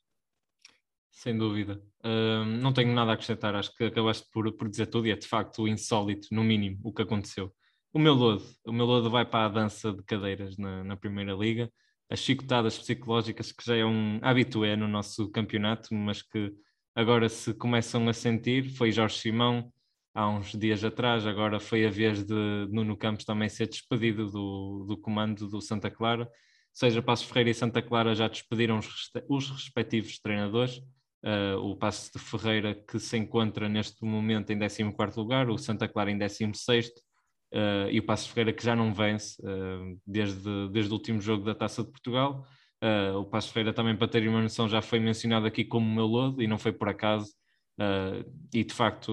Sem 1.10 1.38
dúvida. 1.38 1.82
Uh, 2.04 2.44
não 2.44 2.74
tenho 2.74 2.94
nada 2.94 3.12
a 3.12 3.14
acrescentar, 3.14 3.56
acho 3.56 3.74
que 3.76 3.86
acabaste 3.86 4.28
por, 4.34 4.52
por 4.58 4.68
dizer 4.68 4.88
tudo 4.88 5.08
e 5.08 5.12
é 5.12 5.16
de 5.16 5.28
facto 5.28 5.70
insólito, 5.70 6.28
no 6.34 6.44
mínimo, 6.44 6.82
o 6.84 6.92
que 6.92 7.02
aconteceu. 7.02 7.54
O 7.92 7.98
meu 7.98 8.14
lodo, 8.14 8.44
o 8.68 8.72
meu 8.72 8.86
lodo 8.86 9.10
vai 9.10 9.26
para 9.26 9.46
a 9.46 9.50
dança 9.50 9.92
de 9.92 10.04
cadeiras 10.04 10.58
na, 10.58 10.84
na 10.84 10.96
Primeira 10.96 11.34
Liga, 11.34 11.72
as 12.08 12.20
chicotadas 12.20 12.78
psicológicas 12.78 13.52
que 13.52 13.66
já 13.66 13.76
é 13.76 13.86
um 13.86 14.20
habitué 14.22 14.76
no 14.76 14.88
nosso 14.88 15.30
campeonato, 15.32 15.94
mas 15.96 16.22
que 16.22 16.54
agora 16.94 17.28
se 17.28 17.52
começam 17.54 18.08
a 18.08 18.14
sentir, 18.14 18.70
foi 18.76 18.92
Jorge 18.92 19.18
Simão, 19.18 19.74
há 20.14 20.30
uns 20.30 20.52
dias 20.52 20.84
atrás, 20.84 21.26
agora 21.26 21.60
foi 21.60 21.86
a 21.86 21.90
vez 21.90 22.24
de 22.24 22.68
Nuno 22.70 22.96
Campos 22.96 23.26
também 23.26 23.50
ser 23.50 23.68
despedido 23.68 24.30
do, 24.30 24.86
do 24.88 24.98
comando 24.98 25.48
do 25.48 25.60
Santa 25.60 25.90
Clara, 25.90 26.26
ou 26.26 26.30
seja, 26.72 27.02
Passos 27.02 27.28
Ferreira 27.28 27.50
e 27.50 27.54
Santa 27.56 27.82
Clara 27.82 28.14
já 28.14 28.28
despediram 28.28 28.78
os, 28.78 29.10
os 29.28 29.50
respectivos 29.50 30.20
treinadores, 30.20 30.78
uh, 31.26 31.58
o 31.58 31.76
Passos 31.76 32.12
de 32.12 32.20
Ferreira 32.20 32.76
que 32.76 33.00
se 33.00 33.18
encontra 33.18 33.68
neste 33.68 34.06
momento 34.06 34.52
em 34.52 34.60
14º 34.60 35.18
lugar, 35.18 35.50
o 35.50 35.58
Santa 35.58 35.88
Clara 35.88 36.12
em 36.12 36.20
16º, 36.20 36.90
uh, 37.54 37.90
e 37.92 38.00
o 38.00 38.04
Passos 38.04 38.28
Ferreira 38.28 38.54
que 38.54 38.64
já 38.64 38.76
não 38.76 38.94
vence 38.94 39.42
uh, 39.42 40.00
desde, 40.06 40.70
desde 40.70 40.92
o 40.92 40.96
último 40.96 41.22
jogo 41.22 41.44
da 41.44 41.56
Taça 41.56 41.84
de 41.84 41.92
Portugal, 41.92 42.46
Uh, 42.82 43.18
o 43.18 43.26
Passos 43.26 43.52
Ferreira 43.52 43.74
também, 43.74 43.96
para 43.96 44.08
terem 44.08 44.30
uma 44.30 44.42
noção, 44.42 44.68
já 44.70 44.82
foi 44.82 45.00
mencionado 45.00 45.46
aqui 45.46 45.66
como 45.66 45.94
meu 45.94 46.06
lodo 46.06 46.42
e 46.42 46.48
não 46.48 46.58
foi 46.58 46.72
por 46.72 46.88
acaso 46.88 47.34
e 48.54 48.62
de 48.62 48.74
facto 48.74 49.10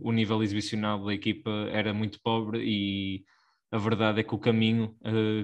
o 0.00 0.12
nível 0.12 0.40
exibicional 0.40 1.04
da 1.04 1.12
equipa 1.12 1.50
era 1.72 1.92
muito 1.92 2.20
pobre 2.22 2.62
e 2.64 3.24
a 3.72 3.78
verdade 3.78 4.20
é 4.20 4.22
que 4.22 4.32
o 4.32 4.38
caminho 4.38 4.96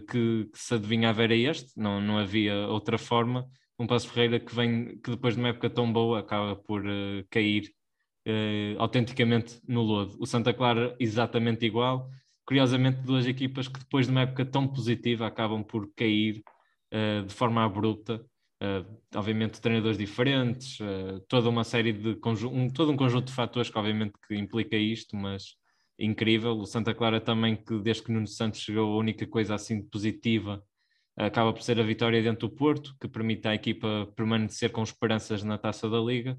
que, 0.09 0.49
que, 0.53 0.59
se 0.59 0.74
adivinhava 0.74 1.24
era 1.24 1.35
este, 1.35 1.72
não, 1.76 2.01
não 2.01 2.18
havia 2.18 2.68
outra 2.68 2.97
forma. 2.99 3.49
Um 3.76 3.85
Passo 3.85 4.09
Ferreira 4.09 4.39
que 4.39 4.55
vem, 4.55 4.97
que 5.01 5.11
depois 5.11 5.35
de 5.35 5.41
uma 5.41 5.49
época 5.49 5.68
tão 5.68 5.93
boa 5.93 6.20
acaba 6.20 6.55
por 6.55 6.85
cair 7.30 7.68
autenticamente 8.78 9.61
no 9.66 9.83
lodo. 9.83 10.16
O 10.20 10.26
Santa 10.26 10.55
Clara 10.55 10.95
exatamente 11.01 11.66
igual, 11.66 12.09
curiosamente 12.53 13.01
duas 13.01 13.27
equipas 13.27 13.67
que 13.67 13.79
depois 13.79 14.07
de 14.07 14.13
uma 14.13 14.23
época 14.23 14.45
tão 14.45 14.69
positiva 14.69 15.27
acabam 15.27 15.65
por 15.65 15.91
cair 15.95 16.43
de 17.27 17.33
forma 17.33 17.65
abrupta 17.65 18.23
Uh, 18.63 18.87
obviamente 19.17 19.61
treinadores 19.61 19.99
diferentes, 19.99 20.79
uh, 20.79 21.19
toda 21.27 21.49
uma 21.49 21.65
série 21.65 21.93
de 21.93 22.17
um, 22.47 22.71
todo 22.71 22.93
um 22.93 22.97
conjunto 22.97 23.27
de 23.27 23.33
fatores 23.33 23.69
que 23.69 23.77
obviamente 23.77 24.13
que 24.29 24.37
implica 24.37 24.77
isto, 24.77 25.17
mas 25.17 25.57
incrível. 25.99 26.57
O 26.57 26.65
Santa 26.65 26.95
Clara 26.95 27.21
também 27.21 27.57
que 27.57 27.77
desde 27.81 28.05
que 28.05 28.13
Nuno 28.13 28.29
Santos 28.29 28.61
chegou 28.61 28.95
a 28.95 28.99
única 28.99 29.27
coisa 29.27 29.57
assim 29.57 29.83
positiva 29.83 30.63
uh, 31.19 31.25
acaba 31.25 31.53
por 31.53 31.61
ser 31.61 31.81
a 31.81 31.83
vitória 31.83 32.23
dentro 32.23 32.49
do 32.49 32.55
Porto, 32.55 32.95
que 33.01 33.09
permite 33.09 33.49
à 33.49 33.55
equipa 33.55 34.09
permanecer 34.15 34.71
com 34.71 34.85
esperanças 34.85 35.43
na 35.43 35.59
Taça 35.59 35.91
da 35.91 35.99
Liga. 35.99 36.39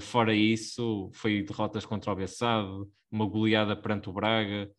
fora 0.00 0.34
isso, 0.34 1.10
foi 1.12 1.42
derrotas 1.42 1.84
contra 1.84 2.12
o 2.12 2.16
Bessado, 2.16 2.88
uma 3.10 3.26
goleada 3.26 3.74
perante 3.74 4.08
o 4.08 4.12
Braga, 4.12 4.70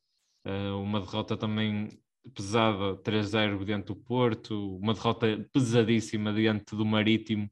uma 0.45 0.99
derrota 0.99 1.35
também 1.37 1.89
pesada 2.33 2.95
3-0 2.97 3.63
dentro 3.65 3.95
do 3.95 4.01
Porto, 4.01 4.77
uma 4.77 4.93
derrota 4.93 5.27
pesadíssima 5.51 6.33
diante 6.33 6.75
do 6.75 6.85
Marítimo 6.85 7.49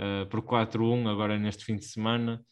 uh, 0.00 0.26
por 0.28 0.42
4-1 0.42 1.08
agora 1.10 1.38
neste 1.38 1.64
fim 1.64 1.76
de 1.76 1.84
semana. 1.84 2.44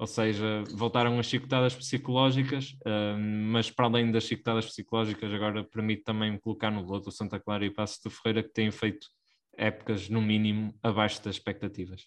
Ou 0.00 0.06
seja, 0.06 0.62
voltaram 0.74 1.18
as 1.18 1.26
chicotadas 1.26 1.74
psicológicas, 1.74 2.76
uh, 2.86 3.18
mas 3.18 3.68
para 3.70 3.86
além 3.86 4.12
das 4.12 4.24
chicotadas 4.24 4.66
psicológicas, 4.66 5.32
agora 5.32 5.64
permite 5.64 6.04
também 6.04 6.38
colocar 6.38 6.70
no 6.70 6.82
lodo 6.82 7.10
Santa 7.10 7.40
Clara 7.40 7.64
e 7.64 7.70
Passos 7.70 8.00
de 8.04 8.10
Ferreira, 8.10 8.42
que 8.42 8.52
têm 8.52 8.70
feito 8.70 9.08
épocas, 9.56 10.08
no 10.08 10.22
mínimo, 10.22 10.72
abaixo 10.82 11.22
das 11.24 11.34
expectativas. 11.34 12.06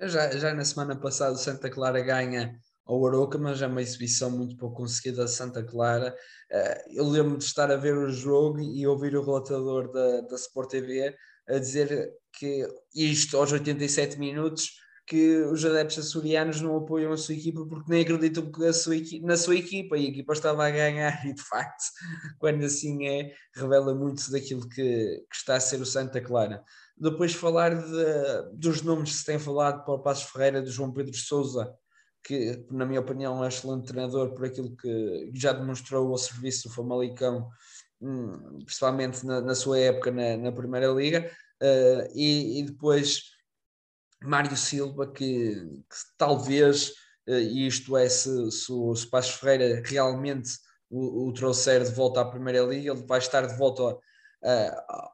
Já, 0.00 0.30
já 0.30 0.54
na 0.54 0.64
semana 0.64 0.96
passada, 0.96 1.32
o 1.32 1.36
Santa 1.36 1.68
Clara 1.68 2.00
ganha 2.00 2.58
ao 2.90 3.06
Aroca, 3.06 3.38
mas 3.38 3.62
é 3.62 3.66
uma 3.68 3.80
exibição 3.80 4.30
muito 4.30 4.56
pouco 4.56 4.78
conseguida 4.78 5.24
de 5.24 5.30
Santa 5.30 5.62
Clara. 5.62 6.14
Eh, 6.50 6.84
eu 6.94 7.08
lembro 7.08 7.38
de 7.38 7.44
estar 7.44 7.70
a 7.70 7.76
ver 7.76 7.96
o 7.96 8.10
jogo 8.10 8.60
e 8.60 8.84
ouvir 8.84 9.16
o 9.16 9.24
relatador 9.24 9.90
da, 9.92 10.22
da 10.22 10.34
Sport 10.34 10.70
TV 10.70 11.14
a 11.48 11.58
dizer 11.58 12.12
que 12.32 12.66
isto 12.94 13.36
aos 13.36 13.52
87 13.52 14.18
minutos 14.18 14.72
que 15.06 15.38
os 15.38 15.64
adeptos 15.64 15.98
açorianos 15.98 16.60
não 16.60 16.76
apoiam 16.76 17.12
a 17.12 17.16
sua 17.16 17.34
equipa 17.34 17.64
porque 17.66 17.90
nem 17.90 18.02
acreditam 18.02 18.50
sua 18.72 18.94
na 19.22 19.36
sua 19.36 19.56
equipa 19.56 19.96
e 19.96 20.06
a 20.06 20.08
equipa 20.08 20.32
estava 20.32 20.66
a 20.66 20.70
ganhar 20.70 21.12
e 21.26 21.34
de 21.34 21.42
facto 21.42 21.82
quando 22.38 22.64
assim 22.64 23.08
é 23.08 23.32
revela 23.54 23.92
muito 23.92 24.30
daquilo 24.30 24.68
que, 24.68 25.24
que 25.28 25.36
está 25.36 25.56
a 25.56 25.60
ser 25.60 25.80
o 25.80 25.86
Santa 25.86 26.20
Clara 26.20 26.62
depois 26.96 27.34
falar 27.34 27.74
de, 27.74 28.56
dos 28.56 28.82
nomes 28.82 29.10
que 29.10 29.16
se 29.16 29.24
tem 29.24 29.38
falado 29.38 29.84
para 29.84 29.94
o 29.94 30.02
Passos 30.02 30.30
Ferreira, 30.30 30.62
de 30.62 30.70
João 30.70 30.92
Pedro 30.92 31.16
Souza 31.16 31.74
que, 32.22 32.64
na 32.70 32.84
minha 32.84 33.00
opinião, 33.00 33.36
é 33.36 33.40
um 33.40 33.48
excelente 33.48 33.86
treinador 33.86 34.34
por 34.34 34.44
aquilo 34.44 34.76
que 34.76 35.30
já 35.34 35.52
demonstrou 35.52 36.10
ao 36.10 36.18
serviço 36.18 36.68
do 36.68 36.74
Famalicão, 36.74 37.48
hum, 38.00 38.58
principalmente 38.64 39.24
na, 39.24 39.40
na 39.40 39.54
sua 39.54 39.78
época 39.78 40.10
na, 40.10 40.36
na 40.36 40.52
Primeira 40.52 40.88
Liga, 40.88 41.30
uh, 41.62 42.10
e, 42.14 42.60
e, 42.60 42.62
depois 42.64 43.30
Mário 44.22 44.56
Silva, 44.56 45.10
que, 45.10 45.54
que 45.54 45.96
talvez, 46.18 46.90
uh, 47.28 47.32
isto 47.32 47.96
é, 47.96 48.08
se, 48.08 48.50
se 48.50 48.72
o 48.72 48.94
Passos 49.10 49.34
Ferreira 49.34 49.82
realmente 49.84 50.50
o, 50.90 51.28
o, 51.28 51.32
trouxer 51.32 51.82
de 51.84 51.92
volta 51.92 52.20
à 52.20 52.24
Primeira 52.24 52.60
Liga, 52.62 52.92
ele 52.92 53.06
vai 53.06 53.18
estar 53.18 53.46
de 53.46 53.56
volta 53.56 53.82
ao, 53.82 54.00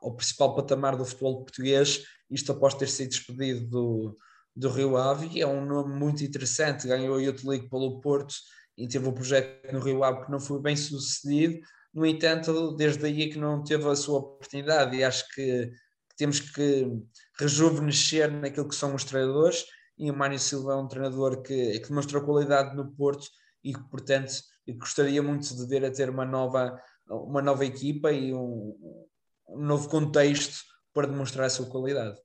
ao 0.02 0.16
principal 0.16 0.54
patamar 0.54 0.96
do 0.96 1.04
futebol 1.04 1.42
português, 1.42 2.04
isto 2.30 2.50
após 2.52 2.74
ter 2.74 2.88
sido 2.88 3.10
despedido 3.10 3.66
do 3.66 4.16
do 4.56 4.70
Rio 4.70 4.96
Ave, 4.96 5.40
é 5.40 5.46
um 5.46 5.64
nome 5.64 5.94
muito 5.94 6.24
interessante, 6.24 6.88
ganhou 6.88 7.16
a 7.16 7.22
Youth 7.22 7.44
League 7.44 7.68
pelo 7.68 8.00
Porto 8.00 8.34
e 8.76 8.88
teve 8.88 9.06
o 9.06 9.10
um 9.10 9.14
projeto 9.14 9.72
no 9.72 9.80
Rio 9.80 10.02
Ave 10.02 10.24
que 10.24 10.30
não 10.30 10.40
foi 10.40 10.60
bem 10.60 10.74
sucedido, 10.74 11.60
no 11.92 12.04
entanto, 12.04 12.74
desde 12.76 13.06
aí 13.06 13.22
é 13.22 13.28
que 13.28 13.38
não 13.38 13.62
teve 13.62 13.88
a 13.88 13.96
sua 13.96 14.18
oportunidade 14.18 14.96
e 14.96 15.04
acho 15.04 15.24
que, 15.34 15.70
temos 16.16 16.40
que 16.40 16.90
rejuvenescer 17.38 18.30
naquilo 18.32 18.68
que 18.68 18.74
são 18.74 18.94
os 18.94 19.04
treinadores 19.04 19.64
e 19.98 20.10
o 20.10 20.16
Mário 20.16 20.38
Silva 20.38 20.72
é 20.72 20.76
um 20.76 20.88
treinador 20.88 21.42
que, 21.42 21.78
que 21.78 21.88
demonstrou 21.88 22.22
qualidade 22.22 22.74
no 22.74 22.90
Porto 22.92 23.26
e 23.62 23.74
que, 23.74 23.82
portanto, 23.90 24.32
gostaria 24.78 25.22
muito 25.22 25.54
de 25.54 25.66
ver 25.66 25.84
a 25.84 25.90
ter 25.90 26.10
uma 26.10 26.24
nova, 26.24 26.78
uma 27.08 27.42
nova 27.42 27.64
equipa 27.64 28.12
e 28.12 28.32
um, 28.32 28.74
um 29.48 29.64
novo 29.64 29.88
contexto 29.88 30.58
para 30.92 31.06
demonstrar 31.06 31.46
a 31.46 31.50
sua 31.50 31.66
qualidade. 31.66 32.18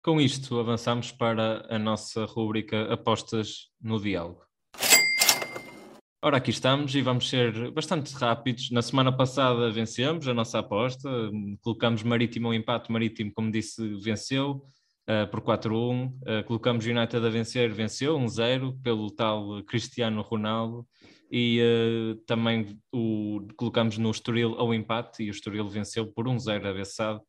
Com 0.00 0.20
isto, 0.20 0.60
avançamos 0.60 1.10
para 1.10 1.66
a 1.68 1.78
nossa 1.78 2.24
rúbrica 2.24 2.92
Apostas 2.92 3.68
no 3.82 4.00
Diálogo. 4.00 4.40
Ora, 6.22 6.36
aqui 6.36 6.50
estamos 6.50 6.94
e 6.94 7.02
vamos 7.02 7.28
ser 7.28 7.72
bastante 7.72 8.12
rápidos. 8.14 8.70
Na 8.70 8.80
semana 8.80 9.10
passada 9.10 9.70
vencemos 9.70 10.28
a 10.28 10.34
nossa 10.34 10.60
aposta, 10.60 11.10
colocamos 11.60 12.04
Marítimo 12.04 12.46
ao 12.46 12.54
empate, 12.54 12.92
Marítimo, 12.92 13.32
como 13.32 13.50
disse, 13.50 13.96
venceu 13.96 14.62
uh, 15.08 15.28
por 15.30 15.40
4-1. 15.40 16.06
Uh, 16.06 16.12
eh, 16.26 16.42
colocamos 16.44 16.86
United 16.86 17.24
a 17.26 17.28
vencer, 17.28 17.72
venceu 17.72 18.16
1-0 18.18 18.80
pelo 18.80 19.10
tal 19.10 19.62
Cristiano 19.64 20.22
Ronaldo. 20.22 20.86
E 21.30 21.60
uh, 21.60 22.14
também 22.24 22.78
o, 22.92 23.46
colocamos 23.56 23.98
no 23.98 24.10
Estoril 24.10 24.54
ao 24.58 24.72
empate 24.72 25.24
e 25.24 25.28
o 25.28 25.32
Estoril 25.32 25.68
venceu 25.68 26.06
por 26.06 26.26
1-0 26.26 26.66
a 26.66 26.72
Bessade. 26.72 27.20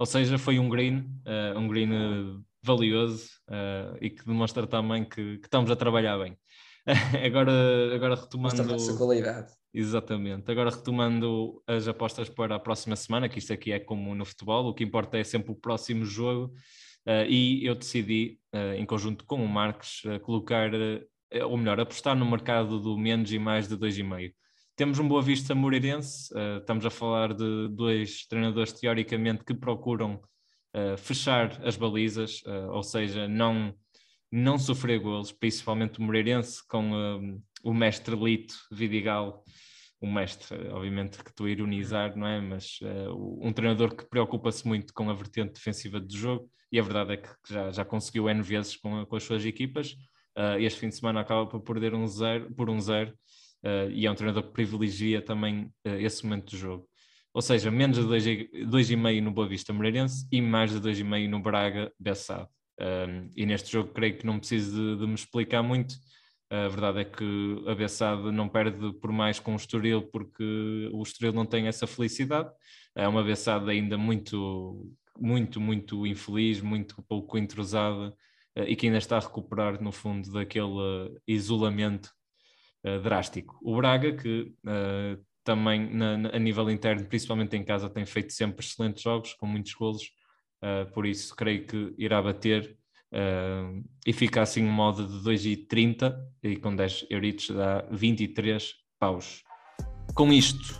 Ou 0.00 0.06
seja, 0.06 0.38
foi 0.38 0.58
um 0.58 0.66
green, 0.66 1.00
uh, 1.26 1.58
um 1.58 1.68
green 1.68 1.92
uh, 1.92 2.42
valioso 2.62 3.28
uh, 3.50 3.98
e 4.00 4.08
que 4.08 4.24
demonstra 4.24 4.66
também 4.66 5.04
que, 5.04 5.36
que, 5.36 5.46
estamos 5.46 5.70
a 5.70 5.76
trabalhar 5.76 6.16
bem. 6.16 6.38
agora, 7.22 7.94
agora 7.94 8.14
retomando. 8.14 8.64
Mostra 8.64 8.94
a 8.94 8.96
qualidade. 8.96 9.52
Exatamente. 9.74 10.50
Agora 10.50 10.70
retomando 10.70 11.62
as 11.66 11.86
apostas 11.86 12.30
para 12.30 12.54
a 12.54 12.58
próxima 12.58 12.96
semana, 12.96 13.28
que 13.28 13.38
isto 13.38 13.52
aqui 13.52 13.72
é 13.72 13.78
como 13.78 14.14
no 14.14 14.24
futebol, 14.24 14.68
o 14.68 14.74
que 14.74 14.84
importa 14.84 15.18
é 15.18 15.22
sempre 15.22 15.52
o 15.52 15.54
próximo 15.54 16.06
jogo. 16.06 16.54
e 17.28 17.64
eu 17.64 17.74
decidi, 17.74 18.40
em 18.76 18.86
conjunto 18.86 19.26
com 19.26 19.44
o 19.44 19.48
Marcos, 19.48 20.02
colocar, 20.22 20.70
ou 21.46 21.56
melhor, 21.58 21.78
apostar 21.78 22.16
no 22.16 22.28
mercado 22.28 22.80
do 22.80 22.98
menos 22.98 23.30
e 23.32 23.38
mais 23.38 23.68
de 23.68 23.76
2,5. 23.76 24.32
Temos 24.80 24.98
um 24.98 25.06
Boa 25.06 25.20
Vista 25.20 25.54
Moreirense, 25.54 26.32
uh, 26.32 26.56
estamos 26.56 26.86
a 26.86 26.90
falar 26.90 27.34
de 27.34 27.68
dois 27.68 28.24
treinadores 28.26 28.72
teoricamente 28.72 29.44
que 29.44 29.52
procuram 29.52 30.14
uh, 30.74 30.96
fechar 30.96 31.60
as 31.66 31.76
balizas, 31.76 32.40
uh, 32.46 32.70
ou 32.70 32.82
seja, 32.82 33.28
não, 33.28 33.74
não 34.32 34.58
sofrer 34.58 34.98
golos, 34.98 35.32
principalmente 35.32 35.98
o 35.98 36.02
Moreirense 36.02 36.66
com 36.66 37.38
o 37.62 37.74
mestre 37.74 38.16
Lito 38.16 38.54
Vidigal, 38.72 39.44
um 40.00 40.10
mestre, 40.10 40.56
obviamente 40.70 41.22
que 41.22 41.28
estou 41.28 41.44
a 41.44 41.50
ironizar, 41.50 42.16
não 42.16 42.26
é? 42.26 42.40
Mas 42.40 42.78
um 43.14 43.52
treinador 43.52 43.94
que 43.94 44.08
preocupa-se 44.08 44.66
muito 44.66 44.94
com 44.94 45.10
a 45.10 45.12
vertente 45.12 45.52
defensiva 45.52 46.00
do 46.00 46.16
jogo 46.16 46.50
e 46.72 46.80
a 46.80 46.82
verdade 46.82 47.12
é 47.12 47.16
que 47.18 47.28
já, 47.50 47.70
já 47.70 47.84
conseguiu 47.84 48.30
N 48.30 48.40
vezes 48.40 48.76
com, 48.76 49.04
com 49.04 49.16
as 49.16 49.24
suas 49.24 49.44
equipas. 49.44 49.94
este 50.58 50.80
fim 50.80 50.88
de 50.88 50.96
semana 50.96 51.20
acaba 51.20 51.46
por 51.46 51.60
perder 51.60 51.92
um 51.92 52.06
zero, 52.06 52.50
por 52.54 52.70
um 52.70 52.80
zero 52.80 53.12
uh, 53.64 53.90
e 53.90 54.06
é 54.06 54.10
um 54.10 54.14
treinador 54.14 54.44
que 54.44 54.52
privilegia 54.52 55.22
também 55.22 55.72
uh, 55.86 55.94
esse 55.98 56.24
momento 56.24 56.50
do 56.50 56.56
jogo. 56.56 56.88
Ou 57.32 57.40
seja, 57.40 57.70
menos 57.70 57.96
de 57.96 58.04
2,5 58.04 59.22
no 59.22 59.30
Boa 59.30 59.48
Vista 59.48 59.72
Moreirense 59.72 60.26
e 60.32 60.42
mais 60.42 60.72
de 60.72 60.80
2,5 60.80 61.28
no 61.28 61.40
Braga 61.40 61.92
Bessado. 61.98 62.48
Um, 62.80 63.30
e 63.36 63.46
neste 63.46 63.70
jogo 63.70 63.92
creio 63.92 64.16
que 64.16 64.26
não 64.26 64.38
preciso 64.38 64.72
de, 64.72 65.00
de 65.00 65.06
me 65.06 65.14
explicar 65.14 65.62
muito. 65.62 65.94
A 66.50 66.66
verdade 66.66 67.00
é 67.00 67.04
que 67.04 67.64
a 67.68 67.74
Bessade 67.74 68.32
não 68.32 68.48
perde 68.48 68.92
por 68.94 69.12
mais 69.12 69.38
com 69.38 69.52
o 69.52 69.56
Estoril 69.56 70.02
porque 70.10 70.90
o 70.92 71.02
Estoril 71.02 71.32
não 71.32 71.46
tem 71.46 71.68
essa 71.68 71.86
felicidade. 71.86 72.50
É 72.96 73.06
uma 73.06 73.22
Bessade 73.22 73.70
ainda 73.70 73.96
muito, 73.96 74.92
muito, 75.16 75.60
muito 75.60 76.04
infeliz, 76.04 76.60
muito 76.60 77.00
pouco 77.08 77.38
entrosada 77.38 78.12
e 78.56 78.74
que 78.74 78.86
ainda 78.86 78.98
está 78.98 79.18
a 79.18 79.20
recuperar 79.20 79.80
no 79.80 79.92
fundo 79.92 80.32
daquele 80.32 81.16
isolamento 81.28 82.10
uh, 82.84 83.00
drástico. 83.00 83.58
O 83.62 83.76
Braga, 83.76 84.12
que 84.12 84.52
uh, 84.64 85.22
também 85.44 85.94
na, 85.94 86.16
na, 86.16 86.28
a 86.30 86.38
nível 86.38 86.70
interno, 86.70 87.04
principalmente 87.06 87.56
em 87.56 87.64
casa, 87.64 87.88
tem 87.88 88.04
feito 88.06 88.32
sempre 88.32 88.64
excelentes 88.64 89.02
jogos, 89.02 89.34
com 89.34 89.46
muitos 89.46 89.74
golos, 89.74 90.02
uh, 90.62 90.90
por 90.92 91.06
isso 91.06 91.34
creio 91.34 91.66
que 91.66 91.94
irá 91.98 92.20
bater 92.22 92.76
e 94.06 94.12
fica 94.12 94.40
assim 94.40 94.64
um 94.64 94.70
modo 94.70 95.04
de 95.04 95.28
2,30 95.28 96.14
e 96.44 96.54
com 96.54 96.76
10 96.76 97.06
euritos 97.10 97.50
dá 97.50 97.84
23 97.90 98.72
paus. 99.00 99.42
Com 100.14 100.32
isto, 100.32 100.78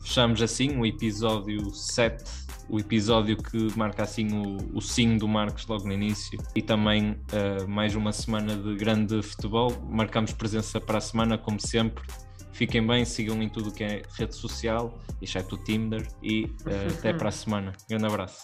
fechamos 0.00 0.40
assim 0.40 0.78
o 0.78 0.86
episódio 0.86 1.68
7 1.68 2.39
o 2.70 2.78
episódio 2.78 3.36
que 3.36 3.76
marca 3.76 4.04
assim 4.04 4.28
o, 4.32 4.76
o 4.78 4.80
sim 4.80 5.16
do 5.16 5.26
Marcos 5.26 5.66
logo 5.66 5.86
no 5.86 5.92
início 5.92 6.38
e 6.54 6.62
também 6.62 7.12
uh, 7.12 7.68
mais 7.68 7.94
uma 7.96 8.12
semana 8.12 8.56
de 8.56 8.76
grande 8.76 9.20
futebol. 9.22 9.72
Marcamos 9.88 10.32
presença 10.32 10.80
para 10.80 10.98
a 10.98 11.00
semana, 11.00 11.36
como 11.36 11.60
sempre. 11.60 12.04
Fiquem 12.52 12.86
bem, 12.86 13.04
sigam 13.04 13.42
em 13.42 13.48
tudo 13.48 13.72
que 13.72 13.82
é 13.82 14.02
rede 14.16 14.36
social, 14.36 14.98
exceto 15.20 15.56
o 15.56 15.64
Tinder, 15.64 16.06
e 16.22 16.44
uh, 16.44 16.98
até 16.98 17.12
para 17.14 17.28
a 17.30 17.32
semana. 17.32 17.72
Grande 17.88 18.06
abraço. 18.06 18.40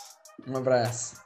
Um 0.46 0.56
abraço. 0.56 1.25